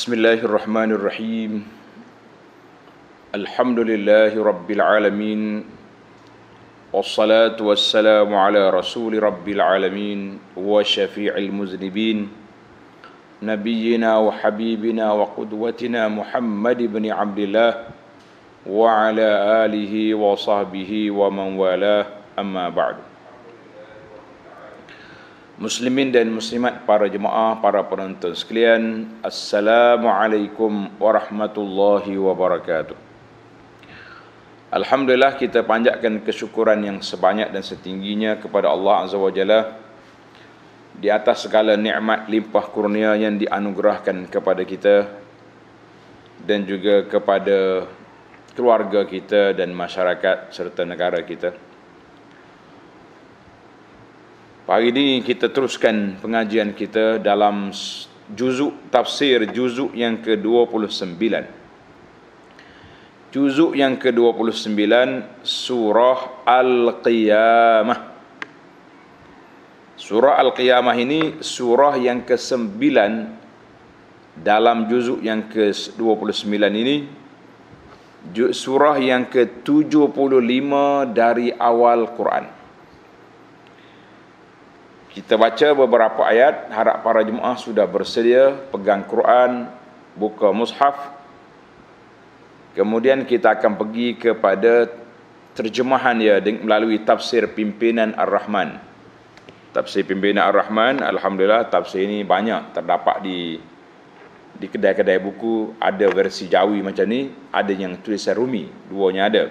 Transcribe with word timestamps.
بسم 0.00 0.16
الله 0.16 0.40
الرحمن 0.48 0.90
الرحيم. 0.96 1.52
الحمد 3.36 3.78
لله 3.84 4.32
رب 4.32 4.68
العالمين 4.70 5.64
والصلاة 6.88 7.60
والسلام 7.60 8.32
على 8.32 8.70
رسول 8.70 9.20
رب 9.20 9.44
العالمين 9.48 10.40
وشفيع 10.56 11.36
المذنبين 11.36 12.18
نبينا 13.44 14.10
وحبيبنا 14.18 15.06
وقدوتنا 15.12 16.08
محمد 16.08 16.80
بن 16.96 17.04
عبد 17.12 17.38
الله 17.38 17.72
وعلى 18.72 19.28
آله 19.68 20.14
وصحبه 20.14 21.10
ومن 21.10 21.48
والاه. 21.60 22.06
أما 22.40 22.68
بعد 22.72 22.96
Muslimin 25.60 26.08
dan 26.08 26.32
muslimat 26.32 26.88
para 26.88 27.04
jemaah, 27.04 27.60
para 27.60 27.84
penonton 27.84 28.32
sekalian, 28.32 29.12
Assalamualaikum 29.20 30.88
warahmatullahi 30.96 32.16
wabarakatuh. 32.16 32.96
Alhamdulillah 34.72 35.36
kita 35.36 35.60
panjatkan 35.60 36.24
kesyukuran 36.24 36.80
yang 36.80 37.04
sebanyak 37.04 37.52
dan 37.52 37.60
setingginya 37.60 38.40
kepada 38.40 38.72
Allah 38.72 39.04
Azza 39.04 39.20
wa 39.20 39.28
Jalla 39.28 39.76
di 40.96 41.12
atas 41.12 41.44
segala 41.44 41.76
nikmat 41.76 42.24
limpah 42.24 42.64
kurnia 42.72 43.12
yang 43.20 43.36
dianugerahkan 43.36 44.32
kepada 44.32 44.64
kita 44.64 45.12
dan 46.40 46.64
juga 46.64 47.04
kepada 47.04 47.84
keluarga 48.56 49.04
kita 49.04 49.52
dan 49.52 49.76
masyarakat 49.76 50.56
serta 50.56 50.88
negara 50.88 51.20
kita. 51.20 51.52
Pagi 54.70 54.94
ini 54.94 55.18
kita 55.18 55.50
teruskan 55.50 56.14
pengajian 56.22 56.70
kita 56.78 57.18
dalam 57.18 57.74
juzuk 58.30 58.86
tafsir 58.86 59.50
juzuk 59.50 59.90
yang 59.98 60.22
ke-29. 60.22 61.10
Juzuk 63.34 63.74
yang 63.74 63.98
ke-29 63.98 64.70
surah 65.42 66.46
Al-Qiyamah. 66.46 68.14
Surah 69.98 70.38
Al-Qiyamah 70.38 70.94
ini 71.02 71.42
surah 71.42 71.98
yang 71.98 72.22
ke-9 72.22 72.78
dalam 74.38 74.86
juzuk 74.86 75.18
yang 75.18 75.50
ke-29 75.50 76.46
ini 76.78 77.10
surah 78.54 79.02
yang 79.02 79.26
ke-75 79.26 80.70
dari 81.10 81.50
awal 81.58 82.14
Quran. 82.14 82.59
Kita 85.10 85.34
baca 85.34 85.74
beberapa 85.74 86.22
ayat, 86.22 86.70
harap 86.70 87.02
para 87.02 87.26
jemaah 87.26 87.58
sudah 87.58 87.82
bersedia 87.82 88.54
pegang 88.70 89.02
Quran, 89.02 89.66
buka 90.14 90.54
mushaf. 90.54 91.18
Kemudian 92.78 93.26
kita 93.26 93.58
akan 93.58 93.74
pergi 93.74 94.14
kepada 94.14 94.86
terjemahan 95.58 96.14
ya 96.22 96.38
melalui 96.62 97.02
tafsir 97.02 97.50
pimpinan 97.50 98.14
Ar-Rahman. 98.14 98.78
Tafsir 99.74 100.06
pimpinan 100.06 100.46
Ar-Rahman, 100.46 101.02
alhamdulillah 101.02 101.66
tafsir 101.66 102.06
ini 102.06 102.22
banyak 102.22 102.70
terdapat 102.70 103.26
di 103.26 103.58
di 104.60 104.66
kedai-kedai 104.68 105.18
buku, 105.18 105.74
ada 105.82 106.06
versi 106.12 106.46
Jawi 106.46 106.86
macam 106.86 107.08
ni, 107.08 107.32
ada 107.50 107.72
yang 107.74 107.98
tulisan 107.98 108.38
Rumi, 108.38 108.68
duanya 108.86 109.26
ada. 109.26 109.44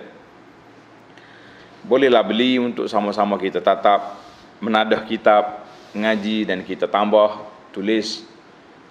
Bolehlah 1.83 2.23
beli 2.23 2.61
untuk 2.61 2.85
sama-sama 2.85 3.35
kita 3.35 3.59
tatap 3.59 4.28
menadah 4.59 5.07
kitab, 5.07 5.65
ngaji 5.95 6.45
dan 6.45 6.61
kita 6.67 6.91
tambah, 6.91 7.47
tulis, 7.71 8.27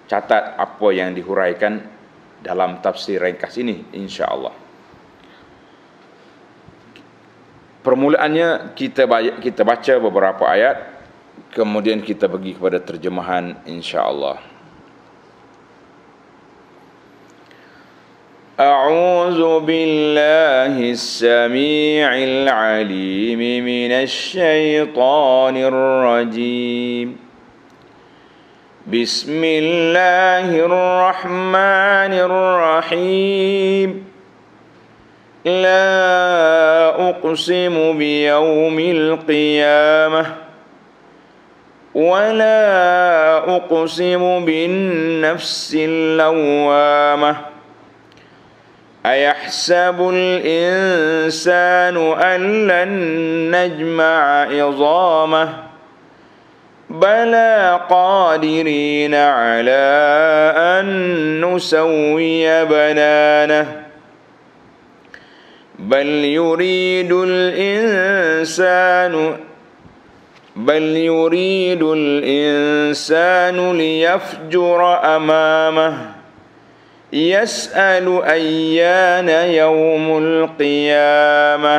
catat 0.09 0.57
apa 0.57 0.87
yang 0.89 1.13
dihuraikan 1.13 1.85
dalam 2.41 2.81
tafsir 2.81 3.21
ringkas 3.21 3.55
ini, 3.61 3.85
insya-Allah. 3.93 4.53
Permulaannya 7.79 8.75
kita 8.75 9.07
kita 9.39 9.61
baca 9.63 9.93
beberapa 10.01 10.43
ayat, 10.49 10.99
kemudian 11.55 12.03
kita 12.03 12.27
pergi 12.27 12.57
kepada 12.57 12.81
terjemahan 12.83 13.63
insya-Allah. 13.63 14.48
أعوذ 18.59 19.59
بالله 19.59 20.91
السميع 20.91 22.11
العليم 22.11 23.39
من 23.65 23.91
الشيطان 23.91 25.55
الرجيم. 25.57 27.17
بسم 28.87 29.41
الله 29.43 30.47
الرحمن 30.65 32.13
الرحيم. 32.27 34.05
لا 35.45 35.95
أقسم 37.09 37.97
بيوم 37.97 38.79
القيامة 38.79 40.25
ولا 41.95 42.67
أقسم 43.55 44.45
بالنفس 44.45 45.77
اللوامة 45.79 47.48
أيحسب 49.05 50.11
الإنسان 50.13 51.97
أن 52.21 52.67
لن 52.67 52.91
نجمع 53.55 54.43
عظامه؟ 54.43 55.53
بلى 56.89 57.79
قادرين 57.89 59.15
على 59.15 59.89
أن 60.57 60.85
نسوي 61.45 62.65
بنانه. 62.65 63.83
بل 65.79 66.07
يريد 66.07 67.11
الإنسان 67.27 68.89
بل 70.55 70.83
يريد 70.83 71.83
الإنسان 71.83 73.77
ليفجر 73.77 74.99
أمامه. 75.15 76.18
يسأل 77.14 78.06
أيان 78.26 79.28
يوم 79.54 80.06
القيامة 80.18 81.76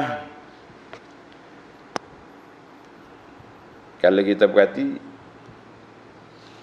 Kalau 4.05 4.21
kita 4.21 4.45
perhati 4.45 5.01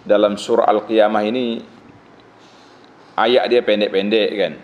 dalam 0.07 0.39
surah 0.39 0.63
Al-Qiyamah 0.71 1.27
ini 1.27 1.59
ayat 3.19 3.51
dia 3.51 3.67
pendek-pendek 3.67 4.31
kan. 4.39 4.55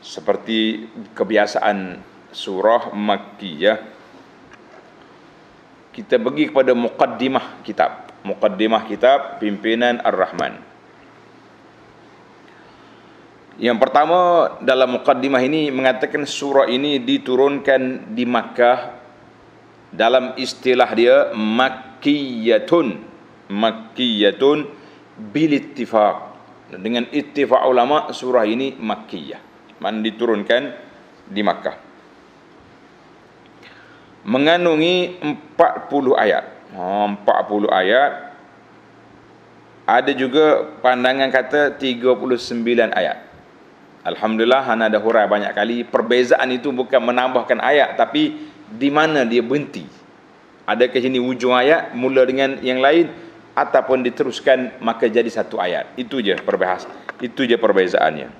Seperti 0.00 0.88
kebiasaan 1.12 2.00
surah 2.32 2.96
Makkiyah. 2.96 3.76
Kita 5.92 6.16
pergi 6.16 6.48
kepada 6.48 6.72
muqaddimah 6.72 7.60
kitab. 7.60 8.08
Muqaddimah 8.24 8.88
kitab 8.88 9.36
pimpinan 9.36 10.00
Ar-Rahman. 10.00 10.69
Yang 13.61 13.77
pertama 13.77 14.17
dalam 14.65 14.97
mukaddimah 14.97 15.37
ini 15.45 15.69
mengatakan 15.69 16.25
surah 16.25 16.65
ini 16.65 16.97
diturunkan 16.97 18.09
di 18.09 18.25
Makkah. 18.25 18.97
Dalam 19.93 20.33
istilah 20.33 20.89
dia 20.97 21.29
makkiyatun. 21.37 23.05
Makkiyatun 23.53 24.65
bil 25.29 25.51
ittifaq 25.53 26.15
dengan 26.73 27.05
ittifaq 27.13 27.61
ulama 27.69 28.09
surah 28.09 28.49
ini 28.49 28.73
makkiyah. 28.81 29.37
Man 29.77 30.01
diturunkan? 30.01 30.89
Di 31.29 31.45
Makkah. 31.45 31.77
Mengandungi 34.25 35.21
40 35.21 36.17
ayat. 36.17 36.45
Oh, 36.73 37.05
40 37.13 37.69
ayat. 37.69 38.11
Ada 39.85 40.17
juga 40.17 40.65
pandangan 40.81 41.29
kata 41.29 41.77
39 41.77 42.89
ayat 42.95 43.30
Alhamdulillah 44.01 44.65
Hana 44.65 44.89
ada 44.89 44.97
hurai 44.97 45.29
banyak 45.29 45.53
kali. 45.53 45.77
Perbezaan 45.85 46.49
itu 46.49 46.73
bukan 46.73 46.97
menambahkan 47.05 47.61
ayat 47.61 47.93
Tapi 47.93 48.49
di 48.73 48.89
mana 48.89 49.21
dia 49.21 49.45
berhenti. 49.45 49.85
Adakah 50.65 51.01
ini 51.05 51.21
ujung 51.21 51.53
ayat 51.53 51.93
Mula 51.93 52.25
dengan 52.25 52.57
yang 52.65 52.81
lain 52.81 53.13
Ataupun 53.53 54.01
diteruskan 54.01 54.81
maka 54.81 55.05
jadi 55.05 55.29
satu 55.29 55.61
ayat. 55.61 55.93
Itu 56.01 56.17
je 56.17 56.33
perbahas 56.41 56.89
Itu 57.21 57.45
je 57.45 57.53
perbezaannya. 57.61 58.33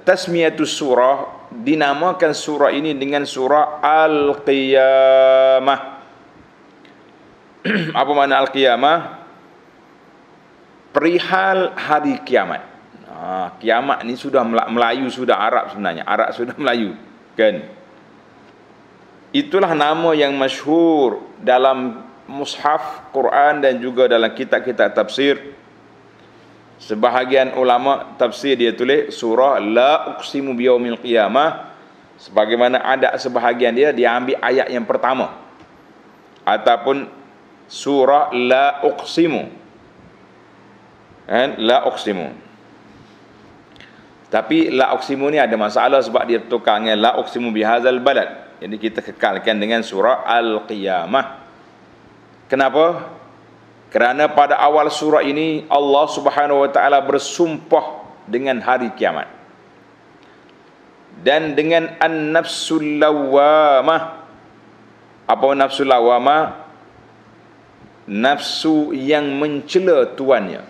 Tasmiyatus 0.00 0.72
surah 0.72 1.44
Dinamakan 1.52 2.32
surah 2.32 2.72
ini 2.72 2.96
dengan 2.96 3.28
surah 3.28 3.84
Al-Qiyamah. 3.84 5.80
Apa 8.00 8.10
makna 8.16 8.40
Al-Qiyamah? 8.40 9.20
Perihal 10.96 11.76
hari 11.76 12.16
kiamat 12.24 12.71
Ha, 13.22 13.54
kiamat 13.62 14.02
ni 14.02 14.18
sudah 14.18 14.42
Melayu 14.42 15.06
sudah 15.06 15.38
Arab 15.38 15.70
sebenarnya. 15.70 16.02
Arab 16.02 16.34
sudah 16.38 16.58
Melayu, 16.58 16.98
kan? 17.38 17.62
Itulah 19.30 19.78
nama 19.78 20.10
yang 20.10 20.34
masyhur 20.34 21.22
dalam 21.38 22.02
mushaf 22.26 23.14
Quran 23.14 23.62
dan 23.62 23.78
juga 23.78 24.10
dalam 24.10 24.26
kitab-kitab 24.34 24.90
tafsir. 24.90 25.54
Sebahagian 26.82 27.54
ulama 27.54 28.18
tafsir 28.18 28.58
dia 28.58 28.74
tulis 28.74 29.14
surah 29.14 29.62
la 29.62 30.18
uqsimu 30.18 30.50
biyaumil 30.58 30.98
qiyamah. 30.98 31.70
Sebagaimana 32.18 32.82
ada 32.82 33.14
sebahagian 33.22 33.70
dia 33.70 33.94
dia 33.94 34.18
ambil 34.18 34.34
ayat 34.42 34.66
yang 34.66 34.82
pertama. 34.82 35.30
Ataupun 36.42 37.06
surah 37.70 38.34
la 38.34 38.82
uqsimu. 38.82 39.46
Kan? 41.30 41.54
La 41.62 41.86
uqsimu 41.86 42.51
tapi 44.32 44.72
la 44.72 44.96
uqsimu 44.96 45.28
ni 45.28 45.36
ada 45.36 45.52
masalah 45.60 46.00
sebab 46.00 46.24
dia 46.24 46.40
tukar 46.40 46.80
dengan 46.80 46.96
la 46.96 47.20
uqsimu 47.20 47.52
bihadzal 47.52 48.00
balad. 48.00 48.56
Jadi 48.64 48.80
kita 48.80 49.04
kekalkan 49.04 49.60
dengan 49.60 49.84
surah 49.84 50.24
Al-Qiyamah. 50.24 51.44
Kenapa? 52.48 53.12
Kerana 53.92 54.32
pada 54.32 54.56
awal 54.56 54.88
surah 54.88 55.20
ini 55.20 55.68
Allah 55.68 56.08
Subhanahu 56.08 56.64
wa 56.64 56.70
taala 56.72 57.04
bersumpah 57.04 58.08
dengan 58.24 58.56
hari 58.64 58.88
kiamat. 58.96 59.28
Dan 61.20 61.52
dengan 61.52 61.92
an-nafsul 62.00 63.04
lawamah. 63.04 64.24
Apa 65.28 65.52
nafsul 65.52 65.92
lawamah? 65.92 66.56
Nafsu 68.08 68.96
yang 68.96 69.28
mencela 69.36 70.08
tuannya. 70.16 70.64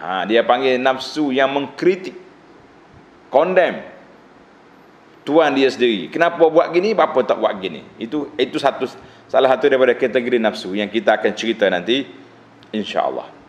Ha, 0.00 0.24
dia 0.24 0.40
panggil 0.48 0.80
nafsu 0.80 1.28
yang 1.28 1.52
mengkritik 1.52 2.21
condemn. 3.32 3.80
Tuan 5.24 5.56
dia 5.56 5.70
sendiri. 5.72 6.12
Kenapa 6.12 6.44
buat 6.52 6.68
gini? 6.74 6.92
Apa 6.92 7.24
tak 7.24 7.40
buat 7.40 7.56
gini. 7.56 7.80
Itu 7.96 8.34
itu 8.36 8.60
satu 8.60 8.84
salah 9.30 9.48
satu 9.48 9.70
daripada 9.70 9.96
kategori 9.96 10.36
nafsu 10.36 10.76
yang 10.76 10.92
kita 10.92 11.16
akan 11.16 11.32
cerita 11.32 11.64
nanti 11.72 12.04
insyaallah. 12.74 13.40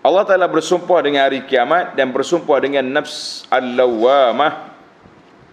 Allah 0.00 0.24
Taala 0.24 0.48
bersumpah 0.48 1.04
dengan 1.04 1.28
hari 1.28 1.44
kiamat 1.44 1.92
dan 1.92 2.08
bersumpah 2.08 2.56
dengan 2.56 2.88
nafs 2.88 3.44
al-lawamah 3.52 4.72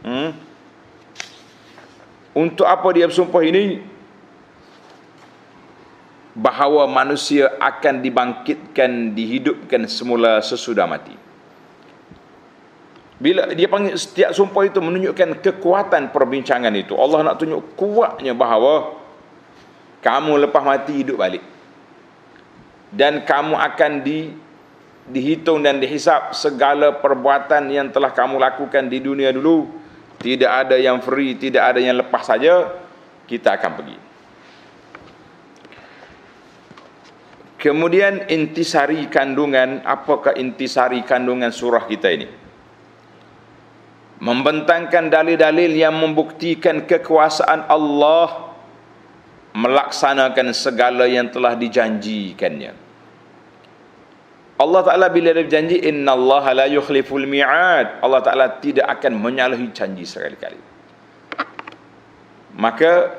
hmm? 0.08 0.30
untuk 2.32 2.64
apa 2.64 2.88
dia 2.96 3.12
bersumpah 3.12 3.44
ini? 3.44 3.84
Bahawa 6.38 6.86
manusia 6.86 7.50
akan 7.58 7.98
dibangkitkan 8.06 9.18
dihidupkan 9.18 9.90
semula 9.90 10.38
sesudah 10.46 10.86
mati 10.86 11.27
bila 13.18 13.50
dia 13.50 13.66
panggil 13.66 13.98
setiap 13.98 14.30
sumpah 14.30 14.70
itu 14.70 14.78
menunjukkan 14.78 15.42
kekuatan 15.42 16.14
perbincangan 16.14 16.70
itu. 16.78 16.94
Allah 16.94 17.26
nak 17.26 17.42
tunjuk 17.42 17.74
kuatnya 17.74 18.38
bahawa 18.38 18.94
kamu 20.06 20.46
lepas 20.46 20.62
mati 20.62 21.02
hidup 21.02 21.18
balik. 21.18 21.42
Dan 22.94 23.26
kamu 23.26 23.58
akan 23.58 23.92
di 24.06 24.32
dihitung 25.10 25.66
dan 25.66 25.82
dihisap 25.82 26.38
segala 26.38 26.94
perbuatan 27.02 27.74
yang 27.74 27.90
telah 27.90 28.14
kamu 28.14 28.38
lakukan 28.38 28.86
di 28.86 29.02
dunia 29.02 29.34
dulu. 29.34 29.66
Tidak 30.22 30.50
ada 30.50 30.78
yang 30.78 31.02
free, 31.02 31.38
tidak 31.42 31.74
ada 31.74 31.80
yang 31.82 31.98
lepas 31.98 32.22
saja. 32.22 32.70
Kita 33.26 33.58
akan 33.58 33.72
pergi. 33.82 33.98
Kemudian 37.58 38.30
intisari 38.30 39.10
kandungan, 39.10 39.82
apakah 39.82 40.38
intisari 40.38 41.02
kandungan 41.02 41.50
surah 41.50 41.90
kita 41.90 42.14
ini? 42.14 42.47
Membentangkan 44.18 45.14
dalil-dalil 45.14 45.72
yang 45.78 45.94
membuktikan 45.94 46.90
kekuasaan 46.90 47.70
Allah 47.70 48.50
melaksanakan 49.54 50.54
segala 50.54 51.06
yang 51.06 51.30
telah 51.30 51.54
dijanjikannya. 51.58 52.74
Allah 54.58 54.82
Taala 54.82 55.14
bila 55.14 55.30
dia 55.38 55.46
berjanji 55.46 55.86
Allah 56.10 56.46
la 56.58 56.66
yukhliful 56.66 57.30
mi'ad, 57.30 58.02
Allah 58.02 58.22
Taala 58.26 58.58
tidak 58.58 58.90
akan 58.90 59.22
menyalahi 59.22 59.70
janji 59.70 60.02
sekali-kali. 60.02 60.58
Maka 62.58 63.14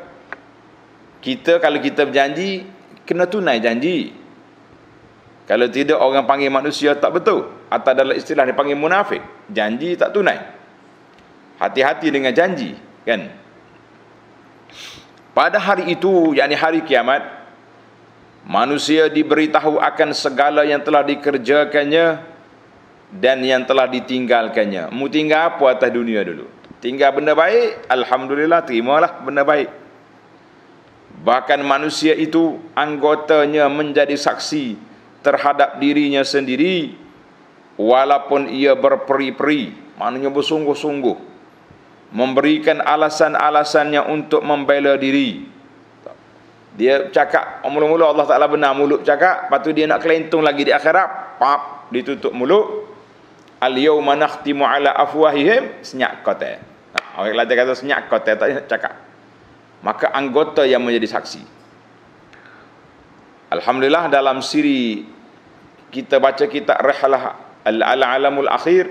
kita 1.22 1.62
kalau 1.62 1.78
kita 1.78 2.10
berjanji 2.10 2.66
kena 3.06 3.30
tunai 3.30 3.62
janji. 3.62 4.10
Kalau 5.46 5.64
tidak 5.70 5.96
orang 5.96 6.26
panggil 6.26 6.52
manusia 6.52 6.92
tak 6.98 7.22
betul 7.22 7.48
atau 7.70 7.92
dalam 7.96 8.12
istilah 8.12 8.44
dipanggil 8.44 8.76
munafik, 8.76 9.22
janji 9.48 9.94
tak 9.94 10.12
tunai. 10.12 10.57
Hati-hati 11.58 12.14
dengan 12.14 12.30
janji, 12.30 12.78
kan? 13.02 13.34
Pada 15.34 15.58
hari 15.58 15.90
itu, 15.90 16.34
yakni 16.34 16.54
hari 16.54 16.86
kiamat, 16.86 17.22
manusia 18.46 19.10
diberitahu 19.10 19.78
akan 19.78 20.10
segala 20.14 20.62
yang 20.62 20.82
telah 20.82 21.02
dikerjakannya 21.02 22.22
dan 23.10 23.42
yang 23.42 23.66
telah 23.66 23.90
ditinggalkannya. 23.90 24.90
Mu 24.94 25.10
tinggal 25.10 25.54
apa 25.54 25.78
atas 25.78 25.90
dunia 25.90 26.22
dulu? 26.22 26.46
Tinggal 26.78 27.10
benda 27.10 27.34
baik, 27.34 27.90
alhamdulillah 27.90 28.62
terimalah 28.62 29.18
benda 29.22 29.42
baik. 29.42 29.70
Bahkan 31.26 31.58
manusia 31.66 32.14
itu 32.14 32.62
anggotanya 32.78 33.66
menjadi 33.66 34.14
saksi 34.14 34.78
terhadap 35.26 35.82
dirinya 35.82 36.22
sendiri 36.22 36.94
walaupun 37.74 38.46
ia 38.50 38.78
berperi-peri, 38.78 39.74
maknanya 39.98 40.30
bersungguh-sungguh 40.30 41.37
memberikan 42.12 42.80
alasan-alasannya 42.80 44.08
untuk 44.08 44.40
membela 44.40 44.96
diri. 44.96 45.44
Dia 46.78 47.10
cakap 47.10 47.66
mula-mula 47.66 48.14
Allah 48.14 48.26
Taala 48.28 48.46
benar 48.46 48.70
mulut 48.72 49.02
cakap, 49.02 49.50
lepas 49.50 49.58
tu 49.66 49.74
dia 49.74 49.90
nak 49.90 49.98
kelentung 49.98 50.46
lagi 50.46 50.62
di 50.62 50.70
akhirat, 50.70 51.40
pap 51.42 51.90
ditutup 51.90 52.30
mulut. 52.30 52.86
Al 53.58 53.74
yauma 53.74 54.14
nakhtimu 54.14 54.62
ala 54.62 54.94
afwahihim 54.94 55.82
senyak. 55.82 56.22
Ha, 56.22 57.18
orang 57.18 57.34
lain 57.34 57.50
kata 57.50 57.74
senyak 57.74 58.06
kota 58.06 58.38
tak 58.38 58.70
cakap. 58.70 58.94
Maka 59.82 60.14
anggota 60.14 60.62
yang 60.62 60.86
menjadi 60.86 61.18
saksi. 61.18 61.42
Alhamdulillah 63.50 64.06
dalam 64.14 64.38
siri 64.38 65.02
kita 65.90 66.22
baca 66.22 66.44
kitab 66.46 66.78
Rihlah 66.84 67.34
Al-Alamul 67.64 68.46
Akhir 68.46 68.86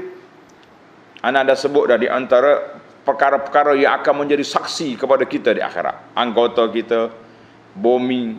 ana 1.22 1.46
ada 1.46 1.54
sebut 1.54 1.88
dah 1.88 1.98
di 2.02 2.10
antara 2.10 2.78
perkara-perkara 3.08 3.80
yang 3.80 3.96
akan 4.04 4.28
menjadi 4.28 4.44
saksi 4.44 5.00
kepada 5.00 5.24
kita 5.24 5.56
di 5.56 5.64
akhirat. 5.64 6.12
Anggota 6.12 6.68
kita, 6.68 7.08
bumi, 7.72 8.36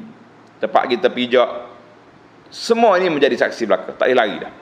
tempat 0.61 0.85
kita 0.93 1.09
pijak. 1.09 1.49
Semua 2.53 3.01
ini 3.01 3.09
menjadi 3.09 3.49
saksi 3.49 3.65
belaka. 3.65 3.97
Tak 3.97 4.09
lari 4.13 4.37
dah. 4.45 4.53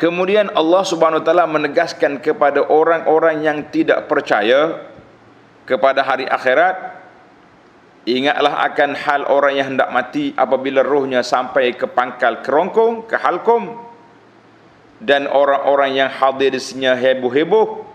Kemudian 0.00 0.48
Allah 0.56 0.80
Subhanahu 0.80 1.20
Wa 1.20 1.26
Taala 1.28 1.44
menegaskan 1.44 2.24
kepada 2.24 2.64
orang-orang 2.64 3.44
yang 3.44 3.58
tidak 3.68 4.08
percaya 4.08 4.88
kepada 5.68 6.00
hari 6.00 6.24
akhirat 6.24 6.96
ingatlah 8.08 8.64
akan 8.64 8.96
hal 8.96 9.28
orang 9.28 9.60
yang 9.60 9.66
hendak 9.76 9.92
mati 9.92 10.32
apabila 10.32 10.80
rohnya 10.80 11.20
sampai 11.20 11.76
ke 11.76 11.84
pangkal 11.84 12.40
kerongkong 12.40 13.04
ke 13.04 13.20
halkom 13.20 13.76
dan 15.04 15.28
orang-orang 15.28 16.00
yang 16.00 16.08
hadir 16.08 16.52
di 16.52 16.60
sini 16.60 16.88
heboh-heboh 16.88 17.89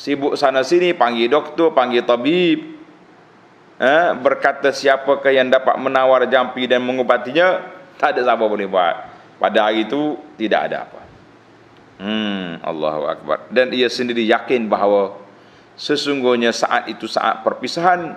sibuk 0.00 0.32
sana 0.40 0.64
sini 0.64 0.96
panggil 0.96 1.28
doktor 1.28 1.76
panggil 1.76 2.00
tabib. 2.08 2.80
Eh, 3.80 4.08
berkata 4.20 4.72
siapakah 4.72 5.32
yang 5.32 5.48
dapat 5.48 5.76
menawar 5.80 6.24
jampi 6.28 6.68
dan 6.68 6.84
mengubatinya? 6.84 7.64
Tak 7.96 8.16
ada 8.16 8.20
siapa 8.28 8.44
boleh 8.44 8.68
buat. 8.68 8.96
Pada 9.40 9.68
hari 9.68 9.88
itu 9.88 10.20
tidak 10.36 10.68
ada 10.68 10.84
apa. 10.84 11.00
Hmm 12.00 12.60
Allahu 12.60 13.08
akbar. 13.08 13.48
Dan 13.52 13.72
ia 13.72 13.88
sendiri 13.88 14.24
yakin 14.24 14.68
bahawa 14.68 15.16
sesungguhnya 15.80 16.52
saat 16.52 16.92
itu 16.92 17.08
saat 17.08 17.40
perpisahan 17.40 18.16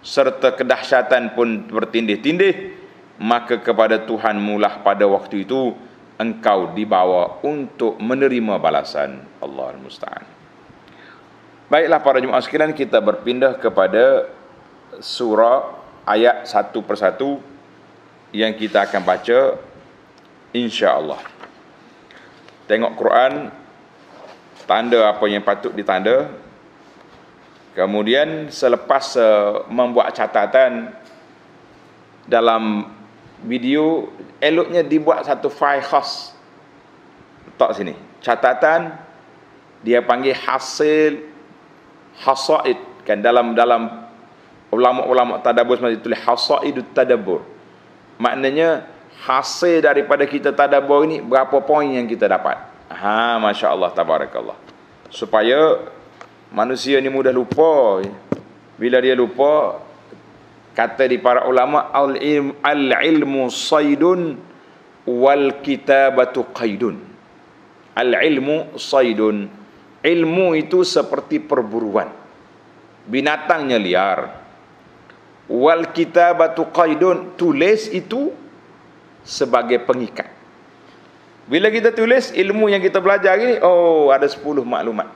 serta 0.00 0.56
kedahsyatan 0.56 1.36
pun 1.36 1.68
bertindih-tindih 1.68 2.76
maka 3.20 3.60
kepada 3.60 4.00
Tuhan 4.00 4.40
mulah 4.40 4.80
pada 4.80 5.04
waktu 5.04 5.44
itu 5.44 5.76
engkau 6.16 6.72
dibawa 6.72 7.40
untuk 7.44 8.00
menerima 8.00 8.56
balasan. 8.56 9.20
Allah 9.44 9.76
al-musta'an 9.76 10.35
Baiklah 11.66 11.98
para 11.98 12.22
jemaah 12.22 12.38
sekalian 12.38 12.70
kita 12.70 13.02
berpindah 13.02 13.58
kepada 13.58 14.30
surah 15.02 15.74
ayat 16.06 16.46
satu 16.46 16.78
persatu 16.78 17.42
yang 18.30 18.54
kita 18.54 18.86
akan 18.86 19.02
baca 19.02 19.58
insya-Allah. 20.54 21.18
Tengok 22.70 22.92
Quran 22.94 23.50
tanda 24.70 25.10
apa 25.10 25.24
yang 25.26 25.42
patut 25.42 25.74
ditanda. 25.74 26.30
Kemudian 27.74 28.48
selepas 28.48 29.18
uh, 29.18 29.66
membuat 29.66 30.14
catatan 30.14 30.94
dalam 32.30 32.94
video 33.42 34.08
eloknya 34.38 34.80
dibuat 34.86 35.26
satu 35.26 35.50
file 35.50 35.82
khas 35.82 36.30
letak 37.50 37.70
sini. 37.74 37.94
Catatan 38.22 38.96
dia 39.82 39.98
panggil 39.98 40.34
hasil 40.34 41.35
hasaid 42.22 42.78
kan 43.04 43.20
dalam 43.20 43.52
dalam 43.52 44.06
ulama-ulama 44.72 45.38
tadabbur 45.42 45.78
masih 45.78 46.00
tulis 46.00 46.20
hasaidut 46.20 46.88
tadabbur 46.96 47.44
maknanya 48.16 48.96
hasil 49.24 49.80
daripada 49.80 50.28
kita 50.28 50.52
tadabbur 50.52 51.08
ini 51.08 51.24
berapa 51.24 51.56
poin 51.64 51.88
yang 51.88 52.04
kita 52.04 52.28
dapat. 52.28 52.60
Ha 52.92 53.40
masya-Allah 53.40 53.90
tabarakallah. 53.96 54.56
Supaya 55.08 55.80
manusia 56.52 57.00
ni 57.00 57.08
mudah 57.08 57.32
lupa. 57.32 58.04
Bila 58.76 59.00
dia 59.00 59.16
lupa 59.16 59.80
kata 60.76 61.08
di 61.08 61.16
para 61.16 61.48
ulama 61.48 61.88
al-ilmu 62.60 63.48
saydun 63.48 64.36
wal 65.08 65.64
kitabatu 65.64 66.44
qaidun. 66.52 67.00
Al-ilmu 67.96 68.76
saydun. 68.76 69.48
Ilmu 70.06 70.54
itu 70.54 70.86
seperti 70.86 71.42
perburuan. 71.42 72.06
Binatangnya 73.10 73.74
liar. 73.74 74.18
Wal 75.50 75.90
kitabatu 75.90 76.70
qaidun. 76.70 77.34
Tulis 77.34 77.90
itu 77.90 78.30
sebagai 79.26 79.82
pengikat. 79.82 80.30
Bila 81.50 81.70
kita 81.70 81.90
tulis 81.90 82.30
ilmu 82.34 82.70
yang 82.70 82.82
kita 82.82 83.02
belajar 83.02 83.38
ini, 83.38 83.58
oh 83.62 84.10
ada 84.10 84.26
10 84.26 84.42
maklumat. 84.66 85.10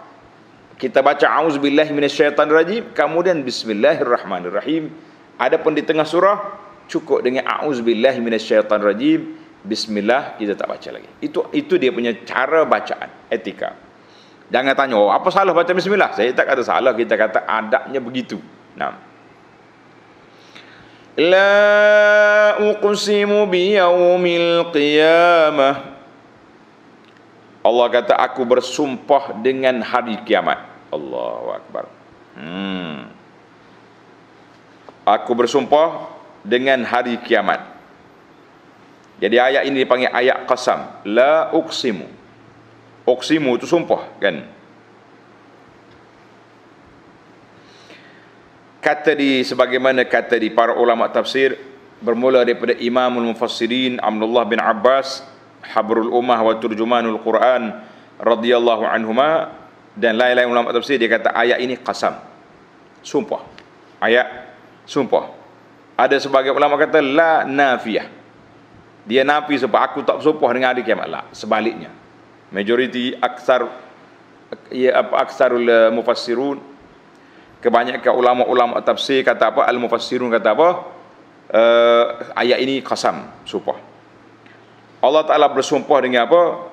kita 0.78 1.02
baca 1.02 1.26
auzubillahi 1.42 1.90
minasyaitonirrajim, 1.90 2.94
kemudian 2.94 3.42
bismillahirrahmanirrahim. 3.42 4.94
Adapun 5.38 5.74
di 5.74 5.82
tengah 5.82 6.06
surah 6.06 6.38
cukup 6.86 7.26
dengan 7.26 7.46
auzubillahi 7.46 8.22
minasyaitonirrajim 8.22 9.48
Bismillah 9.58 10.38
kita 10.38 10.54
tak 10.54 10.70
baca 10.70 10.88
lagi. 10.94 11.10
Itu 11.18 11.50
itu 11.50 11.74
dia 11.82 11.90
punya 11.90 12.14
cara 12.22 12.62
bacaan 12.62 13.10
etika. 13.26 13.74
Jangan 14.48 14.72
tanya, 14.72 14.96
oh, 14.96 15.12
apa 15.12 15.28
salah 15.28 15.52
baca 15.52 15.68
bismillah? 15.74 16.14
Saya 16.16 16.32
tak 16.32 16.48
kata 16.48 16.62
salah, 16.64 16.96
kita 16.96 17.18
kata 17.18 17.44
adabnya 17.44 18.00
begitu. 18.00 18.40
Nah. 18.78 18.96
Uqsimu 22.78 23.50
bi 23.50 23.76
yaumil 23.76 24.70
qiyamah. 24.72 25.98
Allah 27.66 27.86
kata 27.90 28.14
aku 28.14 28.46
bersumpah 28.46 29.36
dengan 29.42 29.82
hari 29.82 30.16
kiamat. 30.24 30.67
Allahu 30.88 31.48
akbar. 31.52 31.84
Hmm. 32.38 33.10
Aku 35.08 35.32
bersumpah 35.32 36.12
dengan 36.44 36.84
hari 36.84 37.16
kiamat. 37.24 37.64
Jadi 39.18 39.36
ayat 39.40 39.66
ini 39.66 39.82
dipanggil 39.82 40.12
ayat 40.12 40.46
qasam. 40.46 41.02
La 41.08 41.50
uqsimu. 41.50 42.06
Uqsimu 43.08 43.50
itu 43.58 43.66
sumpah 43.66 44.04
kan. 44.20 44.46
Kata 48.78 49.12
di 49.18 49.42
sebagaimana 49.42 50.06
kata 50.06 50.38
di 50.38 50.54
para 50.54 50.78
ulama 50.78 51.10
tafsir 51.10 51.58
bermula 51.98 52.46
daripada 52.46 52.78
Imamul 52.78 53.34
Mufassirin 53.34 53.98
Abdullah 53.98 54.46
bin 54.46 54.62
Abbas 54.62 55.26
Habrul 55.74 56.14
Ummah 56.14 56.38
wa 56.38 56.54
Turjumanul 56.56 57.18
Quran 57.20 57.74
radhiyallahu 58.22 58.86
anhuma 58.86 59.50
dan 59.98 60.14
lain-lain 60.14 60.46
ulama 60.46 60.70
tafsir 60.70 60.94
dia 60.94 61.10
kata 61.10 61.34
ayat 61.34 61.58
ini 61.58 61.74
qasam. 61.74 62.14
Sumpah. 63.02 63.42
Ayat 63.98 64.54
sumpah. 64.86 65.34
Ada 65.98 66.22
sebagai 66.22 66.54
ulama 66.54 66.78
kata 66.78 67.02
la 67.02 67.42
nafiyah. 67.42 68.06
Dia 69.02 69.26
nafi 69.26 69.58
sebab 69.58 69.80
aku 69.82 70.06
tak 70.06 70.22
bersumpah 70.22 70.50
dengan 70.54 70.70
hari 70.70 70.86
kiamat. 70.86 71.10
Lah 71.10 71.24
sebaliknya. 71.34 71.90
Majoriti 72.54 73.18
aksar 73.18 73.66
ya 74.70 75.02
apa 75.02 75.18
aksarul 75.18 75.66
uh, 75.66 75.90
mufassirun. 75.90 76.62
Kebanyakan 77.58 78.14
ulama-ulama 78.14 78.78
tafsir 78.86 79.26
kata 79.26 79.50
apa? 79.50 79.66
Al 79.66 79.82
mufassirun 79.82 80.30
kata 80.30 80.54
apa? 80.54 80.68
Uh, 81.50 82.04
ayat 82.38 82.62
ini 82.62 82.78
qasam 82.86 83.26
sumpah. 83.42 83.82
Allah 85.02 85.26
Taala 85.26 85.50
bersumpah 85.50 85.98
dengan 86.04 86.30
apa 86.30 86.67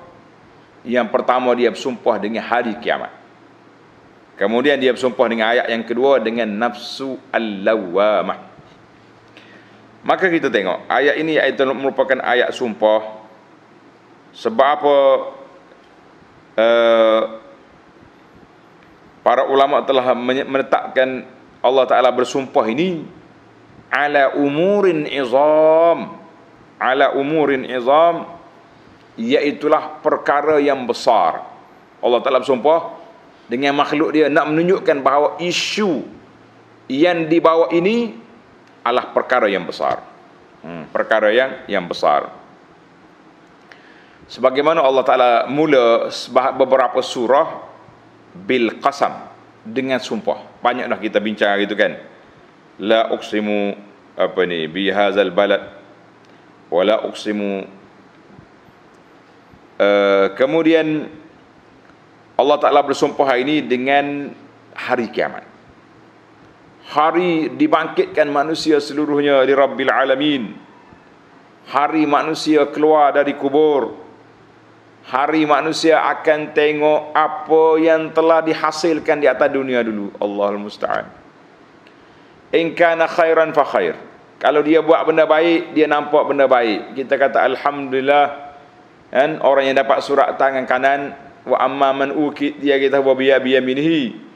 yang 0.86 1.10
pertama 1.10 1.50
dia 1.58 1.68
bersumpah 1.74 2.16
dengan 2.22 2.46
hari 2.46 2.78
kiamat. 2.78 3.10
Kemudian 4.38 4.78
dia 4.78 4.94
bersumpah 4.94 5.26
dengan 5.26 5.50
ayat 5.50 5.66
yang 5.66 5.82
kedua 5.82 6.20
dengan 6.20 6.44
nafsu 6.44 7.16
al-lawwamah 7.32 8.52
Maka 10.04 10.28
kita 10.28 10.52
tengok 10.52 10.86
ayat 10.86 11.18
ini 11.18 11.34
ayat 11.40 11.58
merupakan 11.74 12.22
ayat 12.22 12.54
sumpah. 12.54 13.26
Sebab 14.36 14.68
apa? 14.78 14.96
Uh, 16.56 17.22
para 19.26 19.48
ulama 19.50 19.82
telah 19.82 20.14
menetapkan 20.14 21.26
Allah 21.58 21.84
Taala 21.90 22.14
bersumpah 22.14 22.70
ini 22.70 23.02
ala 23.90 24.38
umurin 24.38 25.10
izam. 25.10 26.22
Ala 26.76 27.16
umurin 27.16 27.64
izam 27.66 28.35
iaitulah 29.16 30.00
perkara 30.04 30.60
yang 30.60 30.84
besar 30.84 31.56
Allah 32.06 32.20
Taala 32.20 32.38
bersumpah 32.44 33.00
dengan 33.50 33.74
makhluk 33.78 34.12
dia 34.12 34.30
nak 34.30 34.50
menunjukkan 34.52 34.96
bahawa 35.00 35.28
isu 35.40 36.04
yang 36.86 37.26
dibawa 37.26 37.72
ini 37.74 38.14
adalah 38.86 39.10
perkara 39.10 39.50
yang 39.50 39.66
besar. 39.66 40.02
Hmm, 40.62 40.86
perkara 40.90 41.34
yang 41.34 41.66
yang 41.66 41.84
besar. 41.86 42.30
Sebagaimana 44.30 44.82
Allah 44.82 45.04
Taala 45.06 45.32
mula 45.50 46.10
beberapa 46.54 46.98
surah 47.02 47.66
bil 48.34 48.78
qasam 48.82 49.30
dengan 49.62 49.98
sumpah. 50.02 50.62
Banyak 50.62 50.86
dah 50.90 50.98
kita 50.98 51.18
bincang 51.22 51.58
gitu 51.62 51.78
kan. 51.78 51.98
La 52.82 53.10
uqsimu 53.14 53.74
apa 54.18 54.40
ni 54.46 54.66
bi 54.70 54.90
hadzal 54.90 55.30
balad 55.34 55.62
wala 56.70 57.06
uqsimu 57.06 57.66
uh, 59.80 60.32
kemudian 60.36 61.08
Allah 62.36 62.56
Taala 62.60 62.84
bersumpah 62.84 63.32
ini 63.40 63.64
dengan 63.64 64.28
hari 64.76 65.08
kiamat. 65.08 65.44
Hari 66.86 67.56
dibangkitkan 67.56 68.28
manusia 68.30 68.78
seluruhnya 68.78 69.42
di 69.42 69.56
Rabbil 69.56 69.90
Alamin. 69.90 70.54
Hari 71.66 72.06
manusia 72.06 72.68
keluar 72.70 73.10
dari 73.10 73.34
kubur. 73.34 74.06
Hari 75.06 75.42
manusia 75.48 76.02
akan 76.02 76.54
tengok 76.54 77.10
apa 77.14 77.64
yang 77.82 78.14
telah 78.14 78.44
dihasilkan 78.44 79.18
di 79.18 79.26
atas 79.26 79.50
dunia 79.50 79.82
dulu. 79.82 80.14
Allahul 80.22 80.62
Musta'an. 80.62 81.10
In 82.54 82.76
kana 82.78 83.10
khairan 83.10 83.50
fa 83.50 83.66
khair. 83.66 83.98
Kalau 84.38 84.60
dia 84.62 84.84
buat 84.84 85.02
benda 85.08 85.26
baik 85.26 85.74
dia 85.74 85.90
nampak 85.90 86.22
benda 86.28 86.46
baik. 86.46 86.94
Kita 86.94 87.18
kata 87.18 87.42
alhamdulillah 87.42 88.45
kan 89.16 89.40
orang 89.40 89.72
yang 89.72 89.76
dapat 89.80 90.04
surat 90.04 90.36
tangan 90.36 90.68
kanan 90.68 91.16
wa 91.48 91.56
amma 91.56 92.04
man 92.04 92.10
ukit 92.12 92.60
dia 92.60 92.76
kita 92.76 93.00
wa 93.00 93.16
biya 93.16 93.40
biyaminihi 93.40 94.26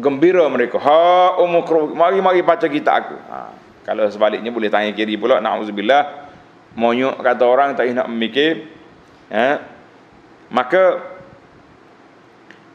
gembira 0.00 0.48
mereka. 0.48 0.80
Ha 0.80 1.36
umukru 1.42 1.92
mari-mari 1.92 2.40
baca 2.40 2.64
kita 2.64 2.90
aku. 2.96 3.16
Ha. 3.28 3.38
kalau 3.84 4.06
sebaliknya 4.08 4.48
boleh 4.48 4.72
tanya 4.72 4.96
kiri 4.96 5.20
pula 5.20 5.36
naudzubillah. 5.36 6.32
Monyok 6.80 7.20
kata 7.20 7.44
orang 7.44 7.76
tak 7.76 7.92
nak 7.92 8.08
memikir. 8.08 8.70
Ha. 9.28 9.60
maka 10.50 10.98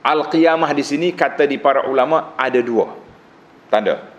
al-qiyamah 0.06 0.72
di 0.72 0.84
sini 0.86 1.12
kata 1.12 1.50
di 1.50 1.58
para 1.58 1.90
ulama 1.90 2.38
ada 2.38 2.62
dua. 2.62 2.94
Tanda. 3.74 4.14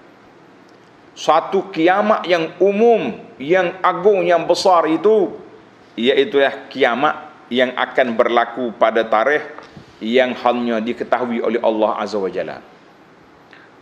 Satu 1.17 1.73
kiamat 1.73 2.29
yang 2.29 2.59
umum 2.61 3.15
yang 3.41 3.79
agung 3.81 4.27
yang 4.27 4.45
besar 4.45 4.85
itu 4.91 5.46
iaitu 5.97 6.39
kiamat 6.71 7.33
yang 7.51 7.73
akan 7.75 8.15
berlaku 8.15 8.75
pada 8.77 9.03
tarikh 9.07 9.45
yang 9.99 10.37
hanya 10.37 10.79
diketahui 10.79 11.41
oleh 11.41 11.61
Allah 11.65 11.99
Azza 11.99 12.21
wa 12.21 12.29
Jalla 12.29 12.61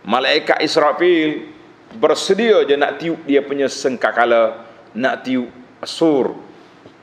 malaikat 0.07 0.63
Israfil 0.63 1.51
bersedia 1.99 2.63
je 2.63 2.75
nak 2.79 2.97
tiup 2.97 3.19
dia 3.27 3.43
punya 3.43 3.67
sengkakala 3.67 4.65
nak 4.95 5.27
tiup 5.27 5.51
sur 5.83 6.39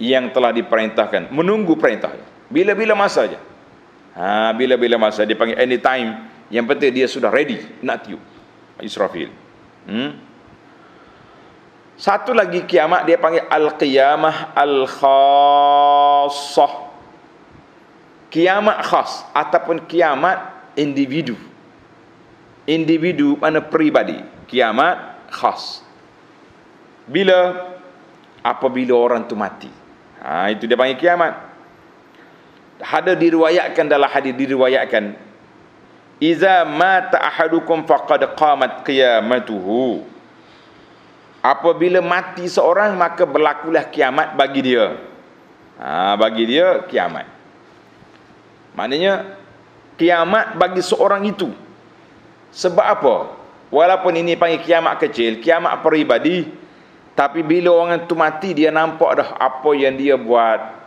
yang 0.01 0.33
telah 0.33 0.51
diperintahkan 0.51 1.31
menunggu 1.31 1.77
perintah 1.77 2.17
bila-bila 2.49 2.97
masa 2.97 3.29
saja 3.29 3.53
Ha, 4.13 4.53
bila-bila 4.53 5.01
masa 5.01 5.25
dia 5.25 5.37
panggil 5.37 5.57
anytime. 5.57 6.29
Yang 6.53 6.67
penting 6.69 6.91
dia 6.93 7.07
sudah 7.09 7.31
ready 7.33 7.65
nak 7.81 8.05
tiup. 8.05 8.21
Israfil. 8.85 9.33
Hmm? 9.89 10.21
Satu 12.03 12.35
lagi 12.35 12.67
kiamat 12.67 13.07
dia 13.07 13.15
panggil 13.15 13.47
al-qiyamah 13.47 14.59
al-khassah. 14.59 16.11
Kiamat 18.27 18.83
khas 18.83 19.23
ataupun 19.31 19.87
kiamat 19.87 20.51
individu. 20.75 21.39
Individu 22.67 23.39
mana 23.39 23.63
peribadi. 23.63 24.19
Kiamat 24.51 25.31
khas. 25.31 25.87
Bila 27.07 27.71
apabila 28.43 28.99
orang 28.99 29.23
tu 29.31 29.39
mati. 29.39 29.71
Ha, 30.19 30.51
itu 30.51 30.67
dia 30.67 30.75
panggil 30.75 30.99
kiamat. 30.99 31.39
Ada 32.83 33.15
diriwayatkan 33.15 33.87
dalam 33.87 34.11
hadis 34.11 34.35
diriwayatkan 34.35 35.15
Iza 36.19 36.67
mata 36.67 37.19
ahadukum 37.19 37.87
faqad 37.87 38.27
qamat 38.35 38.83
qiyamatuhu. 38.87 40.03
Apabila 41.43 41.99
mati 41.99 42.47
seorang 42.47 42.95
maka 42.95 43.27
berlakulah 43.27 43.91
kiamat 43.91 44.39
bagi 44.39 44.63
dia. 44.63 44.95
Ha, 45.83 46.15
bagi 46.15 46.47
dia 46.47 46.87
kiamat. 46.87 47.27
Maknanya 48.79 49.35
kiamat 49.99 50.55
bagi 50.55 50.79
seorang 50.79 51.27
itu. 51.27 51.51
Sebab 52.55 52.87
apa? 52.87 53.17
Walaupun 53.75 54.15
ini 54.15 54.39
panggil 54.39 54.63
kiamat 54.63 55.03
kecil, 55.03 55.43
kiamat 55.43 55.83
peribadi, 55.83 56.47
tapi 57.19 57.43
bila 57.43 57.75
orang 57.75 58.07
itu 58.07 58.15
mati 58.15 58.55
dia 58.55 58.71
nampak 58.71 59.11
dah 59.19 59.29
apa 59.43 59.71
yang 59.75 59.99
dia 59.99 60.15
buat. 60.15 60.79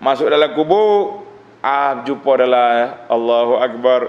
Masuk 0.00 0.32
dalam 0.32 0.56
kubur, 0.56 1.28
ah 1.60 2.00
jumpa 2.08 2.32
dalam 2.40 3.04
Allahu 3.06 3.60
Akbar 3.60 4.00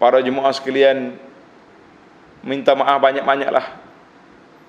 para 0.00 0.24
jemaah 0.24 0.50
sekalian 0.56 1.20
minta 2.40 2.72
maaf 2.74 2.98
banyak-banyaklah 2.98 3.81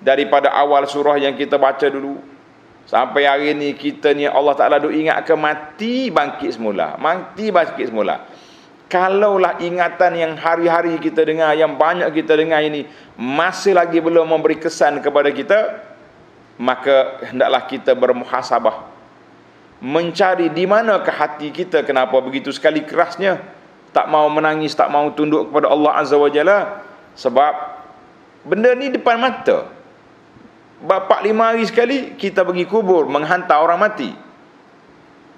daripada 0.03 0.51
awal 0.51 0.83
surah 0.85 1.15
yang 1.17 1.33
kita 1.33 1.55
baca 1.55 1.87
dulu. 1.87 2.19
Sampai 2.83 3.23
hari 3.23 3.55
ni 3.55 3.71
kita 3.79 4.11
ni 4.11 4.27
Allah 4.27 4.53
Taala 4.59 4.75
duk 4.75 4.91
ingat 4.91 5.23
ke 5.23 5.33
mati 5.39 6.11
bangkit 6.11 6.59
semula. 6.59 6.99
Mati 6.99 7.47
bangkit 7.47 7.89
semula. 7.89 8.27
Kalaulah 8.91 9.57
ingatan 9.63 10.13
yang 10.19 10.31
hari-hari 10.37 10.99
kita 10.99 11.23
dengar 11.23 11.55
yang 11.55 11.79
banyak 11.79 12.11
kita 12.13 12.37
dengar 12.37 12.61
ini 12.61 12.85
masih 13.15 13.73
lagi 13.73 13.97
belum 14.03 14.27
memberi 14.27 14.59
kesan 14.59 15.01
kepada 15.01 15.33
kita 15.33 15.81
maka 16.59 17.23
hendaklah 17.25 17.63
kita 17.65 17.97
bermuhasabah. 17.97 18.91
Mencari 19.83 20.47
di 20.53 20.63
mana 20.63 21.01
ke 21.03 21.11
hati 21.11 21.49
kita 21.51 21.83
kenapa 21.83 22.15
begitu 22.23 22.53
sekali 22.53 22.85
kerasnya. 22.85 23.41
Tak 23.93 24.09
mau 24.09 24.25
menangis, 24.31 24.73
tak 24.73 24.89
mau 24.89 25.09
tunduk 25.13 25.49
kepada 25.49 25.69
Allah 25.69 25.91
Azza 26.01 26.17
wa 26.17 26.29
Jalla. 26.31 26.81
Sebab 27.13 27.53
benda 28.47 28.73
ni 28.73 28.89
depan 28.89 29.17
mata. 29.21 29.69
Bapak 30.83 31.23
lima 31.23 31.55
hari 31.55 31.63
sekali 31.63 32.19
kita 32.19 32.43
pergi 32.43 32.67
kubur 32.67 33.07
menghantar 33.07 33.63
orang 33.63 33.79
mati. 33.79 34.11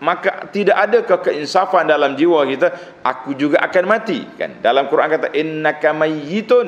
Maka 0.01 0.49
tidak 0.49 0.75
ada 0.75 0.97
keinsafan 1.05 1.87
dalam 1.87 2.17
jiwa 2.17 2.43
kita, 2.49 2.99
aku 3.05 3.37
juga 3.37 3.61
akan 3.63 3.83
mati 3.85 4.25
kan. 4.35 4.57
Dalam 4.59 4.89
Quran 4.89 5.07
kata 5.07 5.27
innaka 5.37 5.93
mayyitun 5.93 6.67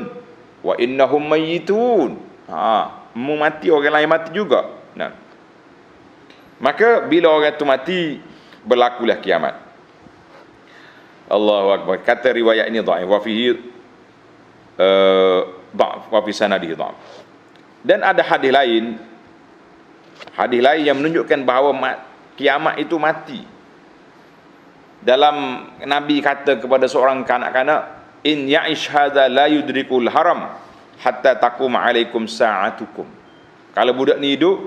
wa 0.61 0.73
innahum 0.77 1.25
mayyitun. 1.25 2.21
Ha, 2.47 3.09
mu 3.17 3.35
mati 3.35 3.67
orang 3.73 3.97
lain 3.97 4.09
mati 4.13 4.29
juga. 4.31 4.69
Nah. 4.93 5.11
Maka 6.61 7.03
bila 7.09 7.33
orang 7.33 7.57
tu 7.57 7.65
mati 7.65 8.21
berlakulah 8.61 9.17
kiamat. 9.19 9.57
Allahu 11.27 11.67
akbar. 11.75 11.99
Kata 12.05 12.31
riwayat 12.31 12.71
ini 12.71 12.79
dhaif 12.79 13.09
wa 13.09 13.19
fihi 13.19 13.51
uh, 14.79 15.41
dhaif 15.75 16.03
wa 16.07 16.19
fi 16.23 16.31
sanadihi 16.31 16.73
dhaif. 16.77 17.26
Dan 17.83 18.01
ada 18.01 18.21
hadis 18.25 18.51
lain 18.53 18.97
hadis 20.33 20.61
lain 20.61 20.81
yang 20.85 20.97
menunjukkan 20.97 21.45
bahawa 21.45 21.73
kiamat 22.37 22.81
itu 22.81 22.97
mati. 22.97 23.41
Dalam 24.97 25.67
Nabi 25.85 26.19
kata 26.19 26.57
kepada 26.57 26.89
seorang 26.89 27.21
kanak-kanak, 27.21 27.81
"In 28.25 28.49
ya'ish 28.49 28.89
hadza 28.89 29.29
la 29.29 29.45
yudrikul 29.45 30.09
haram 30.09 30.57
hatta 30.99 31.37
taqum 31.37 31.77
alaikum 31.77 32.25
sa'atukum." 32.25 33.05
Kalau 33.77 33.93
budak 33.93 34.17
ni 34.17 34.33
hidup 34.33 34.57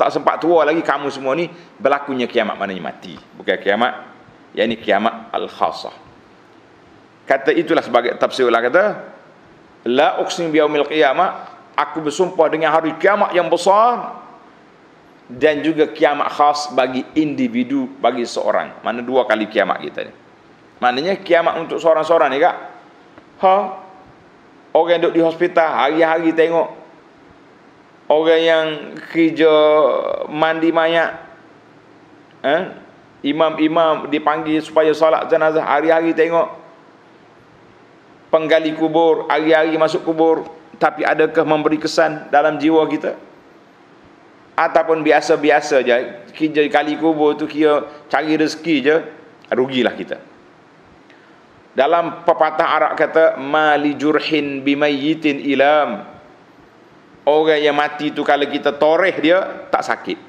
tak 0.00 0.12
sempat 0.12 0.40
tua 0.40 0.64
lagi 0.64 0.80
kamu 0.80 1.12
semua 1.12 1.36
ni 1.36 1.48
berlakunya 1.76 2.24
kiamat 2.24 2.56
maknanya 2.56 2.82
mati. 2.88 3.20
Bukan 3.36 3.56
kiamat 3.60 3.92
yang 4.56 4.72
ini 4.72 4.80
kiamat 4.80 5.28
al-khasah 5.36 6.06
kata 7.26 7.50
itulah 7.52 7.82
sebagai 7.82 8.14
tafsir 8.16 8.46
lah 8.46 8.62
kata 8.62 8.84
la 9.90 10.22
uqsim 10.22 10.54
bi 10.54 10.62
yaumil 10.62 10.86
qiyamah 10.86 11.55
aku 11.76 12.00
bersumpah 12.00 12.48
dengan 12.48 12.72
hari 12.72 12.96
kiamat 12.96 13.36
yang 13.36 13.52
besar 13.52 14.24
dan 15.28 15.60
juga 15.60 15.92
kiamat 15.92 16.32
khas 16.32 16.72
bagi 16.72 17.04
individu 17.14 17.86
bagi 18.00 18.24
seorang. 18.24 18.80
Mana 18.80 19.04
dua 19.04 19.28
kali 19.28 19.46
kiamat 19.46 19.84
kita 19.84 20.08
ni. 20.08 20.12
Maknanya 20.80 21.20
kiamat 21.20 21.60
untuk 21.60 21.76
seorang-seorang 21.76 22.32
ni 22.32 22.38
kak. 22.40 22.56
Ha? 23.44 23.56
Orang 24.72 25.00
duduk 25.00 25.12
di 25.16 25.20
hospital 25.20 25.68
hari-hari 25.72 26.32
tengok. 26.32 26.68
Orang 28.06 28.40
yang 28.40 28.66
kerja 29.10 29.50
mandi 30.30 30.70
mayat 30.70 31.26
eh? 32.46 32.62
imam-imam 33.26 34.06
dipanggil 34.06 34.62
supaya 34.62 34.94
solat 34.94 35.26
jenazah 35.26 35.64
hari-hari 35.66 36.14
tengok. 36.14 36.54
Penggali 38.30 38.76
kubur 38.78 39.26
hari-hari 39.26 39.74
masuk 39.74 40.06
kubur 40.06 40.46
tapi 40.76 41.02
adakah 41.04 41.44
memberi 41.44 41.80
kesan 41.80 42.28
dalam 42.28 42.60
jiwa 42.60 42.84
kita 42.88 43.16
ataupun 44.56 45.04
biasa-biasa 45.04 45.84
je 45.84 45.94
kerja 46.32 46.62
kali 46.72 46.96
kubur 46.96 47.36
tu 47.36 47.44
kira 47.48 48.06
cari 48.08 48.36
rezeki 48.36 48.76
je 48.80 48.96
rugilah 49.52 49.92
kita 49.92 50.16
dalam 51.76 52.24
pepatah 52.24 52.68
Arab 52.72 52.92
kata 52.96 53.36
mali 53.36 53.96
jurhin 54.00 54.64
bimayyitin 54.64 55.44
ilam 55.44 56.08
orang 57.28 57.60
yang 57.60 57.76
mati 57.76 58.12
tu 58.16 58.24
kalau 58.24 58.48
kita 58.48 58.76
toreh 58.80 59.12
dia 59.20 59.68
tak 59.68 59.84
sakit 59.84 60.26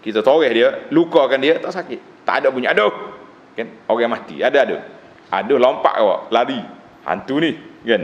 kita 0.00 0.24
toreh 0.24 0.50
dia, 0.52 0.68
lukakan 0.88 1.40
dia, 1.40 1.60
tak 1.60 1.76
sakit. 1.76 2.24
Tak 2.24 2.44
ada 2.44 2.48
punya 2.48 2.72
aduh. 2.72 2.92
Kan? 3.52 3.68
Orang 3.84 4.08
mati, 4.16 4.40
ada 4.40 4.64
ada. 4.64 4.76
Ada 5.28 5.54
lompat 5.60 5.94
awak, 6.00 6.20
lari. 6.32 6.60
Hantu 7.04 7.36
ni, 7.40 7.52
kan? 7.84 8.02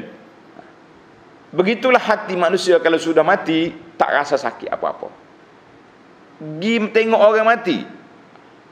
Begitulah 1.55 2.03
hati 2.03 2.35
manusia 2.35 2.83
kalau 2.83 2.99
sudah 2.99 3.23
mati, 3.23 3.71
tak 3.95 4.11
rasa 4.11 4.35
sakit 4.35 4.71
apa-apa. 4.71 5.09
Pergi 6.37 6.75
tengok 6.93 7.21
orang 7.21 7.47
mati. 7.47 7.79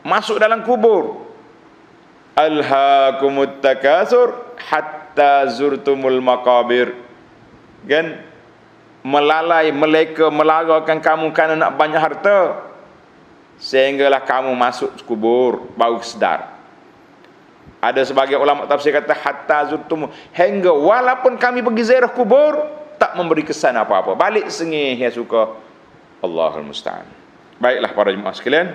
Masuk 0.04 0.36
dalam 0.36 0.66
kubur. 0.66 1.24
Alhaakumut 2.34 3.62
takasur 3.62 4.58
hatta 4.58 5.48
zurtumul 5.54 6.18
maqabir. 6.18 6.92
Kan? 7.86 8.20
Melalai, 9.04 9.70
meleka, 9.70 10.32
melarakan 10.32 10.98
kamu 10.98 11.26
kerana 11.30 11.54
nak 11.54 11.76
banyak 11.76 12.00
harta 12.00 12.72
sehinggalah 13.60 14.24
kamu 14.24 14.50
masuk 14.56 14.90
kubur 15.06 15.70
baru 15.78 16.02
sedar 16.02 16.53
ada 17.84 18.00
sebagai 18.00 18.40
ulama 18.40 18.64
tafsir 18.64 18.96
kata 18.96 19.12
hatta 19.12 19.68
zurtum 19.68 20.08
hingga 20.32 20.72
walaupun 20.72 21.36
kami 21.36 21.60
pergi 21.60 21.92
ziarah 21.92 22.08
kubur 22.08 22.64
tak 22.96 23.12
memberi 23.20 23.44
kesan 23.44 23.76
apa-apa. 23.76 24.16
Balik 24.16 24.48
sengih 24.48 24.96
ya 24.96 25.12
suka. 25.12 25.60
Allahul 26.24 26.64
musta'an. 26.64 27.04
Baiklah 27.60 27.92
para 27.92 28.08
jemaah 28.08 28.32
sekalian. 28.32 28.68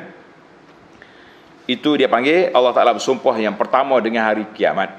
Itu 1.66 1.98
dia 1.98 2.06
panggil 2.06 2.54
Allah 2.54 2.74
Taala 2.74 2.94
bersumpah 2.94 3.34
yang 3.42 3.58
pertama 3.58 3.98
dengan 3.98 4.30
hari 4.30 4.46
kiamat. 4.54 4.94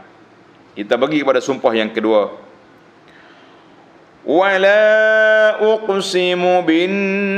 Kita 0.75 0.99
bagi 0.99 1.23
kepada 1.23 1.39
sumpah 1.39 1.71
yang 1.75 1.95
kedua. 1.95 2.35
Wala 4.27 5.57
uqsimu 5.63 6.67
bin 6.67 6.93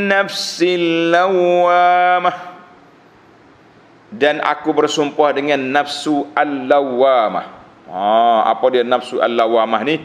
nafsil 0.08 1.12
lawamah 1.12 2.51
dan 4.12 4.44
aku 4.44 4.76
bersumpah 4.76 5.32
dengan 5.32 5.58
nafsu 5.58 6.28
al-lawamah 6.36 7.46
ha, 7.88 8.00
apa 8.52 8.64
dia 8.68 8.84
nafsu 8.84 9.18
al-lawamah 9.18 9.80
ni 9.82 9.96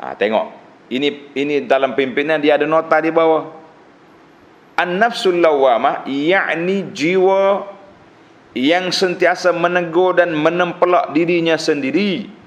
ha, 0.00 0.16
tengok 0.16 0.56
ini 0.90 1.32
ini 1.36 1.54
dalam 1.68 1.92
pimpinan 1.92 2.40
dia 2.40 2.56
ada 2.56 2.64
nota 2.64 2.96
di 2.98 3.12
bawah 3.12 3.52
an-nafsul 4.80 5.36
lawamah 5.36 6.08
yakni 6.08 6.88
jiwa 6.96 7.68
yang 8.56 8.90
sentiasa 8.90 9.54
menegur 9.54 10.18
dan 10.18 10.34
menempelak 10.34 11.14
dirinya 11.14 11.54
sendiri 11.54 12.40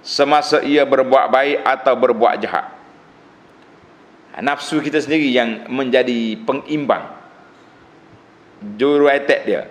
semasa 0.00 0.64
ia 0.64 0.84
berbuat 0.84 1.28
baik 1.28 1.58
atau 1.64 1.94
berbuat 1.96 2.34
jahat. 2.40 2.66
Nafsu 4.40 4.80
kita 4.80 4.96
sendiri 4.96 5.28
yang 5.28 5.68
menjadi 5.68 6.40
pengimbang. 6.48 7.12
Juru 8.80 9.08
attack 9.08 9.44
dia. 9.44 9.68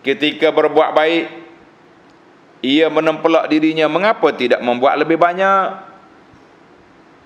Ketika 0.00 0.48
berbuat 0.52 0.96
baik 0.96 1.24
ia 2.60 2.92
menempelak 2.92 3.48
dirinya. 3.48 3.88
Mengapa 3.88 4.32
tidak 4.36 4.60
membuat 4.60 5.00
lebih 5.00 5.16
banyak? 5.16 5.80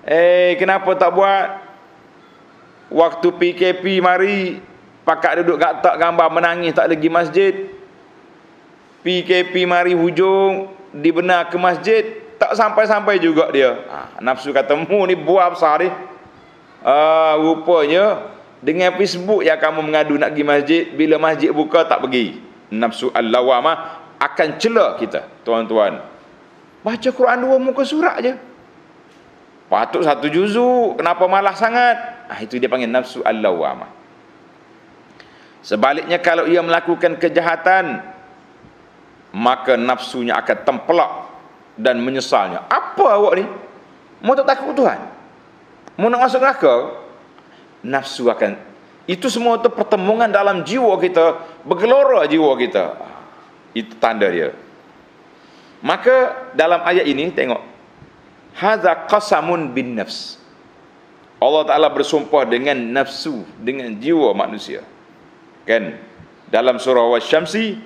Eh 0.07 0.55
kenapa 0.55 0.95
tak 0.95 1.11
buat? 1.11 1.47
Waktu 2.93 3.27
PKP 3.33 3.99
mari 3.99 4.61
pakak 5.03 5.41
duduk 5.41 5.57
kat 5.57 5.81
tak 5.81 5.97
gambar 5.97 6.27
menangis 6.31 6.77
tak 6.77 6.87
lagi 6.87 7.09
masjid. 7.11 7.53
PKP 9.03 9.67
mari 9.67 9.93
hujung 9.93 10.71
dibenar 10.95 11.51
ke 11.51 11.57
masjid. 11.59 12.03
Tak 12.35 12.51
sampai-sampai 12.51 13.15
juga 13.15 13.47
dia. 13.47 13.79
Ha, 13.87 14.19
nafsu 14.19 14.51
kata 14.51 14.75
mu 14.75 15.07
ni 15.07 15.15
buah 15.15 15.55
besar 15.55 15.81
ni. 15.81 15.89
Ah, 16.85 17.39
rupanya 17.39 18.29
dengan 18.61 18.93
Facebook 18.93 19.41
yang 19.41 19.57
kamu 19.57 19.81
mengadu 19.81 20.13
nak 20.19 20.35
pergi 20.35 20.45
masjid 20.45 20.81
bila 20.93 21.15
masjid 21.17 21.49
buka 21.49 21.81
tak 21.81 22.05
pergi 22.05 22.45
nafsu 22.71 23.13
al-lawamah 23.13 24.05
akan 24.21 24.47
celak 24.57 25.01
kita 25.03 25.21
tuan-tuan. 25.45 26.01
Baca 26.85 27.09
Quran 27.09 27.37
dua 27.41 27.57
muka 27.57 27.83
surat 27.83 28.21
je. 28.21 28.33
Patut 29.65 30.05
satu 30.05 30.29
juzu 30.29 30.93
kenapa 30.93 31.25
malah 31.25 31.57
sangat? 31.57 31.97
Ah 32.29 32.37
itu 32.41 32.61
dia 32.61 32.69
panggil 32.69 32.89
nafsu 32.89 33.25
al-lawamah 33.25 34.05
sebaliknya 35.65 36.21
kalau 36.21 36.45
ia 36.45 36.61
melakukan 36.61 37.17
kejahatan 37.17 38.05
maka 39.33 39.73
nafsunya 39.75 40.37
akan 40.37 40.57
tempelak 40.63 41.11
dan 41.75 41.99
menyesalnya. 41.99 42.63
Apa 42.71 43.19
awak 43.19 43.33
ni? 43.35 43.45
Mau 44.23 44.31
tak 44.31 44.47
takut 44.47 44.71
Tuhan? 44.77 44.95
Mau 45.99 46.07
nak 46.07 46.23
masuk 46.23 46.39
neraka? 46.39 46.75
Nafsu 47.83 48.31
akan 48.31 48.55
itu 49.05 49.29
semua 49.29 49.61
itu 49.61 49.69
pertemuan 49.69 50.25
dalam 50.33 50.65
jiwa 50.65 50.97
kita 50.97 51.37
bergelora 51.61 52.25
jiwa 52.25 52.57
kita. 52.57 52.85
Itu 53.77 53.93
tanda 54.01 54.25
dia. 54.25 54.57
Maka 55.85 56.49
dalam 56.57 56.81
ayat 56.81 57.05
ini 57.05 57.29
tengok. 57.29 57.61
Hadza 58.57 59.05
qasamun 59.05 59.69
bin 59.75 59.93
nafs. 59.93 60.41
Allah 61.37 61.67
Taala 61.69 61.91
bersumpah 61.93 62.49
dengan 62.49 62.73
nafsu 62.73 63.45
dengan 63.61 63.93
jiwa 63.93 64.33
manusia. 64.33 64.81
Kan? 65.69 66.01
Dalam 66.49 66.81
surah 66.81 67.05
wasyamsi 67.13 67.77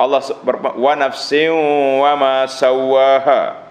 Allah 0.00 0.24
berfirman 0.40 0.80
wa 0.80 0.92
nafsin 0.96 1.52
wa 2.00 2.12
ma 2.16 2.36
sawaha 2.48 3.68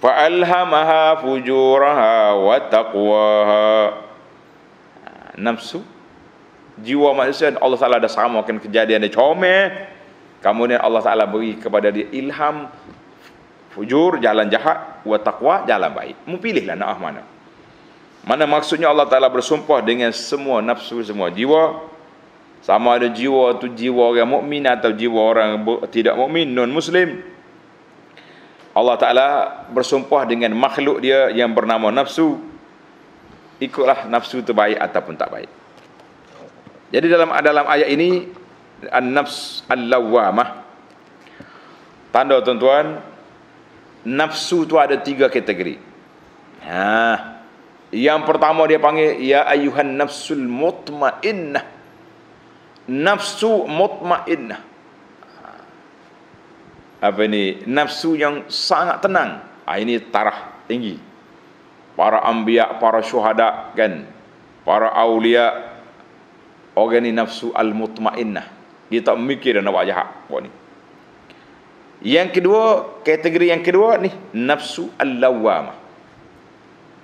fa 0.00 0.10
alhamaha 0.24 1.20
fujuraha 1.20 2.32
wa 2.32 2.56
taqwaha 2.64 4.05
nafsu 5.36 5.84
jiwa 6.80 7.12
manusia 7.16 7.52
Allah 7.56 7.78
Taala 7.78 8.02
dah 8.02 8.10
samakan 8.10 8.60
kejadian 8.60 9.04
dia 9.04 9.12
comel 9.12 9.96
Kemudian 10.46 10.78
Allah 10.78 11.02
Taala 11.02 11.26
beri 11.26 11.58
kepada 11.58 11.90
dia 11.90 12.06
ilham 12.14 12.70
fujur 13.74 14.22
jalan 14.22 14.46
jahat 14.46 15.02
wa 15.02 15.18
taqwa 15.18 15.66
jalan 15.66 15.90
baik. 15.90 16.16
Mu 16.22 16.38
pilihlah 16.38 16.78
nak 16.78 17.02
mana. 17.02 17.26
Mana 18.22 18.46
maksudnya 18.46 18.86
Allah 18.86 19.10
Taala 19.10 19.26
bersumpah 19.26 19.82
dengan 19.82 20.14
semua 20.14 20.62
nafsu 20.62 21.02
semua 21.02 21.34
jiwa 21.34 21.82
sama 22.62 22.94
ada 22.94 23.10
jiwa 23.10 23.58
tu 23.58 23.70
jiwa 23.70 24.06
orang 24.06 24.38
mukmin 24.38 24.62
atau 24.70 24.94
jiwa 24.94 25.18
orang 25.18 25.50
tidak 25.90 26.14
mukmin 26.14 26.46
non 26.46 26.70
muslim. 26.70 27.26
Allah 28.70 28.94
Taala 29.02 29.26
bersumpah 29.74 30.30
dengan 30.30 30.54
makhluk 30.54 31.02
dia 31.02 31.34
yang 31.34 31.50
bernama 31.50 31.90
nafsu. 31.90 32.38
Ikutlah 33.56 34.04
nafsu 34.12 34.44
terbaik 34.44 34.76
ataupun 34.76 35.16
tak 35.16 35.32
baik. 35.32 35.50
Jadi 36.92 37.06
dalam 37.08 37.32
dalam 37.32 37.64
ayat 37.64 37.88
ini 37.88 38.28
an-nafs 38.92 39.64
al-lawamah 39.64 40.60
tanda 42.12 42.36
tuan-tuan 42.44 43.00
nafsu 44.04 44.68
tu 44.68 44.76
ada 44.76 45.00
tiga 45.00 45.32
kategori. 45.32 45.80
Ha. 46.68 47.36
Yang 47.96 48.20
pertama 48.28 48.68
dia 48.68 48.76
panggil 48.76 49.24
ya 49.24 49.48
ayuhan 49.48 49.96
nafsul 49.96 50.44
mutmainnah. 50.44 51.64
Nafsu 52.92 53.64
mutmainnah. 53.64 54.60
Apa 57.00 57.20
ini? 57.24 57.64
Nafsu 57.64 58.20
yang 58.20 58.44
sangat 58.52 59.00
tenang. 59.00 59.40
Ha, 59.64 59.80
ini 59.80 59.96
tarah 60.12 60.60
tinggi 60.68 61.15
para 61.98 62.22
anbiya 62.22 62.76
para 62.78 63.00
syuhada 63.00 63.72
kan 63.72 64.04
para 64.62 64.92
aulia 64.92 65.74
orang 66.76 67.08
ini 67.08 67.16
nafsu 67.16 67.50
al-mutmainnah 67.56 68.56
dia 68.86 69.02
tak 69.02 69.18
mikir 69.18 69.58
nak 69.58 69.74
buat 69.74 69.86
jahat 69.88 70.08
buat 70.30 70.46
ni. 70.46 70.50
Yang 72.06 72.38
kedua, 72.38 72.62
kategori 73.02 73.50
yang 73.50 73.62
kedua 73.64 73.98
ni 73.98 74.12
nafsu 74.36 74.92
al-lawwamah. 74.94 75.74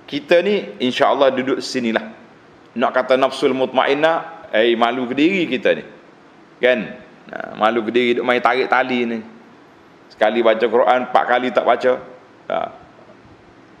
Kita 0.07 0.39
ni 0.45 0.79
insya-Allah 0.79 1.33
duduk 1.33 1.59
sinilah. 1.59 2.13
Nak 2.77 2.91
kata 2.93 3.17
nafsul 3.19 3.51
mutmainnah, 3.51 4.47
eh 4.53 4.77
malu 4.77 5.09
ke 5.11 5.15
diri 5.17 5.49
kita 5.49 5.75
ni. 5.75 5.83
Kan? 6.61 6.79
Malu 7.59 7.83
ke 7.83 7.91
diri 7.91 8.09
duk 8.21 8.25
main 8.25 8.39
tarik 8.39 8.69
tali 8.69 8.99
ni. 9.03 9.19
Sekali 10.13 10.45
baca 10.45 10.61
Quran, 10.61 10.99
empat 11.09 11.23
kali 11.25 11.47
tak 11.49 11.65
baca. 11.65 11.91
Nah. 12.47 12.69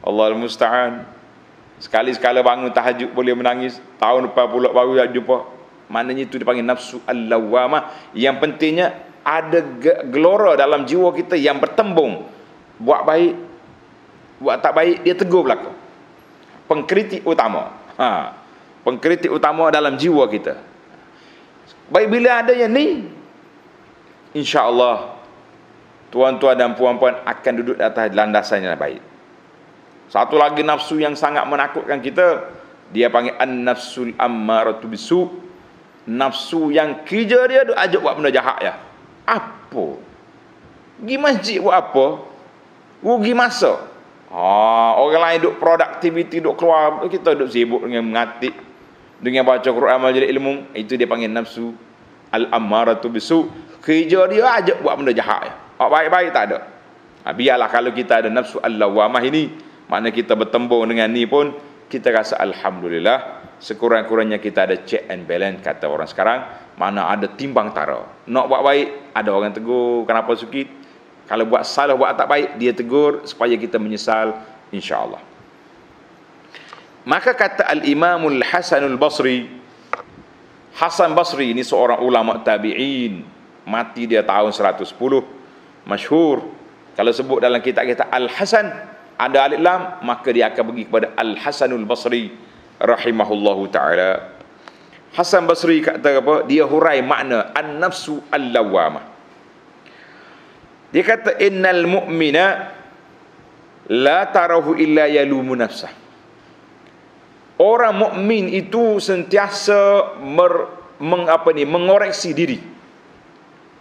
Allah 0.03 0.35
al-musta'an. 0.35 1.07
Sekali-sekala 1.79 2.43
bangun 2.43 2.71
tahajud 2.71 3.11
boleh 3.15 3.33
menangis. 3.35 3.79
Tahun 3.99 4.29
depan 4.29 4.45
pula 4.51 4.69
baru 4.71 4.99
jumpa 5.09 5.63
Maknanya 5.91 6.25
itu 6.25 6.39
dipanggil 6.39 6.63
nafsu 6.63 6.99
al-lawamah. 7.03 8.11
Yang 8.15 8.35
pentingnya 8.39 8.87
ada 9.23 9.63
gelora 10.09 10.59
dalam 10.59 10.83
jiwa 10.83 11.11
kita 11.11 11.39
yang 11.39 11.59
bertembung. 11.59 12.27
Buat 12.81 13.05
baik, 13.07 13.33
buat 14.41 14.57
tak 14.59 14.73
baik, 14.75 15.05
dia 15.05 15.15
tegur 15.15 15.45
belakang. 15.45 15.75
Pengkritik 16.65 17.21
utama. 17.23 17.77
Ha. 17.99 18.33
Pengkritik 18.83 19.31
utama 19.31 19.69
dalam 19.69 19.95
jiwa 19.95 20.25
kita. 20.27 20.59
Baik 21.87 22.07
bila 22.09 22.43
ada 22.43 22.51
yang 22.51 22.73
ni, 22.73 23.07
insya-Allah 24.35 25.15
tuan-tuan 26.09 26.57
dan 26.57 26.73
puan-puan 26.73 27.21
akan 27.23 27.53
duduk 27.61 27.77
atas 27.79 28.11
landasan 28.11 28.65
yang 28.65 28.75
baik. 28.75 29.12
Satu 30.13 30.37
lagi 30.37 30.61
nafsu 30.61 31.01
yang 31.01 31.17
sangat 31.17 31.41
menakutkan 31.49 31.97
kita, 31.97 32.53
dia 32.93 33.09
panggil 33.09 33.33
an-nafsul 33.33 34.13
ammaratu 34.21 34.85
bisu' 34.85 35.25
nafsu 36.05 36.69
yang 36.69 37.01
kerja 37.01 37.49
dia 37.49 37.65
duk 37.65 37.73
ajak 37.73 37.97
buat 37.97 38.13
benda 38.21 38.29
jahat 38.29 38.61
ya. 38.61 38.73
Apa? 39.25 39.97
Gi 41.01 41.17
masjid 41.17 41.57
buat 41.57 41.73
apa? 41.73 42.29
Rugi 43.01 43.33
masa. 43.33 43.89
Ha, 44.29 45.01
orang 45.01 45.33
lain 45.33 45.49
duk 45.49 45.57
productivity 45.57 46.45
duk 46.45 46.61
keluar, 46.61 47.01
kita 47.09 47.33
duk 47.33 47.49
sibuk 47.49 47.81
dengan 47.81 48.05
mengatik 48.05 48.53
dengan 49.17 49.49
baca 49.49 49.65
Quran 49.65 49.97
majlis 49.97 50.29
ilmu, 50.29 50.53
itu 50.77 50.93
dia 50.93 51.09
panggil 51.09 51.33
nafsu 51.33 51.73
al-ammaratu 52.29 53.09
bisu. 53.09 53.49
Kerja 53.81 54.29
dia 54.29 54.45
ajak 54.61 54.77
buat 54.77 54.93
benda 54.93 55.09
jahat 55.09 55.49
ya. 55.49 55.53
Baik-baik 55.81 56.29
tak 56.29 56.43
ada. 56.53 56.59
Ha, 57.25 57.33
biarlah 57.33 57.65
kalau 57.73 57.89
kita 57.89 58.21
ada 58.21 58.29
nafsu 58.29 58.61
al-lawamah 58.61 59.25
ini, 59.25 59.62
makna 59.93 60.09
kita 60.09 60.33
bertembung 60.33 60.89
dengan 60.89 61.05
ni 61.13 61.29
pun 61.29 61.53
kita 61.85 62.09
rasa 62.09 62.41
alhamdulillah 62.41 63.45
sekurang-kurangnya 63.61 64.41
kita 64.41 64.65
ada 64.65 64.81
check 64.81 65.05
and 65.13 65.29
balance 65.29 65.61
kata 65.61 65.85
orang 65.85 66.09
sekarang. 66.09 66.39
Mana 66.73 67.05
ada 67.05 67.29
timbang 67.29 67.69
tara. 67.69 68.01
Nak 68.25 68.45
buat 68.49 68.65
baik 68.65 69.13
ada 69.13 69.29
orang 69.29 69.53
tegur 69.53 70.01
kenapa 70.09 70.33
sukit? 70.33 70.65
Kalau 71.29 71.45
buat 71.45 71.61
salah 71.61 71.93
buat 71.93 72.17
tak 72.17 72.25
baik 72.25 72.49
dia 72.57 72.73
tegur 72.73 73.21
supaya 73.29 73.53
kita 73.53 73.77
menyesal 73.77 74.33
insyaallah. 74.73 75.21
Maka 77.05 77.37
kata 77.37 77.69
al-imamul 77.69 78.41
hasanul 78.41 78.97
basri 78.97 79.61
Hasan 80.73 81.13
Basri 81.13 81.53
ini 81.53 81.61
seorang 81.61 82.01
ulama 82.01 82.41
tabi'in. 82.41 83.21
Mati 83.69 84.09
dia 84.09 84.25
tahun 84.25 84.49
110 84.49 84.89
masyhur. 85.85 86.49
Kalau 86.97 87.11
sebut 87.13 87.37
dalam 87.37 87.61
kitab 87.61 87.85
kita 87.85 88.09
Al-Hasan 88.09 88.92
ada 89.17 89.49
alif 89.49 89.61
lam 89.61 90.01
maka 90.05 90.29
dia 90.33 90.49
akan 90.49 90.63
pergi 90.73 90.83
kepada 90.89 91.07
Al-Hasanul 91.17 91.85
Basri 91.85 92.33
rahimahullahu 92.81 93.69
taala. 93.69 94.33
Hasan 95.13 95.45
Basri 95.45 95.81
kata 95.81 96.25
apa? 96.25 96.35
Dia 96.49 96.65
hurai 96.65 97.05
makna 97.05 97.53
an-nafsu 97.53 98.17
al-lawamah 98.33 99.13
dia 100.93 101.01
kata 101.01 101.41
innal 101.41 101.89
mu'mina 101.89 102.69
la 103.89 104.29
tarahu 104.29 104.77
illa 104.77 105.09
yalumu 105.09 105.57
nafsah. 105.57 105.89
Orang 107.57 107.97
mukmin 107.97 108.45
itu 108.53 109.01
sentiasa 109.01 110.13
mer, 110.21 110.69
meng, 111.01 111.25
apa 111.25 111.49
ni 111.49 111.65
mengoreksi 111.65 112.37
diri. 112.37 112.61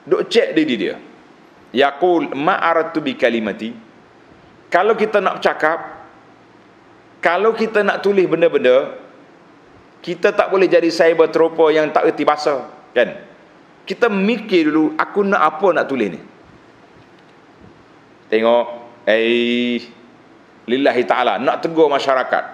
Duk 0.09 0.25
cek 0.25 0.57
diri 0.57 0.75
dia. 0.81 0.97
Yaqul 1.77 2.33
ma 2.33 2.57
aratu 2.57 3.05
bi 3.05 3.13
kalimati 3.17 3.77
kalau 4.73 4.97
kita 4.97 5.21
nak 5.21 5.45
cakap 5.45 6.01
kalau 7.21 7.53
kita 7.53 7.85
nak 7.85 8.01
tulis 8.01 8.25
benda-benda 8.25 8.97
kita 10.01 10.33
tak 10.33 10.49
boleh 10.49 10.67
jadi 10.67 10.89
cyber 10.89 11.29
tropa 11.29 11.69
yang 11.71 11.93
tak 11.93 12.09
reti 12.09 12.25
bahasa 12.25 12.67
kan? 12.97 13.21
Kita 13.85 14.09
mikir 14.09 14.73
dulu 14.73 14.97
aku 14.97 15.23
nak 15.23 15.43
apa 15.45 15.69
nak 15.77 15.87
tulis 15.87 16.09
ni? 16.17 16.21
Tengok 18.33 18.67
eh 19.05 19.79
lillahi 20.65 21.03
taala 21.05 21.37
nak 21.37 21.61
tegur 21.61 21.93
masyarakat. 21.93 22.45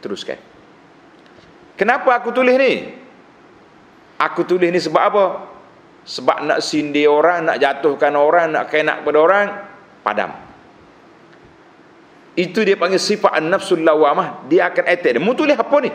Teruskan 0.00 0.38
kenapa 1.74 2.14
aku 2.14 2.30
tulis 2.30 2.54
ni? 2.56 2.72
Aku 4.22 4.46
tulis 4.46 4.70
ni 4.70 4.78
sebab 4.78 5.02
apa? 5.02 5.24
Sebab 6.06 6.46
nak 6.46 6.62
sindir 6.64 7.10
orang 7.12 7.44
nak 7.44 7.58
jatuhkan 7.60 8.14
orang 8.16 8.54
nak 8.54 8.70
kenak 8.72 9.04
pada 9.04 9.18
orang 9.20 9.46
padam 10.00 10.49
itu 12.40 12.64
dia 12.64 12.80
panggil 12.80 12.96
sifat 12.96 13.36
an-nafsul 13.36 13.84
lawamah 13.84 14.48
dia 14.48 14.72
akan 14.72 14.84
attack 14.88 15.12
dia 15.12 15.20
mau 15.20 15.36
tulis 15.36 15.56
apa 15.56 15.76
ni 15.84 15.92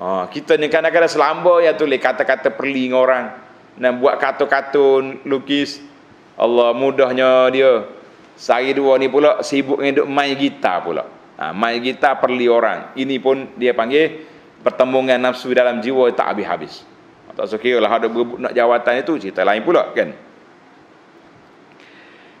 Oh, 0.00 0.24
kita 0.32 0.56
ni 0.56 0.72
kadang-kadang 0.72 1.12
selamba 1.12 1.60
ya 1.60 1.76
tulis 1.76 2.00
kata-kata 2.00 2.56
perling 2.56 2.96
orang 2.96 3.36
dan 3.76 4.00
buat 4.00 4.16
kartun-kartun 4.16 5.28
lukis. 5.28 5.84
Allah 6.40 6.72
mudahnya 6.72 7.52
dia. 7.52 7.84
Sehari 8.32 8.72
dua 8.72 8.96
ni 8.96 9.12
pula 9.12 9.44
sibuk 9.44 9.76
dengan 9.76 10.00
duk 10.00 10.08
main 10.08 10.32
gitar 10.32 10.80
pula. 10.80 11.04
Ha, 11.36 11.52
main 11.52 11.76
gitar 11.84 12.16
perli 12.16 12.48
orang. 12.48 12.96
Ini 12.96 13.20
pun 13.20 13.52
dia 13.60 13.76
panggil 13.76 14.24
pertembungan 14.64 15.20
nafsu 15.20 15.52
dalam 15.52 15.84
jiwa 15.84 16.08
tak 16.16 16.32
habis-habis. 16.32 16.80
Tak 17.36 17.52
sekira 17.52 17.84
lah 17.84 17.92
ada 17.92 18.08
berebut 18.08 18.40
nak 18.40 18.56
jawatan 18.56 19.04
itu 19.04 19.20
cerita 19.20 19.44
lain 19.44 19.60
pula 19.60 19.92
kan. 19.92 20.16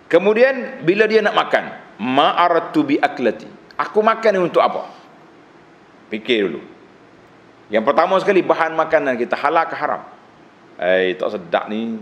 Kemudian 0.08 0.80
bila 0.80 1.04
dia 1.04 1.20
nak 1.20 1.36
makan, 1.36 1.64
ma'aratu 2.00 2.80
bi 2.80 2.96
aklati. 2.96 3.44
Aku 3.76 4.00
makan 4.00 4.30
ni 4.32 4.40
untuk 4.40 4.64
apa? 4.64 4.88
Fikir 6.08 6.48
dulu. 6.48 6.60
Yang 7.68 7.84
pertama 7.86 8.16
sekali 8.18 8.40
bahan 8.40 8.74
makanan 8.74 9.14
kita 9.20 9.36
halal 9.36 9.68
ke 9.68 9.76
haram? 9.76 10.02
Eh 10.80 11.14
tak 11.14 11.36
sedap 11.36 11.68
ni. 11.68 12.00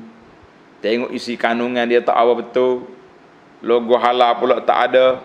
Tengok 0.78 1.10
isi 1.10 1.34
kandungan 1.34 1.84
dia 1.90 1.98
tak 1.98 2.14
apa 2.14 2.32
betul. 2.38 2.86
Logo 3.60 3.98
halal 3.98 4.38
pula 4.38 4.62
tak 4.62 4.94
ada. 4.94 5.18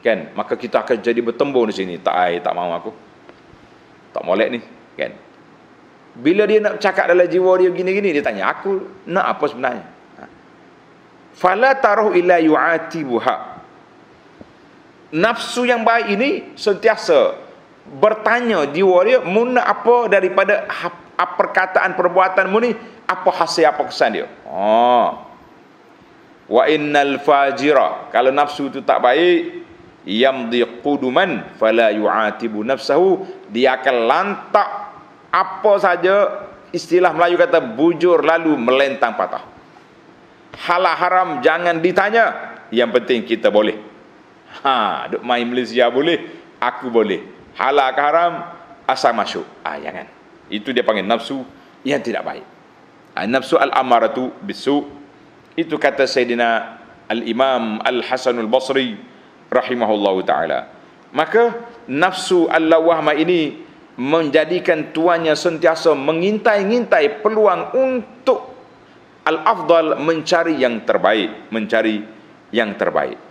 Kan? 0.00 0.30
Maka 0.38 0.54
kita 0.54 0.86
akan 0.86 1.02
jadi 1.02 1.18
bertembung 1.18 1.66
di 1.66 1.74
sini. 1.74 1.98
Tak 1.98 2.14
ai 2.14 2.38
tak 2.38 2.54
mau 2.54 2.70
aku. 2.70 2.94
Tak 4.14 4.22
molek 4.24 4.48
ni, 4.48 4.60
kan? 4.96 5.12
Bila 6.16 6.48
dia 6.48 6.62
nak 6.64 6.80
cakap 6.80 7.12
dalam 7.12 7.28
jiwa 7.28 7.60
dia 7.60 7.68
gini-gini 7.68 8.16
dia 8.16 8.24
tanya, 8.24 8.48
aku 8.48 8.88
nak 9.04 9.36
apa 9.36 9.44
sebenarnya? 9.52 9.84
Ha. 10.16 10.24
Fala 11.36 11.76
taruh 11.76 12.16
illa 12.16 12.40
yu'atibuha. 12.40 13.55
Nafsu 15.14 15.62
yang 15.68 15.86
baik 15.86 16.18
ini 16.18 16.30
sentiasa 16.58 17.38
bertanya 17.86 18.66
jiwa 18.66 18.98
dia 19.06 19.18
muna 19.22 19.62
apa 19.62 20.10
daripada 20.10 20.66
perkataan 21.14 21.94
perbuatan 21.94 22.50
mu 22.50 22.58
ni? 22.58 22.74
Apa 23.06 23.30
hasil 23.30 23.70
apa 23.70 23.86
kesan 23.86 24.18
dia? 24.18 24.26
Oh 24.50 25.26
wa 26.46 26.64
innal 26.70 27.18
fajira. 27.22 28.10
Kalau 28.14 28.30
nafsu 28.30 28.70
tu 28.70 28.82
tak 28.82 29.02
baik 29.02 29.66
yamdi 30.06 30.62
quduman 30.82 31.54
fala 31.58 31.90
yu'atibu 31.90 32.62
nafsahu. 32.62 33.26
Dia 33.50 33.78
akan 33.82 33.96
lantak 34.06 34.68
apa 35.30 35.72
saja 35.82 36.46
istilah 36.70 37.14
Melayu 37.14 37.36
kata 37.38 37.58
bujur 37.62 38.22
lalu 38.22 38.54
melentang 38.54 39.14
patah. 39.14 39.42
Halal 40.56 40.96
haram 40.96 41.28
jangan 41.44 41.78
ditanya 41.84 42.56
yang 42.72 42.88
penting 42.88 43.22
kita 43.28 43.52
boleh 43.52 43.76
ha 44.64 45.08
duk 45.10 45.24
main 45.26 45.44
Malaysia 45.44 45.88
boleh 45.90 46.46
aku 46.60 46.88
boleh. 46.88 47.22
Halal 47.56 47.92
ke 47.96 48.00
haram 48.00 48.32
asal 48.84 49.16
masuk. 49.16 49.44
Ah 49.64 49.80
jangan. 49.80 50.08
Itu 50.52 50.70
dia 50.70 50.84
panggil 50.84 51.08
nafsu 51.08 51.42
yang 51.82 52.00
tidak 52.04 52.22
baik. 52.24 52.46
Ah, 53.16 53.24
nafsu 53.24 53.56
al 53.56 53.72
amaratu 53.72 54.32
bisu. 54.44 54.84
Itu 55.56 55.80
kata 55.80 56.04
sayyidina 56.04 56.48
al 57.08 57.20
imam 57.24 57.80
al 57.80 58.04
hasan 58.04 58.36
al 58.36 58.50
basri 58.50 59.00
rahimahullahu 59.48 60.20
taala. 60.28 60.68
Maka 61.16 61.56
nafsu 61.88 62.44
al 62.52 62.68
lawahma 62.68 63.16
ini 63.16 63.64
menjadikan 63.96 64.92
tuannya 64.92 65.32
sentiasa 65.32 65.96
mengintai-intai 65.96 67.24
peluang 67.24 67.72
untuk 67.72 68.52
al 69.24 69.40
afdal 69.40 69.96
mencari 69.96 70.60
yang 70.60 70.84
terbaik 70.84 71.48
mencari 71.48 72.04
yang 72.52 72.76
terbaik 72.76 73.25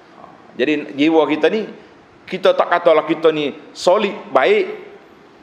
jadi 0.56 0.96
jiwa 0.96 1.28
kita 1.28 1.52
ni 1.52 1.68
kita 2.26 2.56
tak 2.58 2.68
katalah 2.72 3.06
kita 3.06 3.30
ni 3.30 3.54
solid 3.76 4.34
baik 4.34 4.66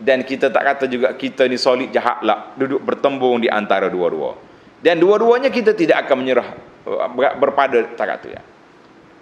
dan 0.03 0.27
kita 0.27 0.51
tak 0.51 0.65
kata 0.67 0.85
juga 0.91 1.15
kita 1.15 1.47
ni 1.47 1.55
solid 1.55 1.95
jahat 1.95 2.25
lah. 2.27 2.57
Duduk 2.59 2.83
bertembung 2.83 3.39
di 3.39 3.47
antara 3.47 3.87
dua-dua. 3.87 4.35
Dan 4.83 4.99
dua-duanya 4.99 5.47
kita 5.53 5.79
tidak 5.79 6.09
akan 6.09 6.27
menyerah 6.27 6.49
uh, 6.91 7.07
berpada 7.39 7.87
tak 7.95 8.19
kata 8.19 8.29
ya. 8.35 8.43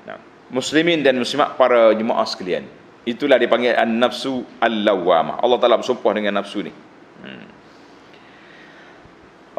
Nah, 0.08 0.18
muslimin 0.48 1.04
dan 1.04 1.20
muslimat 1.20 1.60
para 1.60 1.92
jemaah 1.92 2.24
sekalian 2.24 2.64
itulah 3.04 3.36
dipanggil 3.36 3.76
an-nafsu 3.76 4.44
al-lawwamah 4.60 5.40
Allah 5.40 5.56
Taala 5.60 5.76
bersumpah 5.80 6.12
dengan 6.16 6.40
nafsu 6.40 6.64
ni. 6.64 6.72
Hmm. 7.20 7.46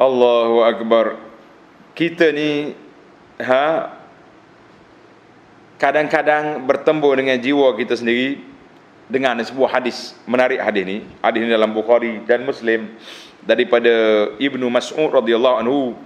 Allahu 0.02 0.65
akbar. 0.65 1.06
Kita 1.94 2.34
ni 2.34 2.74
ha 3.38 4.01
kadang-kadang 5.82 6.62
bertembur 6.70 7.17
dengan 7.17 7.41
jiwa 7.41 7.74
kita 7.74 7.98
sendiri 7.98 8.38
dengan 9.10 9.41
sebuah 9.41 9.82
hadis 9.82 10.13
menarik 10.30 10.62
hadis 10.62 10.86
ni. 10.86 10.98
Hadis 11.26 11.41
ni 11.41 11.50
dalam 11.50 11.74
Bukhari 11.74 12.22
dan 12.30 12.46
Muslim 12.46 12.94
daripada 13.41 13.89
Ibnu 14.38 14.70
Mas'ud 14.70 15.10
radhiyallahu 15.10 15.58
anhu. 15.58 15.98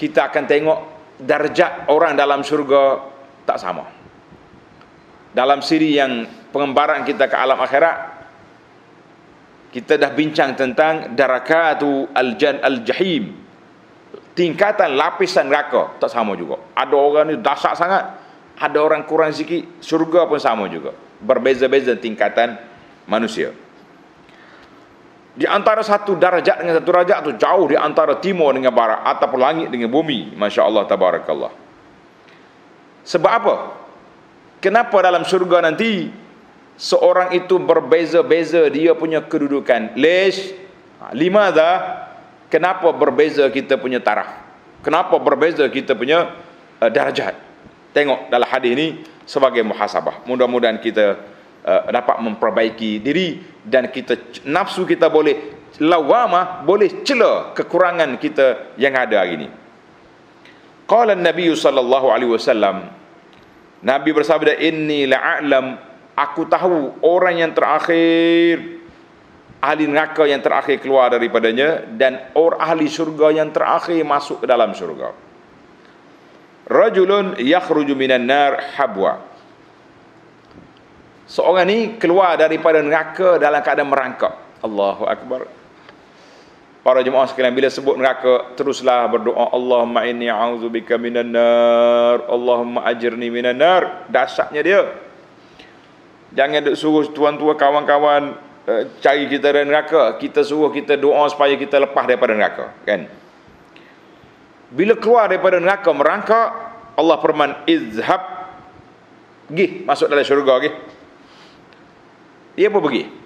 Kita 0.00 0.32
akan 0.32 0.44
tengok 0.48 0.78
darjat 1.20 1.92
orang 1.92 2.16
dalam 2.16 2.40
syurga 2.40 3.04
tak 3.44 3.60
sama. 3.60 3.84
Dalam 5.36 5.60
siri 5.60 6.00
yang 6.00 6.24
pengembaraan 6.48 7.04
kita 7.04 7.28
ke 7.28 7.36
alam 7.36 7.60
akhirat 7.60 8.24
kita 9.70 10.00
dah 10.00 10.10
bincang 10.10 10.58
tentang 10.58 11.14
darakatu 11.14 12.10
al-jan 12.10 12.58
al-jahim. 12.58 13.36
Tingkatan 14.34 14.96
lapisan 14.96 15.46
neraka 15.46 16.00
tak 16.02 16.10
sama 16.10 16.34
juga. 16.34 16.58
Ada 16.74 16.96
orang 16.96 17.24
ni 17.30 17.36
dahsyat 17.38 17.76
sangat 17.78 18.19
ada 18.60 18.78
orang 18.84 19.08
kurang 19.08 19.32
sikit 19.32 19.80
syurga 19.80 20.28
pun 20.28 20.36
sama 20.36 20.68
juga. 20.68 20.92
Berbeza-beza 21.24 21.96
tingkatan 21.96 22.60
manusia. 23.08 23.56
Di 25.32 25.48
antara 25.48 25.80
satu 25.80 26.20
darajat 26.20 26.60
dengan 26.60 26.74
satu 26.76 26.88
darajat 26.92 27.18
tu 27.24 27.32
jauh 27.40 27.64
di 27.72 27.76
antara 27.80 28.20
timur 28.20 28.52
dengan 28.52 28.76
barat 28.76 29.00
ataupun 29.16 29.40
langit 29.40 29.68
dengan 29.72 29.88
bumi 29.88 30.36
masya-Allah 30.36 30.84
tabarakallah. 30.84 31.52
Sebab 33.08 33.32
apa? 33.32 33.54
Kenapa 34.60 35.00
dalam 35.00 35.24
syurga 35.24 35.64
nanti 35.64 36.12
seorang 36.76 37.32
itu 37.32 37.56
berbeza-beza 37.56 38.68
dia 38.68 38.92
punya 38.92 39.24
kedudukan? 39.24 39.96
Lish 39.96 40.52
ha, 41.00 41.16
lima 41.16 41.48
dah 41.48 41.76
kenapa 42.52 42.92
berbeza 42.92 43.48
kita 43.48 43.80
punya 43.80 44.04
taraf? 44.04 44.28
Kenapa 44.84 45.16
berbeza 45.16 45.64
kita 45.72 45.96
punya 45.96 46.36
uh, 46.76 46.90
darajat 46.92 47.49
tengok 47.90 48.30
dalam 48.30 48.48
hadis 48.48 48.70
ini 48.74 48.86
sebagai 49.26 49.62
muhasabah. 49.62 50.26
Mudah-mudahan 50.26 50.78
kita 50.78 51.06
uh, 51.64 51.82
dapat 51.90 52.16
memperbaiki 52.22 53.02
diri 53.02 53.42
dan 53.62 53.90
kita 53.90 54.42
nafsu 54.46 54.86
kita 54.86 55.10
boleh 55.10 55.58
lawama 55.80 56.66
boleh 56.66 57.06
cela 57.06 57.54
kekurangan 57.54 58.18
kita 58.18 58.74
yang 58.80 58.94
ada 58.96 59.22
hari 59.22 59.44
ini. 59.44 59.48
Qala 60.90 61.14
an-nabiy 61.14 61.54
sallallahu 61.54 62.10
alaihi 62.10 62.34
wasallam 62.34 62.90
Nabi 63.80 64.10
bersabda 64.12 64.60
inni 64.60 65.08
la'alam 65.08 65.78
aku 66.12 66.44
tahu 66.50 67.00
orang 67.00 67.40
yang 67.40 67.52
terakhir 67.56 68.80
ahli 69.60 69.84
neraka 69.88 70.28
yang 70.28 70.44
terakhir 70.44 70.80
keluar 70.84 71.08
daripadanya 71.12 71.88
dan 71.96 72.32
orang 72.36 72.60
ahli 72.60 72.88
syurga 72.92 73.32
yang 73.32 73.48
terakhir 73.52 74.04
masuk 74.04 74.44
ke 74.44 74.46
dalam 74.48 74.72
syurga 74.76 75.16
rajulun 76.70 77.34
yakhruju 77.36 77.98
minan 77.98 78.30
nar 78.30 78.78
habwa. 78.78 79.26
Seorang 81.26 81.66
ni 81.66 81.78
keluar 81.98 82.38
daripada 82.38 82.78
neraka 82.78 83.38
dalam 83.38 83.58
keadaan 83.62 83.90
merangkak. 83.90 84.34
Allahu 84.62 85.06
akbar. 85.06 85.46
Para 86.80 87.04
jemaah 87.04 87.28
sekalian 87.28 87.52
bila 87.52 87.68
sebut 87.68 87.94
neraka 87.98 88.56
teruslah 88.56 89.06
berdoa. 89.10 89.52
Allahumma 89.52 90.06
inni 90.06 90.26
a'udzubika 90.26 90.98
minan 90.98 91.34
nar. 91.34 92.26
Allahumma 92.26 92.86
ajirni 92.88 93.30
minan 93.30 93.58
nar. 93.58 94.10
Dahsyatnya 94.10 94.62
dia. 94.62 94.82
Jangan 96.34 96.70
duk 96.70 96.78
suruh 96.78 97.06
tuan-tuan 97.10 97.58
kawan-kawan 97.58 98.34
uh, 98.66 98.82
cari 98.98 99.30
kita 99.30 99.54
dari 99.54 99.66
neraka. 99.70 100.18
Kita 100.18 100.42
suruh 100.42 100.74
kita 100.74 100.98
doa 100.98 101.30
supaya 101.30 101.54
kita 101.54 101.78
lepas 101.78 102.10
daripada 102.10 102.34
neraka 102.34 102.74
kan 102.82 103.19
bila 104.70 104.94
keluar 104.96 105.26
daripada 105.26 105.58
neraka 105.58 105.90
merangkak 105.90 106.48
Allah 106.94 107.16
firman 107.18 107.50
izhab 107.66 108.22
pergi 109.50 109.82
masuk 109.82 110.06
dalam 110.06 110.24
syurga 110.26 110.52
pergi 110.58 110.70
dia 112.54 112.68
pun 112.70 112.82
pergi 112.82 113.20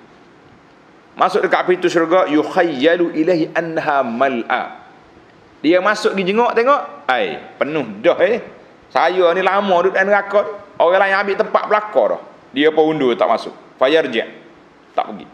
Masuk 1.14 1.46
dekat 1.46 1.62
pintu 1.70 1.86
syurga 1.86 2.26
yukhayyalu 2.26 3.14
ilahi 3.14 3.46
anha 3.54 4.02
mal'a. 4.02 4.82
Dia 5.62 5.78
masuk 5.78 6.18
pergi 6.18 6.34
jengok 6.34 6.50
tengok, 6.58 6.80
ai 7.06 7.38
penuh 7.54 8.02
dah 8.02 8.18
eh. 8.18 8.42
Saya 8.90 9.30
ni 9.34 9.42
lama 9.42 9.74
duduk 9.82 9.94
dalam 9.94 10.10
neraka. 10.10 10.42
Orang 10.78 10.98
lain 10.98 11.14
ambil 11.14 11.34
tempat 11.38 11.62
belakang 11.70 12.06
dah. 12.18 12.20
Dia 12.50 12.74
pun 12.74 12.94
undur 12.94 13.14
tak 13.14 13.30
masuk. 13.30 13.54
Fayarji'. 13.78 14.26
Tak 14.94 15.04
pergi. 15.10 15.26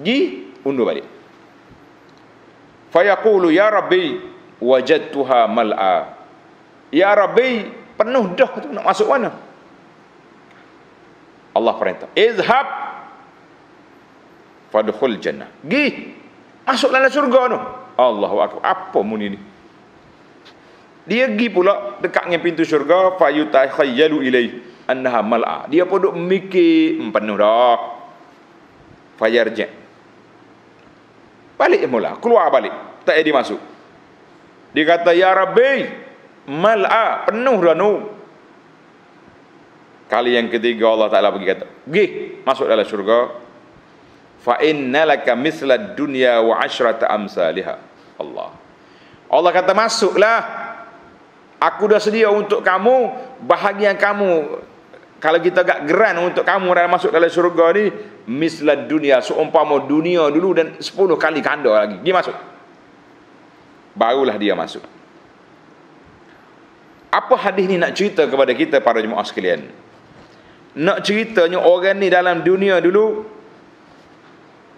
Gi 0.00 0.18
undur 0.64 0.88
balik. 0.88 1.04
Fayaqulu 2.92 3.52
ya 3.52 3.68
rabbi 3.68 4.35
wajadtuha 4.60 5.48
mal'a. 5.50 6.16
Ya 6.94 7.12
rabbi 7.12 7.66
penuh 7.96 8.32
dah 8.36 8.50
tu 8.60 8.68
nak 8.72 8.84
masuk 8.86 9.08
mana? 9.10 9.32
Allah 11.56 11.74
perintah. 11.80 12.08
Izhab 12.12 12.66
fadkhul 14.72 15.16
jannah. 15.20 15.48
Gi 15.64 16.12
masuk 16.68 16.92
dalam 16.92 17.08
syurga 17.08 17.40
tu. 17.52 17.58
Allahu 17.96 18.36
akbar. 18.44 18.60
Apa 18.64 19.00
muni 19.00 19.36
ni? 19.36 19.38
Dia 21.06 21.30
gi 21.32 21.48
pula 21.48 21.96
dekat 22.02 22.28
dengan 22.28 22.42
pintu 22.42 22.62
syurga 22.66 23.14
fa 23.16 23.32
yutakhayyalu 23.32 24.26
ilai 24.26 24.46
annaha 24.90 25.20
mal'a. 25.22 25.58
Dia 25.70 25.88
pun 25.88 26.02
duk 26.02 26.14
mikir 26.18 27.00
hmm, 27.00 27.10
penuh 27.14 27.36
dah. 27.38 27.78
Fayarji. 29.16 29.64
Balik 31.56 31.88
mula, 31.88 32.20
keluar 32.20 32.52
balik. 32.52 32.72
Tak 33.08 33.16
jadi 33.16 33.32
masuk. 33.32 33.56
Dia 34.76 34.84
kata 34.84 35.16
ya 35.16 35.32
rabbi 35.32 35.88
mal'a 36.52 37.24
penuh 37.24 37.56
dah 37.64 37.72
nu. 37.72 38.12
Kali 40.04 40.36
yang 40.36 40.52
ketiga 40.52 40.92
Allah 40.92 41.08
Taala 41.08 41.32
pergi 41.32 41.48
kata, 41.48 41.66
"Gi 41.88 42.04
masuk 42.44 42.68
dalam 42.68 42.84
syurga." 42.84 43.32
Fa 44.44 44.60
innalaka 44.60 45.32
misla 45.32 45.80
dunya 45.96 46.38
wa 46.44 46.60
ashrata 46.60 47.08
amsalha. 47.08 47.80
Allah. 48.20 48.52
Allah 49.32 49.50
kata 49.50 49.72
masuklah. 49.72 50.38
Aku 51.56 51.88
dah 51.88 51.96
sedia 51.96 52.28
untuk 52.28 52.60
kamu 52.60 53.16
bahagian 53.48 53.96
kamu 53.96 54.60
kalau 55.16 55.40
kita 55.40 55.64
agak 55.64 55.88
geran 55.88 56.20
untuk 56.20 56.44
kamu 56.44 56.68
dalam 56.76 56.92
masuk 56.92 57.08
dalam 57.08 57.32
syurga 57.32 57.72
ni 57.72 57.88
misla 58.28 58.76
dunia 58.76 59.24
seumpama 59.24 59.88
dunia 59.88 60.28
dulu 60.28 60.52
dan 60.52 60.76
10 60.76 61.16
kali 61.16 61.40
kanda 61.40 61.72
lagi. 61.72 61.96
Dia 62.04 62.12
masuk. 62.12 62.36
Barulah 63.96 64.36
dia 64.36 64.52
masuk. 64.52 64.84
Apa 67.08 67.32
hadis 67.40 67.64
ni 67.64 67.80
nak 67.80 67.96
cerita 67.96 68.28
kepada 68.28 68.52
kita 68.52 68.76
para 68.84 69.00
jemaah 69.00 69.24
sekalian? 69.24 69.72
Nak 70.76 71.00
ceritanya 71.00 71.64
orang 71.64 71.96
ni 71.96 72.12
dalam 72.12 72.44
dunia 72.44 72.76
dulu 72.84 73.24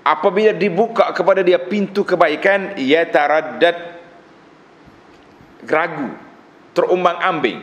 apabila 0.08 0.56
dibuka 0.56 1.10
kepada 1.12 1.44
dia 1.44 1.60
pintu 1.60 2.00
kebaikan 2.06 2.78
ya 2.80 3.04
taraddad 3.04 3.76
ragu 5.68 6.14
terumbang 6.72 7.18
ambing 7.20 7.60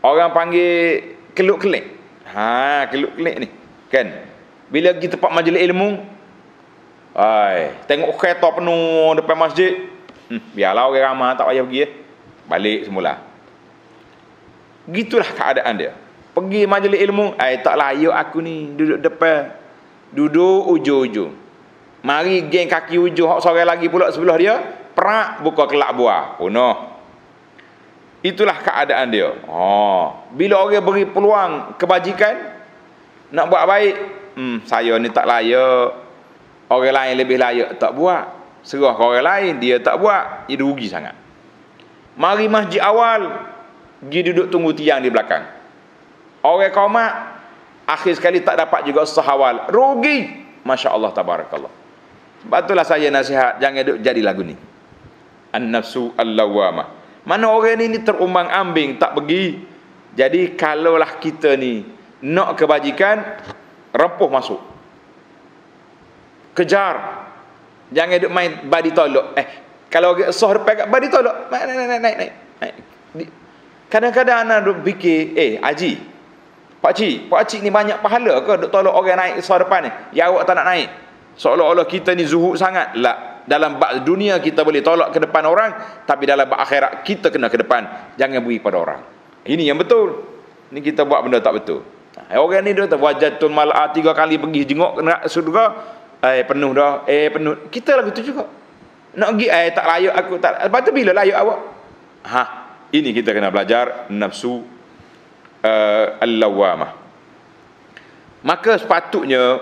orang 0.00 0.32
panggil 0.32 1.12
keluk 1.36 1.60
kelik 1.60 1.92
ha 2.30 2.88
keluk 2.88 3.12
kelik 3.20 3.36
ni 3.44 3.48
kan 3.92 4.06
bila 4.72 4.96
pergi 4.96 5.12
tempat 5.12 5.30
majlis 5.34 5.60
ilmu 5.60 5.88
ai 7.18 7.76
tengok 7.84 8.16
kereta 8.16 8.48
penuh 8.54 9.18
depan 9.20 9.36
masjid 9.36 9.87
hmm, 10.28 10.54
biarlah 10.54 10.88
orang 10.88 11.04
ramai 11.12 11.36
tak 11.36 11.46
payah 11.48 11.64
pergi 11.64 11.80
eh. 11.84 11.90
balik 12.48 12.80
semula. 12.88 13.12
Gitulah 14.88 15.28
keadaan 15.36 15.74
dia. 15.76 15.92
Pergi 16.32 16.64
majlis 16.64 17.00
ilmu 17.02 17.36
ai 17.36 17.60
tak 17.60 17.76
layak 17.76 18.14
aku 18.14 18.38
ni 18.40 18.72
duduk 18.72 19.04
depan. 19.04 19.52
Duduk 20.14 20.64
ujung-ujung. 20.72 21.36
Mari 22.00 22.48
geng 22.48 22.70
kaki 22.70 22.96
ujung 22.96 23.28
hak 23.28 23.44
sore 23.44 23.66
lagi 23.66 23.90
pula 23.92 24.08
sebelah 24.08 24.38
dia 24.40 24.54
perak 24.96 25.44
buka 25.44 25.68
kelak 25.68 25.92
buah. 25.92 26.40
Punuh 26.40 26.98
itulah 28.22 28.58
keadaan 28.58 29.08
dia. 29.10 29.30
Oh 29.46 30.26
bila 30.34 30.62
orang 30.62 30.82
beri 30.82 31.04
peluang 31.06 31.78
kebajikan 31.78 32.34
nak 33.30 33.46
buat 33.46 33.64
baik 33.68 33.94
hmm 34.34 34.56
saya 34.66 34.98
ni 34.98 35.08
tak 35.10 35.26
layak. 35.26 36.06
Orang 36.68 36.92
lain 36.92 37.14
lebih 37.16 37.40
layak 37.40 37.80
tak 37.80 37.96
buat 37.96 38.28
serah 38.62 38.94
ke 38.94 39.02
orang 39.02 39.24
lain 39.24 39.52
dia 39.62 39.78
tak 39.82 39.98
buat 39.98 40.48
dia 40.50 40.58
rugi 40.58 40.86
sangat 40.90 41.14
mari 42.18 42.50
masjid 42.50 42.82
awal 42.82 43.48
pergi 44.02 44.20
duduk 44.32 44.46
tunggu 44.50 44.74
tiang 44.74 45.02
di 45.02 45.10
belakang 45.10 45.58
Orang 46.42 46.70
komak 46.70 47.12
akhir 47.88 48.14
sekali 48.16 48.40
tak 48.40 48.56
dapat 48.62 48.86
juga 48.86 49.02
sahawal. 49.02 49.66
Rugi. 49.68 50.46
Masya 50.62 50.94
Allah 50.94 51.10
tabarakallah. 51.10 51.72
Sebab 52.44 52.58
itulah 52.62 52.86
saya 52.86 53.10
nasihat 53.10 53.58
jangan 53.58 53.82
duduk 53.82 53.98
jadi 54.04 54.20
lagu 54.22 54.42
ni. 54.46 54.54
An-nafsu 55.50 56.14
al-lawamah. 56.14 56.94
Mana 57.26 57.50
orang 57.50 57.82
ni, 57.82 57.90
ni 57.90 57.98
terumbang 58.00 58.46
ambing 58.46 59.00
tak 59.00 59.18
pergi. 59.18 59.64
Jadi 60.14 60.54
kalaulah 60.54 61.18
kita 61.18 61.58
ni 61.58 61.82
nak 62.24 62.54
kebajikan 62.54 63.20
rempuh 63.90 64.30
masuk. 64.30 64.60
Kejar. 66.54 67.27
Jangan 67.88 68.20
duduk 68.20 68.32
main 68.32 68.50
badi 68.68 68.90
tolok. 68.92 69.32
Eh 69.38 69.46
kalau 69.88 70.16
soh 70.34 70.52
depan 70.52 70.84
kat 70.84 70.86
badi 70.92 71.08
tolok, 71.08 71.48
naik 71.48 71.64
naik 71.64 71.76
naik 71.88 72.00
naik 72.00 72.16
naik. 72.60 73.28
Kadang-kadang 73.88 74.44
anak 74.44 74.58
duk 74.68 74.84
fikir, 74.84 75.32
eh 75.32 75.56
Haji, 75.64 75.96
Pak 76.78 76.92
cik, 76.94 77.26
pak 77.26 77.42
cik 77.50 77.60
ni 77.66 77.74
banyak 77.74 77.98
pahala 77.98 78.38
ke 78.46 78.52
duk 78.54 78.70
tolong 78.70 78.94
orang 78.94 79.18
naik 79.18 79.42
suara 79.42 79.66
depan 79.66 79.90
ni? 79.90 79.90
Ya 80.14 80.30
awak 80.30 80.46
tak 80.46 80.62
nak 80.62 80.66
naik. 80.70 80.88
Seolah-olah 81.34 81.86
kita 81.90 82.14
ni 82.14 82.22
zuhud 82.22 82.54
sangat. 82.54 82.94
Lah, 82.94 83.42
dalam 83.50 83.82
bab 83.82 83.98
dunia 84.06 84.38
kita 84.38 84.62
boleh 84.62 84.78
tolak 84.78 85.10
ke 85.10 85.18
depan 85.18 85.42
orang, 85.42 85.74
tapi 86.06 86.30
dalam 86.30 86.46
bab 86.46 86.62
akhirat 86.62 87.02
kita 87.02 87.34
kena 87.34 87.50
ke 87.50 87.58
depan. 87.58 88.14
Jangan 88.14 88.46
beri 88.46 88.62
pada 88.62 88.78
orang. 88.78 89.00
Ini 89.42 89.74
yang 89.74 89.78
betul. 89.78 90.22
Ni 90.70 90.78
kita 90.78 91.02
buat 91.02 91.26
benda 91.26 91.42
tak 91.42 91.58
betul. 91.58 91.82
Orang 92.30 92.62
ni 92.62 92.74
dia 92.74 92.86
kata 92.86 92.98
wajatul 92.98 93.50
mal'a 93.50 93.90
tiga 93.90 94.14
kali 94.14 94.38
pergi 94.38 94.62
jenguk 94.70 95.02
neraka 95.02 95.26
surga. 95.26 95.64
Eh 96.22 96.42
penuh 96.42 96.70
dah. 96.74 97.06
Eh 97.06 97.30
penuh. 97.30 97.70
Kita 97.70 97.98
lagu 97.98 98.10
tu 98.10 98.22
juga. 98.26 98.46
Nak 99.18 99.28
pergi 99.34 99.46
eh 99.50 99.70
tak 99.74 99.84
layak 99.86 100.14
aku 100.14 100.34
tak. 100.38 100.52
Lepas 100.66 100.80
tu 100.82 100.90
bila 100.90 101.10
layak 101.14 101.38
awak? 101.38 101.58
Ha, 102.28 102.42
ini 102.92 103.12
kita 103.12 103.36
kena 103.36 103.52
belajar 103.52 104.08
nafsu 104.08 104.64
uh, 105.64 106.06
al-lawamah 106.20 106.96
maka 108.42 108.78
sepatutnya 108.78 109.60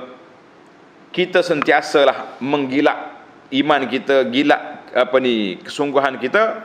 kita 1.10 1.40
sentiasalah 1.40 2.38
menggilak 2.44 3.18
iman 3.56 3.82
kita 3.88 4.28
gilak 4.28 4.92
apa 4.92 5.16
ni 5.18 5.58
kesungguhan 5.64 6.20
kita 6.20 6.60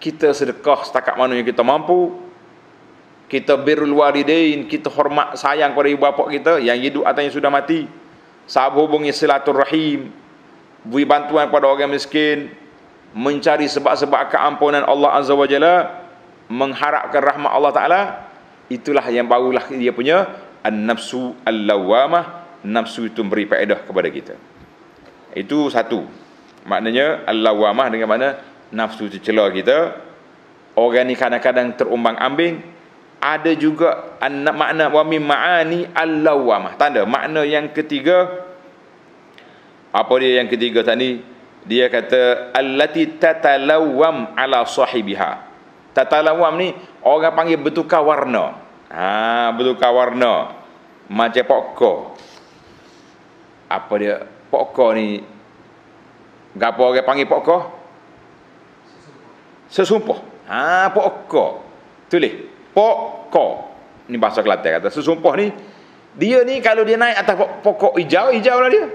kita 0.00 0.32
sedekah 0.32 0.84
setakat 0.84 1.16
mana 1.16 1.36
yang 1.36 1.48
kita 1.48 1.64
mampu 1.64 2.29
kita 3.30 3.54
birrul 3.54 3.94
walidain 3.94 4.66
kita 4.66 4.90
hormat 4.90 5.38
sayang 5.38 5.70
kepada 5.70 5.88
ibu 5.88 6.02
bapa 6.02 6.26
kita 6.26 6.58
yang 6.58 6.74
hidup 6.82 7.06
atau 7.06 7.22
yang 7.22 7.30
sudah 7.30 7.46
mati. 7.46 7.86
Sahabat 8.50 8.82
hubungi 8.82 9.14
silaturahim 9.14 10.10
beri 10.82 11.06
bantuan 11.06 11.46
kepada 11.46 11.70
orang 11.70 11.94
miskin 11.94 12.50
mencari 13.14 13.70
sebab-sebab 13.70 14.34
keampunan 14.34 14.82
Allah 14.82 15.22
Azza 15.22 15.38
wa 15.38 15.46
Jalla 15.46 16.02
mengharapkan 16.50 17.22
rahmat 17.22 17.50
Allah 17.54 17.70
Taala 17.70 18.00
itulah 18.66 19.06
yang 19.06 19.30
barulah 19.30 19.70
dia 19.70 19.94
punya 19.94 20.26
an-nafsu 20.66 21.38
al-lawamah 21.46 22.42
nafsu 22.66 23.06
itu 23.06 23.22
memberi 23.22 23.46
faedah 23.46 23.86
kepada 23.86 24.08
kita. 24.10 24.34
Itu 25.38 25.70
satu. 25.70 26.02
Maknanya 26.66 27.30
al-lawamah 27.30 27.86
dengan 27.94 28.10
mana 28.10 28.28
nafsu 28.74 29.06
itu 29.06 29.22
celah 29.22 29.54
kita. 29.54 29.94
Orang 30.74 31.06
ni 31.06 31.14
kadang-kadang 31.14 31.78
terumbang 31.78 32.18
ambing 32.18 32.62
ada 33.20 33.52
juga 33.52 34.16
makna 34.24 34.88
wa 34.88 35.02
min 35.04 35.20
ma'ani 35.20 35.92
al-lawamah 35.92 36.80
tanda 36.80 37.04
makna 37.04 37.44
yang 37.44 37.68
ketiga 37.70 38.48
apa 39.92 40.12
dia 40.18 40.40
yang 40.40 40.48
ketiga 40.48 40.80
tadi 40.80 41.20
dia 41.68 41.92
kata 41.92 42.56
allati 42.56 43.20
tatalawam 43.20 44.32
ala 44.32 44.64
sahibiha 44.64 45.50
Tatalawam 45.90 46.54
ni 46.54 46.68
orang 47.02 47.34
panggil 47.34 47.58
bertukar 47.58 48.06
warna. 48.06 48.62
Ha, 48.90 49.50
bertukar 49.54 49.90
warna. 49.90 50.54
Macam 51.10 51.44
pokok. 51.46 51.98
Apa 53.66 53.92
dia? 53.98 54.16
Pokok 54.50 54.90
ni. 54.94 55.22
Gapo 56.54 56.80
orang 56.86 57.02
panggil 57.02 57.26
pokok? 57.26 57.62
Sesumpah. 59.66 60.22
Ha, 60.46 60.90
pokok. 60.94 61.50
Tulis. 62.06 62.49
Pokok. 62.72 63.52
Ni 64.10 64.18
bahasa 64.18 64.42
Kelantan 64.42 64.78
kata. 64.80 64.88
Sesumpah 64.90 65.34
ni. 65.38 65.50
Dia 66.18 66.42
ni 66.42 66.58
kalau 66.58 66.82
dia 66.82 66.98
naik 66.98 67.22
atas 67.22 67.34
pokok 67.62 67.94
hijau, 67.94 68.34
hijau 68.34 68.58
lah 68.58 68.70
dia. 68.70 68.90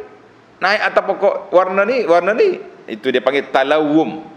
Naik 0.60 0.82
atas 0.92 1.04
pokok 1.08 1.36
warna 1.56 1.88
ni, 1.88 2.04
warna 2.04 2.36
ni. 2.36 2.60
Itu 2.92 3.08
dia 3.08 3.24
panggil 3.24 3.48
talawum. 3.56 4.28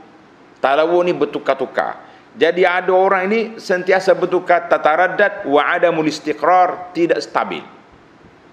Talawum 0.63 1.03
ni 1.03 1.13
bertukar-tukar. 1.15 2.07
Jadi 2.39 2.63
ada 2.63 2.95
orang 2.95 3.27
ini 3.27 3.41
sentiasa 3.59 4.15
bertukar 4.15 4.71
tataradat 4.71 5.43
wa 5.43 5.59
adamul 5.59 6.07
istiqrar 6.07 6.95
tidak 6.95 7.19
stabil. 7.19 7.67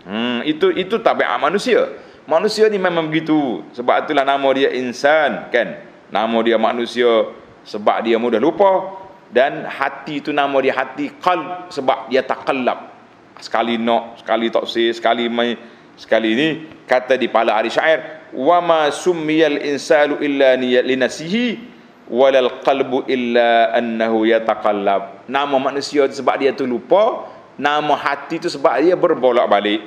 Hmm, 0.06 0.42
itu 0.42 0.74
itu 0.74 0.98
tabiat 0.98 1.38
manusia. 1.38 1.94
Manusia 2.26 2.66
ni 2.66 2.82
memang 2.82 3.06
begitu. 3.06 3.62
Sebab 3.78 4.10
itulah 4.10 4.26
nama 4.26 4.48
dia 4.58 4.74
insan 4.74 5.54
kan. 5.54 5.86
Nama 6.10 6.38
dia 6.42 6.58
manusia 6.58 7.30
sebab 7.66 8.02
dia 8.02 8.18
mudah 8.18 8.42
lupa 8.42 9.05
dan 9.36 9.68
hati 9.68 10.24
itu 10.24 10.32
nama 10.32 10.56
dia 10.64 10.72
hati 10.72 11.12
qalb 11.20 11.68
sebab 11.68 12.08
dia 12.08 12.24
taqallab. 12.24 12.96
Sekali 13.44 13.76
nak, 13.76 14.24
sekali 14.24 14.48
tak 14.48 14.64
sekali 14.72 15.28
mai, 15.28 15.60
sekali 16.00 16.32
ini 16.32 16.48
kata 16.88 17.20
di 17.20 17.28
pala 17.28 17.60
hari 17.60 17.68
syair, 17.68 18.32
"Wa 18.32 18.64
ma 18.64 18.88
summiyal 18.88 19.60
insanu 19.60 20.24
illa 20.24 20.56
linasihi 20.56 21.60
walal 22.08 22.64
qalbu 22.64 23.12
illa 23.12 23.76
annahu 23.76 24.24
yataqallab." 24.24 25.28
Nama 25.28 25.56
manusia 25.60 26.08
itu 26.08 26.24
sebab 26.24 26.40
dia 26.40 26.56
tu 26.56 26.64
lupa, 26.64 27.28
nama 27.60 27.92
hati 27.92 28.40
itu 28.40 28.48
sebab 28.48 28.80
dia 28.80 28.96
berbolak-balik. 28.96 29.84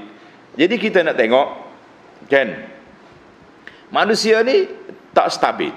Jadi 0.60 0.76
kita 0.76 1.00
nak 1.00 1.16
tengok 1.16 1.48
kan 2.28 2.52
manusia 3.88 4.44
ni 4.44 4.68
tak 5.16 5.32
stabil 5.32 5.72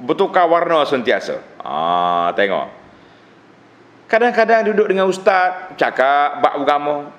bertukar 0.00 0.48
warna 0.48 0.88
sentiasa 0.88 1.44
ah 1.60 2.32
tengok 2.32 2.79
kadang-kadang 4.10 4.66
duduk 4.74 4.90
dengan 4.90 5.06
ustaz 5.06 5.78
cakap 5.78 6.42
bab 6.42 6.58
agama 6.58 7.14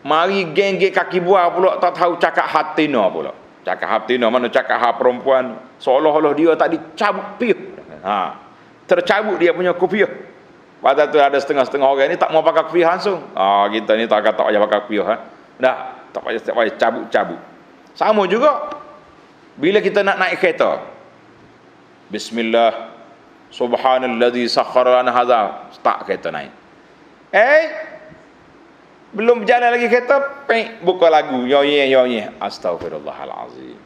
mari 0.00 0.48
geng-geng 0.48 0.96
kaki 0.96 1.20
buah 1.20 1.52
pula 1.52 1.76
tak 1.76 1.92
tahu 2.00 2.16
cakap 2.16 2.48
hatina 2.48 3.04
pula. 3.12 3.36
Cakap 3.60 3.88
hatina 3.92 4.32
mana 4.32 4.48
cakap 4.48 4.80
hak 4.80 4.96
perempuan? 4.96 5.60
Seolah-olah 5.76 6.32
dia 6.32 6.56
tadi 6.56 6.80
cabut 6.96 7.36
piuh 7.36 7.60
ha. 8.00 8.40
Tercabut 8.88 9.36
dia 9.36 9.52
punya 9.52 9.76
kopiah. 9.76 10.08
Pada 10.80 11.04
tu 11.04 11.20
ada 11.20 11.36
setengah-setengah 11.36 11.84
orang 11.84 12.08
ni 12.08 12.16
tak 12.16 12.32
mau 12.32 12.40
pakai 12.40 12.64
kopiah 12.64 12.96
langsung. 12.96 13.20
Ah 13.36 13.68
kita 13.68 13.92
ni 14.00 14.08
tak 14.08 14.24
kata 14.24 14.48
payah 14.48 14.60
pakai 14.64 14.78
kopiah 14.88 15.04
ha. 15.04 15.16
Dah 15.60 15.76
tak 16.16 16.24
payah 16.24 16.40
setiap 16.40 16.56
payah 16.56 16.74
cabut-cabut. 16.80 17.40
Sama 17.92 18.24
juga 18.24 18.80
bila 19.60 19.84
kita 19.84 20.00
nak 20.00 20.16
naik 20.16 20.40
kereta 20.40 20.80
Bismillah 22.08 22.99
Subhanalladzi 23.50 24.46
sakhara 24.46 25.02
lana 25.02 25.10
hadza 25.10 25.70
start 25.74 26.06
kereta 26.06 26.30
naik 26.30 26.54
eh 27.34 27.62
belum 29.10 29.42
berjalan 29.42 29.74
lagi 29.74 29.86
kereta 29.90 30.46
peng 30.46 30.78
buka 30.86 31.10
lagu 31.10 31.42
yo 31.46 31.66
ye 31.66 31.90
yo 31.90 32.06
ye 32.06 32.30
astagfirullahalazim 32.38 33.78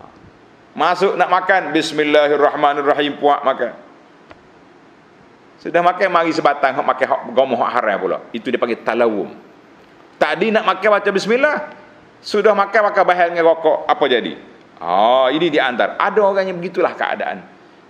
ha. 0.00 0.02
masuk 0.72 1.12
nak 1.14 1.28
makan 1.28 1.76
bismillahirrahmanirrahim 1.76 3.20
puak 3.20 3.44
makan 3.44 3.76
sudah 5.60 5.84
makan 5.84 6.08
mari 6.08 6.32
sebatang 6.32 6.72
hok 6.72 6.86
makan 6.88 7.06
hok 7.06 7.20
gomoh 7.36 7.60
hok 7.60 7.68
haram 7.68 7.96
pula 8.00 8.18
itu 8.32 8.48
dia 8.48 8.56
panggil 8.56 8.80
talawum 8.80 9.28
Tadi 10.20 10.52
nak 10.52 10.68
makan 10.68 11.00
baca 11.00 11.10
bismillah. 11.16 11.56
Sudah 12.20 12.52
makan 12.52 12.92
makan 12.92 13.02
bahal 13.08 13.32
dengan 13.32 13.48
rokok. 13.48 13.88
Apa 13.88 14.04
jadi? 14.04 14.36
Oh, 14.76 15.32
ini 15.32 15.48
di 15.48 15.56
antara. 15.56 15.96
Ada 15.96 16.20
orang 16.20 16.52
yang 16.52 16.60
begitulah 16.60 16.92
keadaan. 16.92 17.40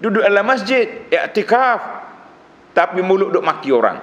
Duduk 0.01 0.24
dalam 0.24 0.48
masjid. 0.48 1.05
Iktikaf. 1.12 1.80
Tapi 2.72 3.05
mulut 3.05 3.30
duduk 3.30 3.44
maki 3.44 3.68
orang. 3.68 4.01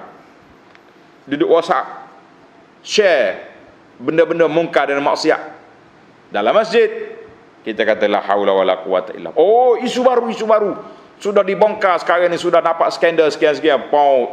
Duduk 1.26 1.50
whatsapp. 1.50 2.06
Share. 2.86 3.50
Benda-benda 3.98 4.46
mungkar 4.46 4.86
dan 4.86 5.02
maksiat. 5.02 5.42
Dalam 6.30 6.54
masjid. 6.54 7.18
Kita 7.66 7.82
kata 7.82 8.06
la 8.06 8.22
haula 8.22 8.54
wa 8.54 8.62
la 8.62 8.78
quwata 8.78 9.10
illa. 9.18 9.34
Oh, 9.34 9.74
isu 9.74 10.06
baru, 10.06 10.30
isu 10.30 10.46
baru. 10.46 10.72
Sudah 11.18 11.42
dibongkar 11.42 11.98
sekarang 11.98 12.30
ni. 12.30 12.38
Sudah 12.38 12.62
dapat 12.62 12.94
skandal 12.94 13.26
sekian-sekian. 13.34 13.90
Pau. 13.90 14.30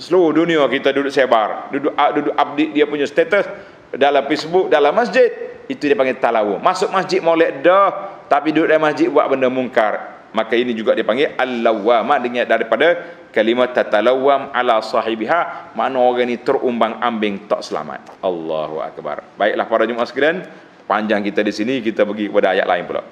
Seluruh 0.00 0.32
dunia 0.32 0.64
kita 0.72 0.96
duduk 0.96 1.12
sebar. 1.12 1.68
Duduk 1.68 1.92
ah, 1.92 2.10
duduk 2.16 2.32
update 2.32 2.72
dia 2.72 2.88
punya 2.88 3.04
status 3.04 3.44
dalam 3.92 4.24
Facebook, 4.24 4.72
dalam 4.72 4.96
masjid. 4.96 5.28
Itu 5.68 5.84
dia 5.84 5.98
panggil 5.98 6.16
talawum. 6.16 6.56
Masuk 6.64 6.88
masjid 6.88 7.20
molek 7.20 7.60
dah. 7.60 8.16
Tapi 8.32 8.56
duduk 8.56 8.72
dalam 8.72 8.88
masjid 8.88 9.12
buat 9.12 9.28
benda 9.28 9.52
mungkar. 9.52 10.15
Maka 10.34 10.58
ini 10.58 10.74
juga 10.74 10.92
dia 10.96 11.06
panggil 11.06 11.34
al-lawwama 11.38 12.18
dengan 12.18 12.44
daripada 12.48 13.16
kalimah 13.36 13.68
tatalawwam 13.68 14.48
ala 14.56 14.80
sahibiha 14.80 15.72
makna 15.76 16.00
orang 16.00 16.32
ni 16.32 16.40
terumbang 16.40 16.96
ambing 17.04 17.44
tak 17.44 17.60
selamat. 17.60 18.16
Allahu 18.24 18.80
akbar. 18.80 19.20
Baiklah 19.36 19.66
para 19.68 19.84
jemaah 19.84 20.08
sekalian, 20.08 20.48
panjang 20.88 21.20
kita 21.20 21.44
di 21.44 21.52
sini 21.52 21.74
kita 21.84 22.08
pergi 22.08 22.32
kepada 22.32 22.56
ayat 22.56 22.64
lain 22.64 22.84
pula. 22.88 23.02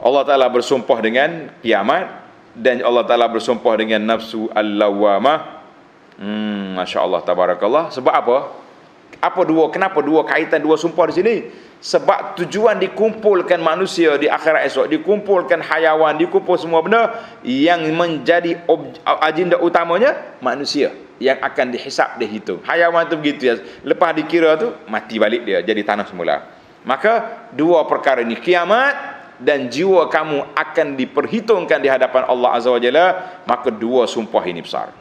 Allah 0.00 0.22
Taala 0.24 0.48
bersumpah 0.48 0.98
dengan 1.00 1.52
kiamat 1.60 2.08
dan 2.56 2.80
Allah 2.80 3.04
Taala 3.04 3.28
bersumpah 3.28 3.76
dengan 3.76 4.00
nafsu 4.04 4.48
al-lawamah. 4.52 5.60
Hmm, 6.20 6.76
masya-Allah 6.76 7.20
tabarakallah. 7.24 7.88
Sebab 7.92 8.12
apa? 8.12 8.38
Apa 9.20 9.40
dua 9.44 9.68
kenapa 9.68 10.00
dua 10.00 10.24
kaitan 10.24 10.60
dua 10.60 10.76
sumpah 10.80 11.08
di 11.12 11.14
sini? 11.16 11.36
Sebab 11.80 12.36
tujuan 12.36 12.76
dikumpulkan 12.76 13.56
manusia 13.56 14.20
di 14.20 14.28
akhirat 14.28 14.68
esok, 14.68 14.92
dikumpulkan 14.92 15.64
hayawan, 15.64 16.20
dikumpul 16.20 16.60
semua 16.60 16.84
benda 16.84 17.24
yang 17.40 17.88
menjadi 17.96 18.60
agenda 19.24 19.56
utamanya 19.56 20.36
manusia 20.44 20.92
yang 21.16 21.40
akan 21.40 21.72
dihisap 21.72 22.20
dihitung. 22.20 22.60
Hayawan 22.68 23.08
tu 23.08 23.16
begitu 23.16 23.48
ya. 23.48 23.54
Lepas 23.80 24.12
dikira 24.12 24.60
tu 24.60 24.76
mati 24.92 25.16
balik 25.16 25.48
dia 25.48 25.64
jadi 25.64 25.80
tanah 25.80 26.04
semula. 26.04 26.52
Maka 26.84 27.48
dua 27.56 27.88
perkara 27.88 28.24
ini 28.24 28.36
kiamat 28.36 29.20
dan 29.40 29.72
jiwa 29.72 30.12
kamu 30.12 30.52
akan 30.52 30.86
diperhitungkan 31.00 31.80
di 31.80 31.88
hadapan 31.88 32.28
Allah 32.28 32.60
Azza 32.60 32.68
wa 32.68 32.76
Jalla 32.76 33.40
maka 33.48 33.72
dua 33.72 34.04
sumpah 34.04 34.44
ini 34.44 34.60
besar 34.60 34.92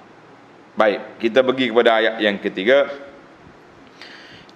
baik 0.80 1.20
kita 1.20 1.44
pergi 1.44 1.66
kepada 1.68 2.00
ayat 2.00 2.16
yang 2.24 2.40
ketiga 2.40 2.88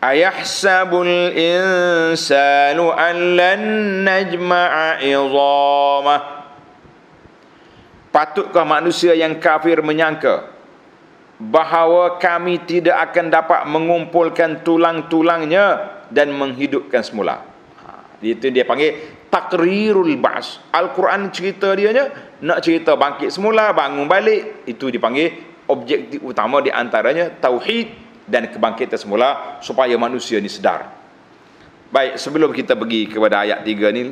ayahsabul 0.04 1.32
insanu 1.32 2.92
an 2.92 3.16
lan 3.40 3.62
najma'a 4.04 5.00
idhamah 5.00 6.22
patutkah 8.12 8.68
manusia 8.68 9.16
yang 9.16 9.40
kafir 9.40 9.80
menyangka 9.80 10.52
bahawa 11.40 12.20
kami 12.20 12.62
tidak 12.68 13.10
akan 13.10 13.32
dapat 13.32 13.62
mengumpulkan 13.66 14.62
tulang-tulangnya 14.62 15.98
dan 16.14 16.30
menghidupkan 16.36 17.02
semula? 17.02 17.42
Ha, 17.82 18.22
itu 18.22 18.54
dia 18.54 18.68
panggil 18.68 19.24
takrirul 19.34 20.14
ba's. 20.22 20.62
Al-Quran 20.70 21.34
cerita 21.34 21.74
dia 21.74 21.90
nya 21.90 22.06
nak 22.46 22.62
cerita 22.62 22.94
bangkit 22.94 23.34
semula, 23.34 23.74
bangun 23.74 24.06
balik, 24.06 24.70
itu 24.70 24.94
dipanggil 24.94 25.34
objektif 25.66 26.22
utama 26.22 26.62
di 26.62 26.70
antaranya 26.70 27.34
tauhid 27.34 28.03
dan 28.30 28.48
kebangkitan 28.48 29.00
semula 29.00 29.60
supaya 29.60 29.94
manusia 30.00 30.40
ni 30.40 30.48
sedar. 30.48 30.90
Baik, 31.94 32.18
sebelum 32.18 32.50
kita 32.50 32.74
pergi 32.74 33.06
kepada 33.06 33.46
ayat 33.46 33.62
3 33.62 33.98
ni 33.98 34.04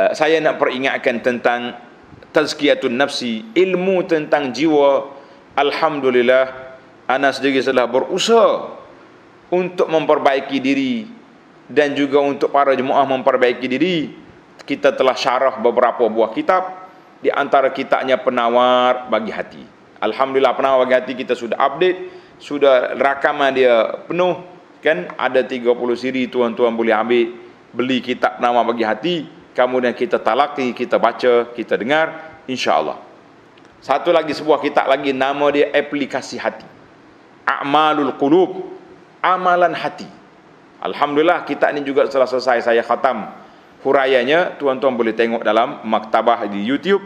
uh, 0.00 0.12
saya 0.16 0.40
nak 0.40 0.56
peringatkan 0.56 1.20
tentang 1.20 1.76
tazkiyatun 2.34 2.96
nafsi, 2.96 3.44
ilmu 3.52 4.06
tentang 4.08 4.50
jiwa. 4.50 5.12
Alhamdulillah 5.54 6.64
ana 7.06 7.30
sendiri 7.30 7.60
telah 7.60 7.86
berusaha 7.86 8.74
untuk 9.52 9.86
memperbaiki 9.86 10.58
diri 10.58 11.06
dan 11.68 11.92
juga 11.92 12.20
untuk 12.20 12.50
para 12.52 12.72
jemaah 12.72 13.04
memperbaiki 13.04 13.66
diri 13.68 13.96
kita 14.64 14.96
telah 14.96 15.12
syarah 15.12 15.60
beberapa 15.60 16.08
buah 16.08 16.32
kitab 16.32 16.88
di 17.20 17.28
antara 17.28 17.72
kitabnya 17.72 18.20
penawar 18.20 19.08
bagi 19.08 19.32
hati 19.32 19.62
alhamdulillah 20.00 20.56
penawar 20.56 20.84
bagi 20.84 20.96
hati 20.96 21.12
kita 21.16 21.32
sudah 21.36 21.56
update 21.60 22.23
sudah 22.38 22.98
rakaman 22.98 23.54
dia 23.54 24.04
penuh 24.04 24.42
kan? 24.84 25.08
Ada 25.16 25.46
30 25.46 25.74
siri 25.96 26.28
tuan-tuan 26.28 26.74
boleh 26.74 26.92
ambil 26.92 27.24
beli 27.74 27.98
kitab 28.04 28.38
penawar 28.38 28.68
bagi 28.68 28.84
hati. 28.86 29.16
Kemudian 29.54 29.94
kita 29.94 30.18
talaki 30.18 30.74
kita 30.74 30.98
baca 30.98 31.54
kita 31.54 31.78
dengar 31.78 32.40
insyaallah. 32.50 32.98
Satu 33.78 34.10
lagi 34.10 34.32
sebuah 34.32 34.58
kitab 34.64 34.88
lagi 34.90 35.12
nama 35.14 35.46
dia 35.52 35.70
aplikasi 35.70 36.40
hati. 36.40 36.66
A'malul 37.44 38.16
qulub 38.16 38.74
amalan 39.20 39.76
hati. 39.76 40.08
Alhamdulillah 40.80 41.44
kitab 41.48 41.72
ni 41.72 41.84
juga 41.84 42.04
telah 42.08 42.28
selesai 42.28 42.66
saya 42.66 42.82
khatam 42.82 43.30
huraiannya. 43.84 44.56
Tuan-tuan 44.58 44.96
boleh 44.96 45.12
tengok 45.12 45.44
dalam 45.44 45.84
maktabah 45.84 46.48
di 46.48 46.60
YouTube. 46.64 47.04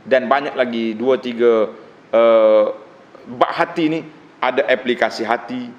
Dan 0.00 0.32
banyak 0.32 0.56
lagi 0.56 0.96
dua 0.96 1.20
tiga 1.20 1.68
uh, 2.16 2.66
bab 3.28 3.52
hati 3.52 3.84
ni 3.92 4.00
ada 4.40 4.64
aplikasi 4.66 5.22
hati 5.22 5.70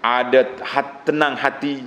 ada 0.00 0.46
hat, 0.62 1.02
tenang 1.04 1.34
hati 1.34 1.82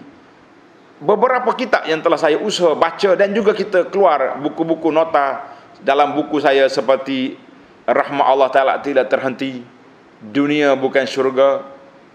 beberapa 1.00 1.56
kitab 1.56 1.88
yang 1.88 2.04
telah 2.04 2.20
saya 2.20 2.36
usaha 2.36 2.76
baca 2.76 3.16
dan 3.16 3.32
juga 3.32 3.56
kita 3.56 3.88
keluar 3.88 4.36
buku-buku 4.44 4.92
nota 4.92 5.56
dalam 5.80 6.12
buku 6.12 6.44
saya 6.44 6.68
seperti 6.68 7.40
rahmat 7.88 8.26
Allah 8.28 8.50
Taala 8.52 8.74
tidak 8.84 9.08
terhenti 9.08 9.64
dunia 10.20 10.76
bukan 10.76 11.08
syurga 11.08 11.64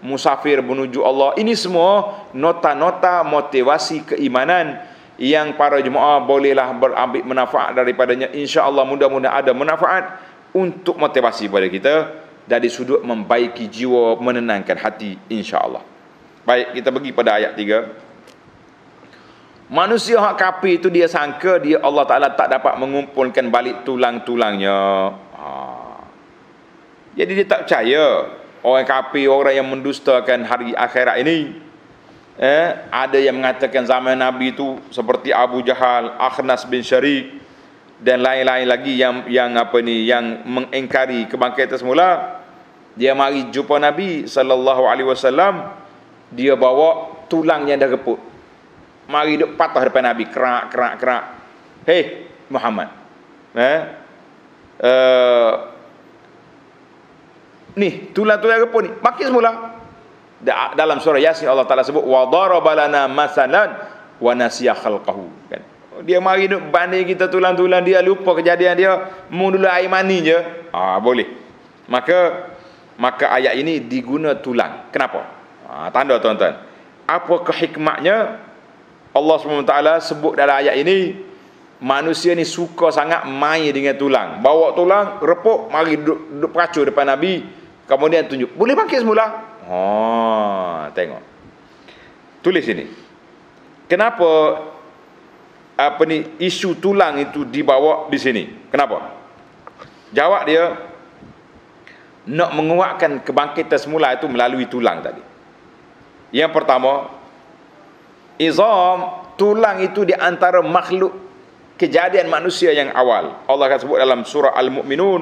musafir 0.05 0.61
menuju 0.61 1.01
Allah. 1.01 1.33
Ini 1.33 1.57
semua 1.57 2.21
nota-nota 2.37 3.25
motivasi 3.25 4.13
keimanan 4.13 4.77
yang 5.17 5.57
para 5.57 5.81
jemaah 5.81 6.21
bolehlah 6.21 6.69
berambil 6.77 7.25
manfaat 7.25 7.73
daripadanya. 7.73 8.29
Insya-Allah 8.29 8.85
mudah-mudahan 8.85 9.41
ada 9.41 9.51
manfaat 9.57 10.21
untuk 10.53 11.01
motivasi 11.01 11.49
pada 11.49 11.65
kita 11.65 12.24
dari 12.45 12.69
sudut 12.69 13.01
membaiki 13.01 13.65
jiwa 13.65 14.21
menenangkan 14.21 14.77
hati 14.77 15.17
insya-Allah. 15.29 15.81
Baik 16.45 16.77
kita 16.77 16.93
pergi 16.93 17.09
pada 17.09 17.41
ayat 17.41 17.57
3. 17.57 19.65
Manusia 19.65 20.21
hak 20.21 20.37
kafir 20.37 20.77
itu 20.77 20.93
dia 20.93 21.09
sangka 21.09 21.57
dia 21.57 21.81
Allah 21.81 22.05
Taala 22.05 22.29
tak 22.37 22.53
dapat 22.53 22.77
mengumpulkan 22.77 23.49
balik 23.49 23.81
tulang-tulangnya. 23.81 25.09
Ha. 25.33 25.49
Jadi 27.17 27.31
dia 27.33 27.49
tak 27.49 27.65
percaya 27.65 28.29
orang 28.61 28.85
kafir 28.85 29.25
orang 29.25 29.57
yang 29.57 29.65
mendustakan 29.65 30.45
hari 30.45 30.77
akhirat 30.77 31.17
ini. 31.25 31.65
Eh, 32.35 32.67
ada 32.91 33.15
yang 33.17 33.41
mengatakan 33.41 33.87
zaman 33.89 34.19
Nabi 34.19 34.53
itu 34.53 34.77
seperti 34.93 35.33
Abu 35.33 35.65
Jahal, 35.65 36.13
Akhnas 36.19 36.67
bin 36.67 36.83
Syarik 36.83 37.44
dan 38.05 38.21
lain-lain 38.21 38.69
lagi 38.69 38.93
yang 39.01 39.25
yang 39.25 39.57
apa 39.57 39.81
ni 39.81 40.05
yang 40.05 40.45
mengingkari 40.45 41.25
kebangkitan 41.25 41.81
semula. 41.81 42.37
Dia 42.93 43.17
mari 43.17 43.49
jumpa 43.49 43.81
Nabi 43.81 44.29
sallallahu 44.29 44.85
alaihi 44.85 45.09
wasallam 45.09 45.73
dia 46.29 46.53
bawa 46.53 47.25
tulang 47.25 47.65
yang 47.65 47.81
dah 47.81 47.89
reput. 47.89 48.21
Mari 49.09 49.41
duk 49.41 49.57
patah 49.57 49.89
depan 49.89 50.13
Nabi, 50.13 50.29
kerak 50.29 50.69
kerak 50.69 50.93
kerak. 51.01 51.23
Hei 51.89 52.29
Muhammad. 52.53 52.93
Eh? 53.57 53.79
Uh, 54.75 55.53
ni 57.73 58.13
tulang-tulang 58.13 58.69
reput 58.69 58.81
ni, 58.85 58.91
maki 59.01 59.25
semula. 59.25 59.81
Dalam 60.77 61.01
surah 61.01 61.17
Yasin 61.17 61.49
Allah 61.49 61.65
Taala 61.65 61.81
sebut 61.81 62.05
wa 62.05 62.29
daraba 62.29 62.77
lana 62.77 63.09
masalan 63.09 63.81
wa 64.21 64.31
nasiya 64.37 64.77
khalqahu 64.77 65.25
kan. 65.49 65.74
Dia 66.03 66.19
mari 66.19 66.51
duk 66.51 66.67
banding 66.73 67.07
kita 67.07 67.31
tulang-tulang 67.31 67.85
dia 67.85 68.03
lupa 68.03 68.35
kejadian 68.35 68.75
dia, 68.75 68.91
mu 69.31 69.47
dulu 69.53 69.69
air 69.69 69.87
mani 69.87 70.19
je. 70.25 70.37
Ah 70.75 70.99
boleh. 70.99 71.29
Maka 71.87 72.51
maka 72.99 73.31
ayat 73.31 73.55
ini 73.55 73.79
diguna 73.79 74.35
tulang. 74.39 74.91
Kenapa? 74.91 75.23
Ha, 75.69 75.91
tanda 75.91 76.19
tuan-tuan. 76.19 76.59
Apa 77.05 77.35
kehikmatnya 77.47 78.41
Allah 79.15 79.35
SWT 79.39 79.75
sebut 80.03 80.35
dalam 80.35 80.59
ayat 80.59 80.75
ini 80.79 81.15
manusia 81.79 82.35
ni 82.35 82.43
suka 82.43 82.91
sangat 82.91 83.27
main 83.27 83.71
dengan 83.71 83.95
tulang. 83.95 84.39
Bawa 84.39 84.75
tulang, 84.75 85.19
repuk, 85.23 85.71
mari 85.71 85.99
duduk, 85.99 86.19
duduk 86.39 86.51
peracur 86.51 86.83
depan 86.87 87.07
Nabi. 87.07 87.43
Kemudian 87.85 88.25
tunjuk. 88.25 88.57
Boleh 88.57 88.73
bangkit 88.73 89.05
semula? 89.05 89.25
Ha, 89.69 90.89
tengok. 90.95 91.21
Tulis 92.41 92.65
ini. 92.65 92.85
Kenapa 93.85 94.57
apa 95.75 96.01
ni 96.07 96.23
isu 96.39 96.79
tulang 96.79 97.19
itu 97.19 97.43
dibawa 97.43 98.07
di 98.07 98.15
sini? 98.15 98.43
Kenapa? 98.71 99.11
Jawab 100.15 100.47
dia 100.47 100.71
nak 102.25 102.51
menguatkan 102.55 103.21
kebangkitan 103.21 103.77
semula 103.77 104.15
itu 104.15 104.25
melalui 104.25 104.65
tulang 104.65 105.03
tadi. 105.03 105.21
Yang 106.31 106.51
pertama, 106.55 107.11
izam 108.39 109.29
tulang 109.35 109.83
itu 109.83 110.07
di 110.07 110.15
antara 110.15 110.63
makhluk 110.63 111.11
kejadian 111.75 112.31
manusia 112.31 112.71
yang 112.71 112.95
awal. 112.95 113.43
Allah 113.45 113.63
akan 113.67 113.79
sebut 113.79 113.97
dalam 113.99 114.21
surah 114.23 114.55
Al-Mu'minun, 114.55 115.21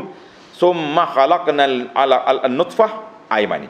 "Summa 0.53 1.09
khalaqnal 1.09 1.91
al-nutfah 1.97 3.25
aymani." 3.33 3.67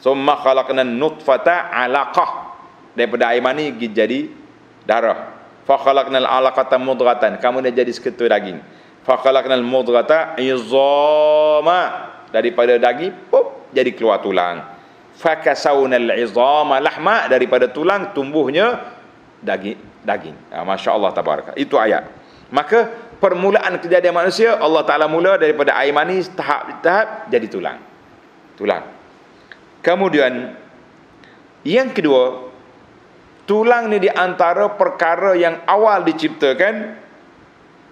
Summa 0.00 0.40
khalaqnan 0.40 1.00
nutfata 1.00 1.68
'alaqah. 1.72 2.56
Daripada 2.94 3.34
aymani 3.34 3.74
jadi 3.74 4.30
darah. 4.86 5.33
Fa 5.64 5.80
khalaqnal 5.80 6.28
'alaqata 6.28 6.76
mudghatan. 6.76 7.40
Kamu 7.40 7.64
dah 7.64 7.72
jadi 7.72 7.92
seketul 7.92 8.28
daging. 8.28 8.60
Fa 9.04 9.16
khalaqnal 9.20 9.64
mudghata 9.64 10.36
izama. 10.40 12.12
Daripada 12.34 12.74
daging, 12.82 13.30
pop, 13.30 13.70
jadi 13.70 13.94
keluar 13.94 14.18
tulang 14.18 14.74
fakasawnal 15.18 16.10
izama 16.18 16.82
lahma 16.82 17.30
daripada 17.30 17.70
tulang 17.70 18.10
tumbuhnya 18.10 18.82
daging 19.42 19.78
daging 20.02 20.34
ha, 20.50 20.66
masya-Allah 20.66 21.10
tabaraka 21.14 21.52
itu 21.54 21.78
ayat 21.78 22.10
maka 22.50 22.90
permulaan 23.22 23.78
kejadian 23.78 24.14
manusia 24.14 24.58
Allah 24.58 24.82
Taala 24.82 25.06
mula 25.06 25.38
daripada 25.38 25.74
air 25.78 25.94
manis 25.94 26.26
tahap-tahap 26.34 27.30
jadi 27.30 27.46
tulang 27.46 27.78
tulang 28.58 28.82
kemudian 29.86 30.58
yang 31.62 31.94
kedua 31.94 32.50
tulang 33.44 33.92
ni 33.92 34.00
di 34.00 34.10
antara 34.10 34.72
perkara 34.74 35.36
yang 35.36 35.64
awal 35.68 36.04
diciptakan 36.04 37.00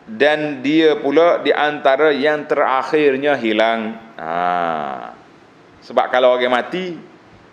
dan 0.09 0.64
dia 0.64 0.98
pula 0.98 1.40
di 1.40 1.55
antara 1.55 2.11
yang 2.11 2.44
terakhirnya 2.48 3.38
hilang 3.38 3.94
ha. 4.18 5.14
sebab 5.84 6.11
kalau 6.11 6.34
orang 6.34 6.50
mati 6.50 7.12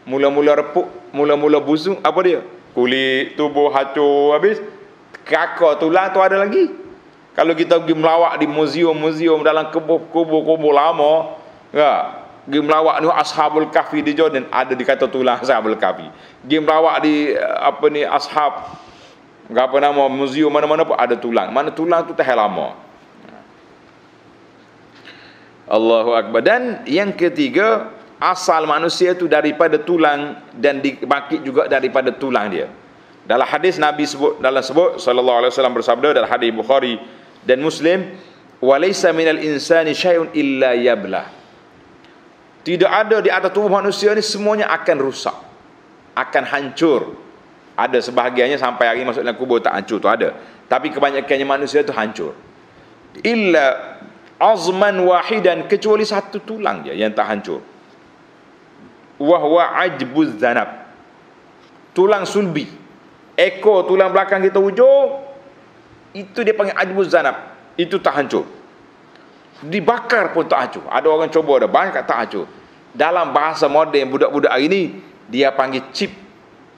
mula-mula 0.10 0.58
repuk, 0.58 0.90
mula-mula 1.14 1.62
busuk, 1.62 2.02
apa 2.02 2.20
dia? 2.26 2.42
Kulit 2.74 3.38
tubuh 3.38 3.70
hancur 3.70 4.34
habis, 4.34 4.58
kakak 5.26 5.78
tulang 5.78 6.10
tu 6.10 6.20
ada 6.22 6.42
lagi. 6.42 6.74
Kalau 7.38 7.54
kita 7.54 7.78
pergi 7.78 7.94
melawak 7.94 8.42
di 8.42 8.50
muzium-muzium 8.50 9.46
dalam 9.46 9.70
kubur-kubur 9.70 10.74
lama, 10.74 11.38
ya, 11.70 12.26
pergi 12.46 12.60
melawak 12.64 12.96
ni 13.02 13.08
Ashabul 13.12 13.68
Kahfi 13.74 14.00
di 14.04 14.14
Jordan, 14.16 14.48
ada 14.54 14.72
dikata 14.76 15.10
tulang 15.10 15.40
Ashabul 15.42 15.76
Kahfi. 15.76 16.08
Pergi 16.46 16.58
melawak 16.62 16.96
di 17.04 17.34
apa 17.40 17.86
ni 17.90 18.02
Ashab 18.06 18.80
apa 19.50 19.78
nama 19.82 20.06
muzium 20.06 20.54
mana-mana 20.54 20.86
pun 20.86 20.94
ada 20.94 21.18
tulang. 21.18 21.50
Mana 21.50 21.74
tulang 21.74 22.06
tu 22.06 22.14
tahan 22.14 22.38
lama. 22.38 22.78
Allahu 25.70 26.18
Akbar. 26.18 26.42
Dan 26.42 26.86
yang 26.90 27.14
ketiga, 27.14 27.94
asal 28.22 28.66
manusia 28.66 29.14
itu 29.14 29.26
daripada 29.26 29.78
tulang 29.82 30.38
dan 30.54 30.82
dibangkit 30.82 31.42
juga 31.42 31.66
daripada 31.66 32.14
tulang 32.14 32.50
dia. 32.50 32.70
Dalam 33.30 33.46
hadis 33.46 33.78
Nabi 33.78 34.10
sebut 34.10 34.42
dalam 34.42 34.62
sebut 34.66 34.98
sallallahu 34.98 35.46
alaihi 35.46 35.52
wasallam 35.54 35.78
bersabda 35.78 36.18
dalam 36.18 36.30
hadis 36.30 36.50
Bukhari 36.50 36.98
dan 37.46 37.62
Muslim, 37.62 38.18
"Walaysa 38.58 39.14
minal 39.14 39.38
insani 39.38 39.94
syai'un 39.94 40.34
illa 40.34 40.74
yablah." 40.74 41.39
Tidak 42.70 42.86
ada 42.86 43.18
di 43.18 43.34
atas 43.34 43.50
tubuh 43.50 43.74
manusia 43.74 44.14
ni 44.14 44.22
semuanya 44.22 44.70
akan 44.70 44.98
rusak. 45.02 45.34
Akan 46.14 46.46
hancur. 46.46 47.18
Ada 47.74 47.98
sebahagiannya 47.98 48.62
sampai 48.62 48.86
hari 48.94 49.02
masuk 49.02 49.26
dalam 49.26 49.40
kubur 49.40 49.58
tak 49.58 49.74
hancur 49.74 49.98
tu 49.98 50.06
ada. 50.06 50.38
Tapi 50.70 50.94
kebanyakannya 50.94 51.48
manusia 51.50 51.82
tu 51.82 51.96
hancur. 51.96 52.38
Illa 53.26 53.98
azman 54.40 54.96
wahidan 55.04 55.68
kecuali 55.68 56.08
satu 56.08 56.40
tulang 56.40 56.88
je 56.88 56.96
yang 56.96 57.12
tak 57.12 57.28
hancur 57.28 57.60
wahwa 59.20 59.76
ajbuz 59.84 60.40
zanab 60.40 60.88
tulang 61.92 62.24
sulbi 62.24 62.64
ekor 63.36 63.84
tulang 63.84 64.16
belakang 64.16 64.40
kita 64.40 64.64
hujung 64.64 65.28
itu 66.16 66.40
dia 66.40 66.56
panggil 66.56 66.72
ajbuz 66.72 67.12
zanab 67.12 67.36
itu 67.76 68.00
tak 68.00 68.16
hancur 68.16 68.48
dibakar 69.60 70.32
pun 70.32 70.48
tak 70.48 70.72
hancur 70.72 70.88
ada 70.88 71.08
orang 71.12 71.28
cuba 71.28 71.60
ada 71.60 71.68
banyak 71.68 72.00
tak 72.08 72.16
hancur 72.16 72.48
dalam 73.00 73.32
bahasa 73.32 73.72
moden 73.72 74.12
budak-budak 74.12 74.52
hari 74.52 74.68
ni 74.68 74.82
dia 75.32 75.56
panggil 75.56 75.88
chip. 75.96 76.12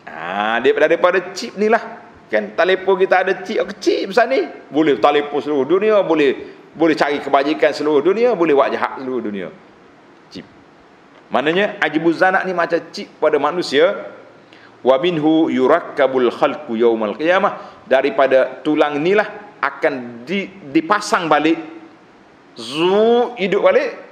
Ha, 0.06 0.62
dia 0.62 0.78
daripada 0.78 1.34
chip 1.34 1.58
ni 1.58 1.66
lah. 1.66 1.82
Kan 2.30 2.54
telefon 2.54 2.96
kita 3.02 3.26
ada 3.26 3.34
chip 3.42 3.58
kecil 3.74 4.14
besar 4.14 4.30
ni. 4.30 4.46
Boleh 4.70 5.02
telefon 5.02 5.42
seluruh 5.42 5.66
dunia 5.66 5.98
boleh 6.06 6.54
boleh 6.78 6.94
cari 6.94 7.18
kebajikan 7.18 7.74
seluruh 7.74 8.06
dunia 8.06 8.38
boleh 8.38 8.54
buat 8.54 8.70
jahat 8.70 9.02
seluruh 9.02 9.26
dunia. 9.26 9.50
Maknanya 11.32 11.80
ajibuz 11.80 12.20
zanak 12.20 12.44
ni 12.44 12.52
macam 12.52 12.78
cip 12.92 13.08
pada 13.18 13.40
manusia. 13.42 14.14
Wa 14.84 15.00
minhu 15.00 15.48
yurakkabul 15.48 16.28
khalqu 16.28 16.76
yaumal 16.76 17.16
qiyamah. 17.16 17.82
Daripada 17.88 18.62
tulang 18.62 19.00
inilah 19.00 19.58
akan 19.64 20.28
di, 20.28 20.52
dipasang 20.70 21.32
balik. 21.32 21.56
Zu 22.60 23.32
hidup 23.40 23.64
balik 23.64 24.11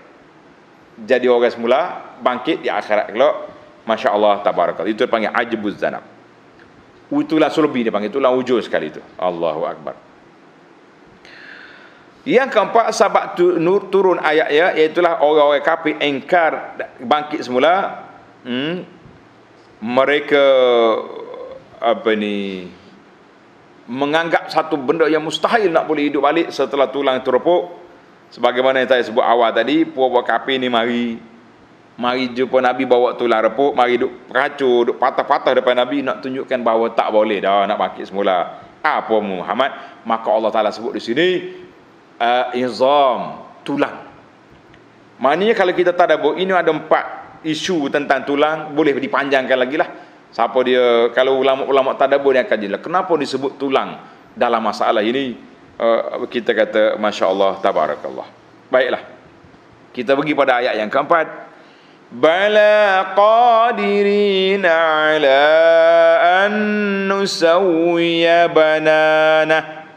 jadi 1.06 1.28
orang 1.32 1.52
semula 1.52 1.82
bangkit 2.20 2.64
di 2.64 2.70
akhirat 2.72 3.14
kelak 3.14 3.36
masya-Allah 3.84 4.44
tabarakallah. 4.44 4.92
Itu 4.92 5.06
dipanggil 5.08 5.32
ajibuz 5.32 5.80
zanak 5.80 6.20
itulah 7.18 7.50
sulbi 7.50 7.82
dia 7.82 7.90
panggil 7.90 8.14
tulang 8.14 8.38
wujud 8.38 8.62
sekali 8.62 8.94
itu. 8.94 9.02
Allahu 9.18 9.66
akbar. 9.66 9.98
Yang 12.30 12.50
keempat 12.54 12.94
sebab 12.94 13.26
tu, 13.34 13.58
nur, 13.58 13.90
turun 13.90 14.22
ayat 14.22 14.54
ya 14.54 14.68
iaitulah 14.78 15.26
orang-orang 15.26 15.66
kafir 15.66 15.98
engkar 15.98 16.78
bangkit 17.02 17.42
semula 17.42 18.06
hmm, 18.46 18.86
mereka 19.82 20.46
apa 21.80 22.12
ni 22.14 22.70
menganggap 23.90 24.52
satu 24.52 24.78
benda 24.78 25.10
yang 25.10 25.26
mustahil 25.26 25.74
nak 25.74 25.90
boleh 25.90 26.12
hidup 26.12 26.22
balik 26.22 26.54
setelah 26.54 26.94
tulang 26.94 27.24
itu 27.24 27.34
repuk 27.34 27.72
sebagaimana 28.30 28.82
yang 28.82 28.90
saya 28.90 29.04
sebut 29.06 29.26
awal 29.26 29.50
tadi 29.54 29.86
puak-puak 29.86 30.26
kafir 30.26 30.62
ni 30.62 30.70
mari 30.70 31.18
mari 32.00 32.32
jumpa 32.32 32.64
Nabi 32.64 32.88
bawa 32.88 33.18
tulang 33.20 33.44
repuk 33.44 33.76
mari 33.76 34.00
duk 34.00 34.32
peracur 34.32 34.94
duk 34.94 34.98
patah-patah 34.98 35.60
depan 35.60 35.76
Nabi 35.76 36.00
nak 36.06 36.24
tunjukkan 36.24 36.60
bahawa 36.64 36.96
tak 36.96 37.12
boleh 37.12 37.44
dah 37.44 37.68
nak 37.68 37.78
bangkit 37.78 38.08
semula. 38.08 38.66
Apa 38.80 39.20
Muhammad 39.20 40.02
maka 40.08 40.28
Allah 40.32 40.52
Taala 40.56 40.72
sebut 40.72 40.96
di 40.96 41.02
sini 41.04 41.28
uh, 42.16 42.56
izam 42.56 43.44
tulang. 43.68 44.08
Maknanya 45.20 45.52
kalau 45.52 45.76
kita 45.76 45.92
tadabbur 45.92 46.40
ini 46.40 46.56
ada 46.56 46.72
empat 46.72 47.36
isu 47.44 47.92
tentang 47.92 48.24
tulang 48.24 48.72
boleh 48.72 48.96
dipanjangkan 48.96 49.58
lagi 49.60 49.76
lah. 49.76 49.90
Siapa 50.32 50.56
dia 50.64 51.12
kalau 51.12 51.44
ulama-ulama 51.44 52.00
tadabbur 52.00 52.32
dia 52.32 52.48
akan 52.48 52.60
jelas. 52.64 52.80
Kenapa 52.80 53.12
disebut 53.20 53.60
tulang 53.60 54.00
dalam 54.32 54.64
masalah 54.64 55.04
ini 55.04 55.49
uh, 55.80 56.28
kita 56.28 56.52
kata 56.52 57.00
masya-Allah 57.00 57.64
tabarakallah. 57.64 58.28
Baiklah. 58.68 59.02
Kita 59.96 60.14
pergi 60.14 60.38
pada 60.38 60.62
ayat 60.62 60.78
yang 60.78 60.92
keempat. 60.92 61.50
Bala 62.10 63.14
qadirin 63.14 64.66
ala 64.66 65.46
an 66.46 66.54
nusawwiya 67.10 68.50
banana. 68.50 69.88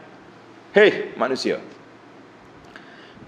Hei 0.73 1.13
manusia. 1.17 1.61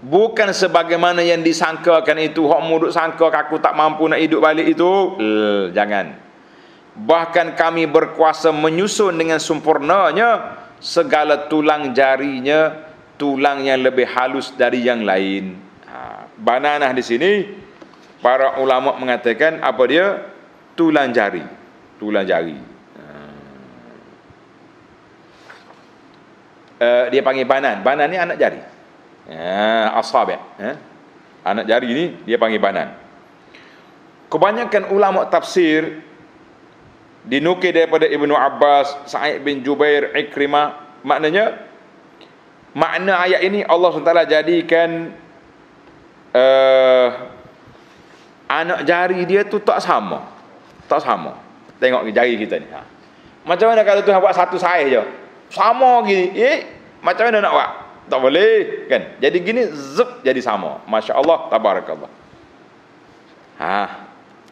Bukan 0.06 0.54
sebagaimana 0.54 1.18
yang 1.22 1.42
disangkakan 1.42 2.18
itu 2.22 2.46
hak 2.46 2.62
muduk 2.62 2.94
sangka 2.94 3.26
aku 3.26 3.58
tak 3.58 3.74
mampu 3.74 4.06
nak 4.06 4.22
hidup 4.22 4.38
balik 4.38 4.70
itu. 4.70 5.18
Jangan. 5.74 6.14
Bahkan 6.96 7.58
kami 7.58 7.90
berkuasa 7.90 8.54
menyusun 8.54 9.18
dengan 9.18 9.42
sempurnanya 9.42 10.62
segala 10.80 11.48
tulang 11.48 11.96
jarinya 11.96 12.86
tulang 13.16 13.64
yang 13.64 13.80
lebih 13.80 14.06
halus 14.12 14.52
dari 14.54 14.84
yang 14.84 15.02
lain. 15.02 15.56
Ha, 15.88 16.28
bananah 16.36 16.92
di 16.92 17.02
sini 17.02 17.30
para 18.20 18.60
ulama 18.60 18.96
mengatakan 19.00 19.60
apa 19.64 19.82
dia? 19.88 20.06
Tulang 20.76 21.08
jari. 21.12 21.44
Tulang 21.96 22.28
jari. 22.28 22.76
Uh, 26.76 27.08
dia 27.08 27.24
panggil 27.24 27.48
banan. 27.48 27.80
Banan 27.80 28.04
ni 28.12 28.20
anak 28.20 28.36
jari. 28.36 28.60
Uh, 29.26 29.96
asab 29.96 30.36
uh, 30.36 30.76
anak 31.40 31.64
jari 31.64 31.88
ni 31.88 32.04
dia 32.28 32.36
panggil 32.36 32.60
banan. 32.60 32.92
Kebanyakan 34.28 34.92
ulama 34.92 35.24
tafsir 35.32 36.04
dinukil 37.26 37.74
daripada 37.74 38.06
Ibnu 38.06 38.32
Abbas 38.32 39.10
Sa'id 39.10 39.42
bin 39.42 39.66
Jubair 39.66 40.14
Ikrimah 40.14 41.02
maknanya 41.02 41.58
makna 42.72 43.18
ayat 43.18 43.42
ini 43.42 43.66
Allah 43.66 43.90
SWT 43.90 44.30
jadikan 44.30 45.10
uh, 46.30 47.08
anak 48.46 48.86
jari 48.86 49.26
dia 49.26 49.42
tu 49.42 49.58
tak 49.58 49.82
sama. 49.82 50.22
Tak 50.86 51.02
sama. 51.02 51.34
Tengok 51.82 52.06
jari 52.14 52.38
kita 52.38 52.62
ni. 52.62 52.68
Ha. 52.70 52.82
Macam 53.46 53.70
mana 53.70 53.82
kalau 53.82 54.00
Tuhan 54.02 54.22
buat 54.22 54.34
satu 54.34 54.56
saiz 54.56 54.90
je? 54.90 55.02
Sama 55.50 56.02
gini. 56.06 56.34
Eh, 56.34 56.58
macam 57.02 57.30
mana 57.30 57.42
nak 57.42 57.52
buat? 57.54 57.70
Tak 58.06 58.18
boleh, 58.22 58.86
kan? 58.86 59.02
Jadi 59.18 59.36
gini 59.42 59.62
zup 59.74 60.22
jadi 60.22 60.38
sama. 60.38 60.78
Masya-Allah, 60.86 61.50
tabarakallah. 61.50 62.10
Ha. 63.58 63.78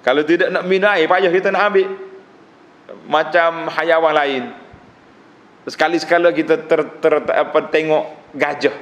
Kalau 0.03 0.23
tidak 0.27 0.51
nak 0.51 0.67
minum 0.67 0.91
air, 0.91 1.07
payah 1.07 1.31
kita 1.31 1.55
nak 1.55 1.71
ambil. 1.71 2.14
Macam 3.05 3.69
hayawan 3.69 4.15
lain. 4.17 4.45
Sekali-sekala 5.65 6.29
kita 6.33 6.61
ter, 6.61 6.81
ter, 7.01 7.15
ter, 7.25 7.35
apa, 7.35 7.59
tengok 7.73 8.05
gajah. 8.37 8.77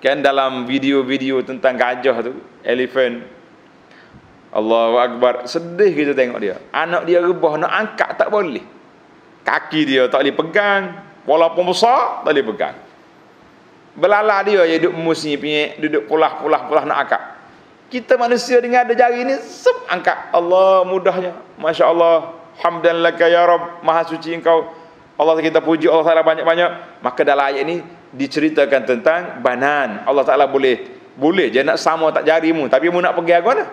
Kan 0.00 0.22
dalam 0.22 0.64
video-video 0.64 1.42
tentang 1.42 1.76
gajah 1.76 2.16
tu, 2.22 2.38
elephant, 2.62 3.26
Allahu 4.50 4.98
Akbar. 4.98 5.46
Sedih 5.46 5.94
kita 5.94 6.12
tengok 6.14 6.38
dia. 6.42 6.58
Anak 6.74 7.06
dia 7.06 7.22
rebah 7.22 7.54
nak 7.58 7.70
angkat 7.70 8.18
tak 8.18 8.28
boleh. 8.30 8.62
Kaki 9.46 9.80
dia 9.86 10.10
tak 10.10 10.26
boleh 10.26 10.34
pegang. 10.34 10.82
Walaupun 11.26 11.70
besar 11.70 12.26
tak 12.26 12.34
boleh 12.34 12.46
pegang. 12.46 12.76
Belala 13.94 14.42
dia 14.42 14.62
yang 14.70 14.78
duduk 14.86 14.94
musi 15.02 15.34
pinyek 15.34 15.82
Duduk 15.82 16.06
pulah-pulah-pulah 16.06 16.84
nak 16.86 16.98
angkat. 17.06 17.22
Kita 17.90 18.14
manusia 18.14 18.62
dengan 18.62 18.86
ada 18.86 18.94
jari 18.94 19.22
ni 19.26 19.38
Sep 19.38 19.86
angkat. 19.86 20.34
Allah 20.34 20.82
mudahnya. 20.82 21.34
Masya 21.54 21.86
Allah 21.86 22.39
Hamdan 22.60 23.00
laka 23.00 23.26
ya 23.26 23.44
Rab 23.44 23.80
Maha 23.84 24.04
suci 24.08 24.36
engkau 24.36 24.68
Allah 25.20 25.36
kita 25.40 25.60
puji 25.60 25.88
Allah 25.88 26.06
Ta'ala 26.06 26.24
banyak-banyak 26.24 27.02
Maka 27.04 27.20
dalam 27.24 27.44
ayat 27.44 27.64
ini 27.64 27.84
Diceritakan 28.10 28.82
tentang 28.88 29.20
banan 29.44 30.04
Allah 30.08 30.24
Ta'ala 30.24 30.48
boleh 30.48 30.80
Boleh 31.16 31.52
je 31.52 31.60
nak 31.60 31.76
sama 31.76 32.08
tak 32.12 32.24
jarimu 32.24 32.68
Tapi 32.68 32.88
mu 32.88 33.00
nak 33.04 33.16
pergi 33.16 33.40
mana 33.40 33.64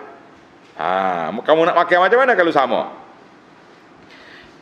Ha, 0.78 1.34
kamu 1.42 1.66
nak 1.66 1.74
pakai 1.74 1.98
macam 1.98 2.22
mana 2.22 2.38
kalau 2.38 2.54
sama? 2.54 2.94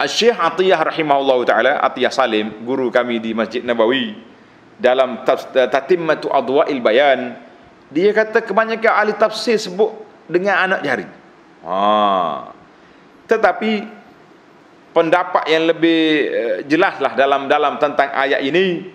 Syekh 0.05 0.33
Atiyah 0.33 0.81
rahimahullah 0.81 1.39
taala, 1.45 1.72
Atiyah 1.85 2.09
Salim, 2.09 2.64
guru 2.64 2.89
kami 2.89 3.20
di 3.20 3.37
Masjid 3.37 3.61
Nabawi 3.61 4.16
dalam 4.81 5.24
Tatimmatu 5.53 6.33
Adwa'il 6.33 6.81
Bayan, 6.81 7.37
dia 7.89 8.16
kata 8.16 8.45
kebanyakan 8.45 8.93
ahli 8.93 9.12
tafsir 9.16 9.57
sebut 9.57 9.93
dengan 10.29 10.57
anak 10.68 10.81
jari. 10.85 11.09
Ha. 11.64 11.77
Tetapi 13.29 13.72
pendapat 14.97 15.45
yang 15.53 15.69
lebih 15.69 16.01
eh, 16.33 16.57
jelaslah 16.65 17.13
dalam 17.13 17.45
dalam 17.45 17.77
tentang 17.77 18.09
ayat 18.17 18.41
ini 18.41 18.89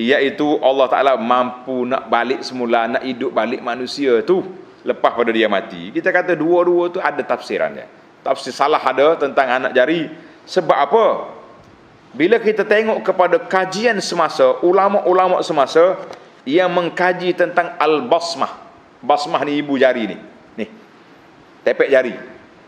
iaitu 0.00 0.56
Allah 0.64 0.88
Taala 0.88 1.12
mampu 1.20 1.84
nak 1.84 2.08
balik 2.08 2.40
semula 2.40 2.88
nak 2.88 3.04
hidup 3.04 3.36
balik 3.36 3.60
manusia 3.60 4.24
tu 4.24 4.40
lepas 4.86 5.12
pada 5.12 5.28
dia 5.34 5.50
mati. 5.50 5.92
Kita 5.92 6.08
kata 6.14 6.32
dua-dua 6.32 6.88
tu 6.88 7.02
ada 7.02 7.20
tafsirannya. 7.20 7.84
Tafsir 8.22 8.54
salah 8.54 8.80
ada 8.80 9.18
tentang 9.18 9.44
anak 9.50 9.72
jari. 9.74 10.08
Sebab 10.46 10.78
apa? 10.78 11.06
Bila 12.14 12.38
kita 12.38 12.62
tengok 12.62 13.02
kepada 13.02 13.36
kajian 13.42 13.98
semasa, 13.98 14.62
ulama-ulama 14.62 15.42
semasa 15.42 16.00
yang 16.46 16.70
mengkaji 16.70 17.34
tentang 17.34 17.74
al-basmah. 17.76 18.62
Basmah 19.02 19.42
ni 19.42 19.58
ibu 19.58 19.74
jari 19.74 20.14
ni. 20.14 20.16
Ni. 20.62 20.66
Tepek 21.66 21.90
jari. 21.90 22.14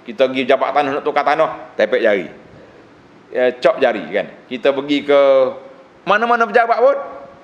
Kita 0.05 0.27
pergi 0.27 0.43
jabat 0.43 0.75
tanah 0.75 0.91
nak 0.99 1.05
tukar 1.07 1.23
tanah, 1.23 1.73
tepek 1.79 2.03
jari. 2.03 2.27
Ya, 3.29 3.53
cop 3.61 3.77
jari 3.81 4.09
kan. 4.09 4.27
Kita 4.49 4.73
pergi 4.73 5.05
ke 5.05 5.21
mana-mana 6.09 6.49
pejabat 6.49 6.79
pun, 6.81 6.97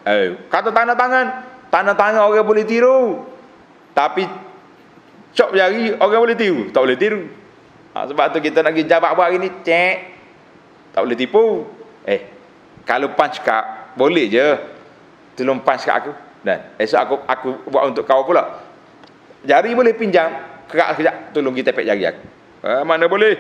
eh, 0.09 0.41
kata 0.49 0.73
tanda 0.73 0.97
tangan, 0.97 1.27
tanda 1.69 1.93
tangan 1.93 2.25
orang 2.25 2.47
boleh 2.47 2.65
tiru. 2.65 3.21
Tapi 3.93 4.25
Cop 5.35 5.51
jari 5.51 5.91
orang 5.99 6.23
boleh 6.23 6.39
tiru, 6.39 6.71
tak 6.71 6.87
boleh 6.87 6.95
tiru. 6.95 7.27
Ha, 7.91 8.07
sebab 8.07 8.31
tu 8.31 8.39
kita 8.39 8.63
nak 8.63 8.71
pergi 8.71 8.87
jabat 8.87 9.11
buat 9.19 9.27
hari 9.27 9.43
ni, 9.43 9.51
cek. 9.67 9.97
Tak 10.95 11.03
boleh 11.03 11.19
tipu. 11.19 11.67
Eh, 12.07 12.21
kalau 12.87 13.11
punch 13.19 13.43
card, 13.43 13.99
boleh 13.99 14.31
je. 14.31 14.47
Tolong 15.35 15.59
punch 15.59 15.83
card 15.83 16.07
aku. 16.07 16.13
Dan 16.47 16.59
esok 16.79 17.01
aku 17.03 17.15
aku 17.27 17.49
buat 17.67 17.83
untuk 17.91 18.07
kau 18.07 18.23
pula. 18.23 18.63
Jari 19.43 19.75
boleh 19.75 19.91
pinjam, 19.99 20.31
kerak 20.71 20.95
sekejap, 20.95 21.35
tolong 21.35 21.55
kita 21.59 21.75
tepek 21.75 21.87
jari 21.87 22.03
aku. 22.07 22.23
Ha, 22.63 22.87
mana 22.87 23.11
boleh? 23.11 23.35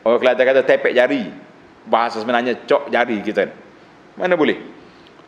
Orang 0.00 0.24
Kelantan 0.24 0.44
kata 0.48 0.62
tepek 0.64 0.96
jari. 0.96 1.28
Bahasa 1.84 2.20
sebenarnya 2.20 2.64
cok 2.64 2.88
jari 2.88 3.20
kita. 3.20 3.44
Mana 4.16 4.38
boleh? 4.38 4.56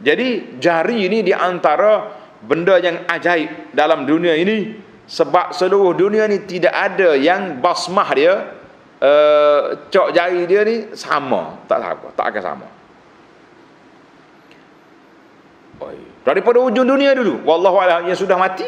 Jadi 0.01 0.61
jari 0.61 1.09
ini 1.09 1.25
di 1.25 1.33
antara 1.33 2.13
benda 2.45 2.77
yang 2.77 3.09
ajaib 3.09 3.73
dalam 3.73 4.05
dunia 4.05 4.37
ini 4.37 4.77
sebab 5.09 5.57
seluruh 5.57 5.97
dunia 5.97 6.29
ni 6.29 6.45
tidak 6.45 6.75
ada 6.75 7.17
yang 7.17 7.61
basmah 7.65 8.09
dia 8.13 8.33
uh, 9.01 9.89
cok 9.89 10.09
jari 10.13 10.45
dia 10.45 10.61
ni 10.65 10.77
sama. 10.93 11.61
Tak 11.65 11.79
apa 11.81 12.09
tak 12.13 12.27
akan 12.33 12.43
sama. 12.45 12.69
Daripada 16.27 16.59
ujung 16.59 16.89
dunia 16.89 17.15
dulu 17.15 17.45
wallahu 17.47 17.79
a'lam 17.81 18.09
yang 18.09 18.19
sudah 18.19 18.37
mati. 18.37 18.67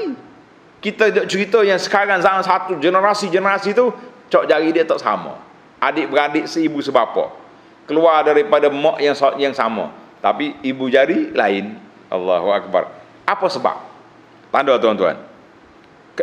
Kita 0.78 1.10
cerita 1.26 1.66
yang 1.66 1.80
sekarang 1.80 2.22
zaman 2.22 2.46
satu 2.46 2.78
generasi-generasi 2.78 3.74
tu 3.74 3.90
cok 4.30 4.44
jari 4.46 4.72
dia 4.72 4.86
tak 4.86 5.02
sama. 5.02 5.40
Adik 5.82 6.08
beradik 6.08 6.46
seibu 6.46 6.78
sebapa 6.80 7.47
keluar 7.88 8.20
daripada 8.22 8.68
mak 8.68 9.00
yang 9.00 9.16
yang 9.40 9.54
sama 9.56 9.90
tapi 10.20 10.54
ibu 10.60 10.86
jari 10.92 11.32
lain 11.32 11.80
Allahu 12.12 12.52
akbar 12.52 12.92
apa 13.24 13.46
sebab 13.48 13.76
tanda 14.52 14.76
tuan-tuan 14.76 15.28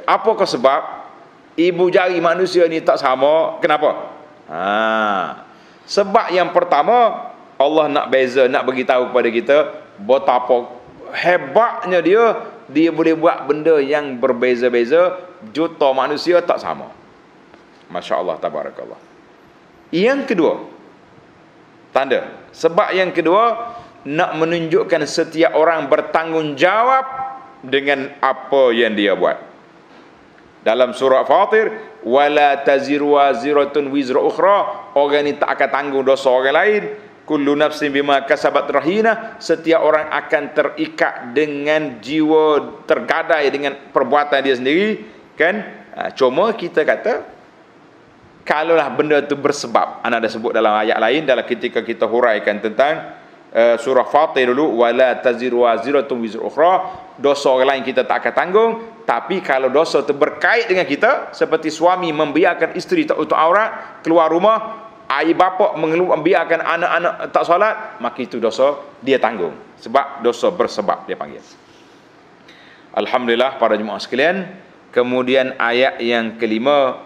Apakah 0.04 0.44
sebab 0.44 1.08
ibu 1.56 1.88
jari 1.88 2.20
manusia 2.20 2.68
ni 2.68 2.84
tak 2.84 3.00
sama? 3.00 3.56
Kenapa? 3.64 4.12
Ha. 4.52 4.68
Sebab 5.88 6.36
yang 6.36 6.52
pertama 6.52 7.32
Allah 7.56 7.88
nak 7.88 8.12
beza, 8.12 8.52
nak 8.52 8.68
bagi 8.68 8.84
tahu 8.84 9.16
kepada 9.16 9.30
kita 9.32 9.58
betapa 9.96 10.68
hebatnya 11.16 12.04
dia 12.04 12.44
dia 12.68 12.92
boleh 12.92 13.16
buat 13.16 13.48
benda 13.48 13.80
yang 13.80 14.20
berbeza-beza 14.20 15.16
juta 15.56 15.88
manusia 15.96 16.44
tak 16.44 16.60
sama. 16.60 16.92
Masya-Allah 17.88 18.36
tabarakallah. 18.42 19.00
Yang 19.94 20.36
kedua, 20.36 20.54
tanda. 21.96 22.52
Sebab 22.52 22.92
yang 22.92 23.16
kedua 23.16 23.72
nak 24.04 24.36
menunjukkan 24.36 25.08
setiap 25.08 25.56
orang 25.56 25.88
bertanggungjawab 25.88 27.06
dengan 27.64 28.12
apa 28.20 28.76
yang 28.76 28.94
dia 28.94 29.16
buat. 29.16 29.40
Dalam 30.66 30.92
surah 30.92 31.24
Fatir 31.24 31.98
wala 32.04 32.62
taziru 32.66 33.16
waziratun 33.16 33.88
wizra 33.94 34.20
ukhra. 34.20 34.92
Orang 34.98 35.24
ni 35.24 35.38
tak 35.40 35.56
akan 35.56 35.70
tanggung 35.72 36.04
dosa 36.04 36.28
orang 36.28 36.56
lain. 36.58 36.84
Kullu 37.26 37.58
nafsin 37.58 37.90
bima 37.90 38.22
kasabat 38.26 38.70
rahina. 38.70 39.38
Setiap 39.42 39.82
orang 39.82 40.10
akan 40.10 40.44
terikat 40.54 41.34
dengan 41.34 42.02
jiwa 42.02 42.82
tergadai 42.86 43.50
dengan 43.50 43.78
perbuatan 43.94 44.42
dia 44.42 44.58
sendiri. 44.58 45.06
Kan? 45.38 45.86
Ha, 45.94 46.14
cuma 46.18 46.54
kita 46.54 46.82
kata 46.82 47.35
kalaulah 48.46 48.88
benda 48.94 49.20
itu 49.20 49.34
bersebab 49.34 50.06
anda 50.06 50.22
dah 50.22 50.32
sebut 50.32 50.54
dalam 50.54 50.78
ayat 50.78 51.02
lain 51.02 51.26
dalam 51.26 51.44
ketika 51.44 51.82
kita 51.82 52.06
huraikan 52.06 52.62
tentang 52.62 53.18
uh, 53.56 53.76
surah 53.82 54.06
Fatir 54.06 54.52
dulu 54.52 54.86
wala 54.86 55.18
taziru 55.20 55.66
waziratun 55.66 56.22
wizra 56.22 56.46
ukhra. 56.46 56.74
Dosa 57.16 57.48
orang 57.48 57.80
lain 57.80 57.84
kita 57.88 58.04
tak 58.04 58.28
akan 58.28 58.34
tanggung 58.36 58.72
tapi 59.08 59.40
kalau 59.40 59.72
dosa 59.72 60.04
itu 60.04 60.12
berkait 60.12 60.68
dengan 60.68 60.84
kita 60.84 61.32
seperti 61.32 61.72
suami 61.72 62.12
membiarkan 62.12 62.76
isteri 62.76 63.08
tak 63.08 63.16
untuk 63.16 63.40
aurat 63.40 64.04
keluar 64.04 64.28
rumah 64.28 64.84
ayah 65.08 65.32
bapa 65.32 65.80
membiarkan 65.80 66.60
anak-anak 66.60 67.14
tak 67.32 67.44
solat 67.48 67.96
maka 68.04 68.20
itu 68.20 68.36
dosa 68.44 68.84
dia 69.00 69.16
tanggung. 69.16 69.56
Sebab 69.80 70.20
dosa 70.28 70.52
bersebab 70.52 71.08
dia 71.08 71.16
panggil. 71.16 71.40
Alhamdulillah 72.92 73.56
para 73.56 73.80
jemaah 73.80 74.00
sekalian. 74.04 74.64
Kemudian 74.92 75.60
ayat 75.60 76.00
yang 76.00 76.40
kelima 76.40 77.04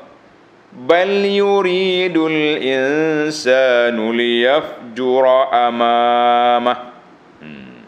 bal 0.70 1.26
yuridul 1.26 2.61
insanu 2.61 4.13
liyafjura 4.13 5.49
amamah 5.70 6.80
hmm. 7.41 7.80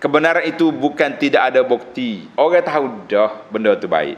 kebenaran 0.00 0.48
itu 0.48 0.72
bukan 0.72 1.16
tidak 1.20 1.52
ada 1.52 1.60
bukti 1.60 2.24
orang 2.40 2.64
tahu 2.64 2.84
dah 3.08 3.32
benda 3.52 3.76
itu 3.76 3.88
baik 3.88 4.16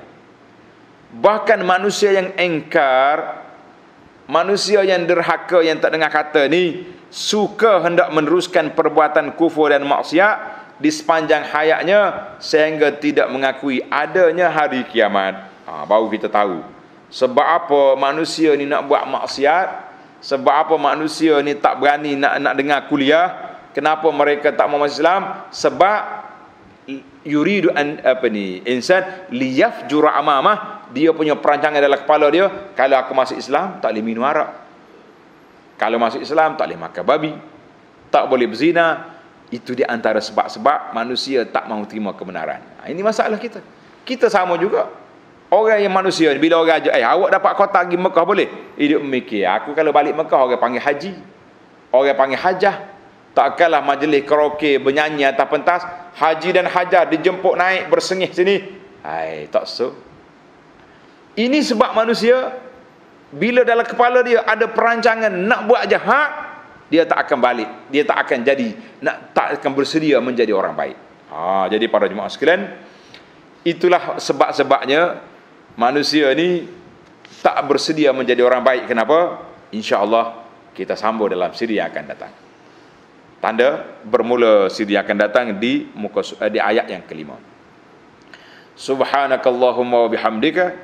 bahkan 1.17 1.59
manusia 1.67 2.14
yang 2.14 2.31
engkar 2.39 3.47
manusia 4.27 4.83
yang 4.83 5.07
derhaka 5.07 5.62
yang 5.62 5.79
tak 5.79 5.95
dengar 5.95 6.11
kata 6.11 6.51
ni 6.51 6.87
suka 7.11 7.83
hendak 7.87 8.11
meneruskan 8.11 8.75
perbuatan 8.75 9.39
kufur 9.39 9.71
dan 9.71 9.87
maksiat 9.87 10.57
di 10.77 10.93
sepanjang 10.93 11.47
hayatnya 11.49 12.35
sehingga 12.37 12.93
tidak 13.01 13.33
mengakui 13.33 13.81
adanya 13.89 14.53
hari 14.53 14.85
kiamat. 14.85 15.49
Ha, 15.64 15.89
baru 15.89 16.12
kita 16.12 16.29
tahu. 16.29 16.61
Sebab 17.11 17.47
apa 17.47 17.81
manusia 17.95 18.55
ni 18.59 18.67
nak 18.67 18.87
buat 18.91 19.07
maksiat? 19.07 19.69
Sebab 20.23 20.55
apa 20.67 20.75
manusia 20.75 21.39
ni 21.45 21.55
tak 21.55 21.79
berani 21.79 22.19
nak 22.19 22.43
nak 22.43 22.55
dengar 22.59 22.91
kuliah? 22.91 23.55
Kenapa 23.71 24.09
mereka 24.09 24.51
tak 24.57 24.67
mau 24.73 24.81
masuk 24.81 25.05
Islam? 25.05 25.23
Sebab 25.53 26.01
yuridu 27.23 27.71
an 27.71 28.01
apa 28.03 28.27
ni? 28.27 28.65
Insan 28.67 29.31
liyafjura 29.31 30.17
amamah 30.19 30.77
dia 30.95 31.11
punya 31.11 31.35
perancangan 31.35 31.83
dalam 31.83 31.99
kepala 31.99 32.31
dia 32.31 32.47
kalau 32.79 32.97
aku 33.01 33.13
masuk 33.17 33.37
Islam 33.39 33.83
tak 33.83 33.91
boleh 33.91 34.05
minum 34.05 34.23
arak 34.23 34.51
kalau 35.77 35.99
masuk 35.99 36.23
Islam 36.23 36.55
tak 36.55 36.71
boleh 36.71 36.79
makan 36.79 37.03
babi 37.03 37.33
tak 38.11 38.31
boleh 38.31 38.47
berzina 38.47 39.19
itu 39.51 39.75
di 39.75 39.83
antara 39.83 40.23
sebab-sebab 40.23 40.95
manusia 40.95 41.47
tak 41.47 41.67
mahu 41.67 41.87
terima 41.87 42.15
kebenaran 42.15 42.63
ha, 42.83 42.87
ini 42.91 43.03
masalah 43.03 43.39
kita 43.39 43.63
kita 44.07 44.31
sama 44.31 44.55
juga 44.59 44.87
orang 45.53 45.78
yang 45.82 45.94
manusia 45.94 46.32
bila 46.38 46.62
orang 46.62 46.82
ajak 46.82 46.94
eh 46.94 47.05
awak 47.05 47.30
dapat 47.34 47.53
kota 47.55 47.78
pergi 47.84 47.99
Mekah 47.99 48.24
boleh? 48.24 48.49
Hidup 48.78 49.01
memikir 49.03 49.47
aku 49.47 49.74
kalau 49.74 49.90
balik 49.94 50.14
Mekah 50.14 50.40
orang 50.47 50.61
panggil 50.61 50.82
haji. 50.82 51.12
Orang 51.94 52.16
panggil 52.18 52.40
hajah. 52.40 52.76
Takkanlah 53.36 53.84
majlis 53.84 54.24
karaoke 54.24 54.80
bernyanyi 54.80 55.28
atas 55.28 55.47
pentas 55.53 55.82
haji 56.16 56.57
dan 56.57 56.64
hajah 56.64 57.05
dijemput 57.05 57.55
naik 57.61 57.92
bersengih 57.92 58.32
sini. 58.32 58.64
Hai 59.05 59.44
tak 59.53 59.68
so 59.68 60.07
ini 61.36 61.61
sebab 61.61 61.92
manusia 61.92 62.57
bila 63.28 63.61
dalam 63.61 63.84
kepala 63.84 64.24
dia 64.24 64.40
ada 64.40 64.72
perancangan 64.72 65.28
nak 65.28 65.68
buat 65.68 65.84
jahat, 65.84 66.28
dia 66.88 67.05
tak 67.05 67.28
akan 67.28 67.38
balik, 67.44 67.68
dia 67.92 68.09
tak 68.09 68.24
akan 68.24 68.38
jadi 68.40 68.68
nak 69.05 69.36
tak 69.36 69.61
akan 69.61 69.70
bersedia 69.76 70.16
menjadi 70.24 70.57
orang 70.57 70.72
baik. 70.72 70.97
Ha, 71.28 71.68
jadi 71.68 71.84
para 71.92 72.09
jemaah 72.09 72.32
sekalian, 72.32 72.72
itulah 73.68 74.16
sebab-sebabnya 74.16 75.20
manusia 75.77 76.33
ni 76.33 76.66
tak 77.45 77.62
bersedia 77.68 78.11
menjadi 78.11 78.43
orang 78.43 78.64
baik. 78.64 78.91
Kenapa? 78.91 79.45
Insyaallah 79.70 80.43
kita 80.72 80.99
sambung 80.99 81.31
dalam 81.31 81.53
siri 81.53 81.79
yang 81.79 81.93
akan 81.93 82.05
datang. 82.11 82.33
Tanda 83.39 83.85
bermula 84.03 84.72
siri 84.72 84.97
yang 84.97 85.05
akan 85.05 85.18
datang 85.20 85.47
di 85.61 85.87
muka 85.95 86.24
eh, 86.43 86.51
di 86.51 86.59
ayat 86.59 86.89
yang 86.91 87.05
kelima. 87.05 87.37
Subhanakallahumma 88.77 90.05
wa 90.05 90.09
bihamdika 90.11 90.77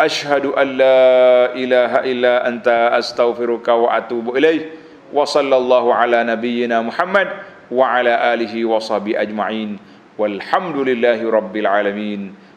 ashhadu 0.00 0.56
an 0.56 0.68
la 0.80 1.52
ilaha 1.56 1.98
illa 2.08 2.44
anta 2.44 2.96
astaghfiruka 2.96 3.76
wa 3.76 3.92
atubu 3.92 4.32
ilaih 4.38 4.72
wa 5.12 5.28
sallallahu 5.28 5.92
ala 5.92 6.24
nabiyyina 6.24 6.80
muhammad 6.80 7.28
wa 7.68 7.84
ala 7.84 8.32
alihi 8.32 8.64
wa 8.64 8.80
sahbihi 8.80 9.16
ajma'in. 9.18 9.76
Walhamdulillahi 10.14 11.26
rabbil 11.26 11.68
alamin. 11.68 12.32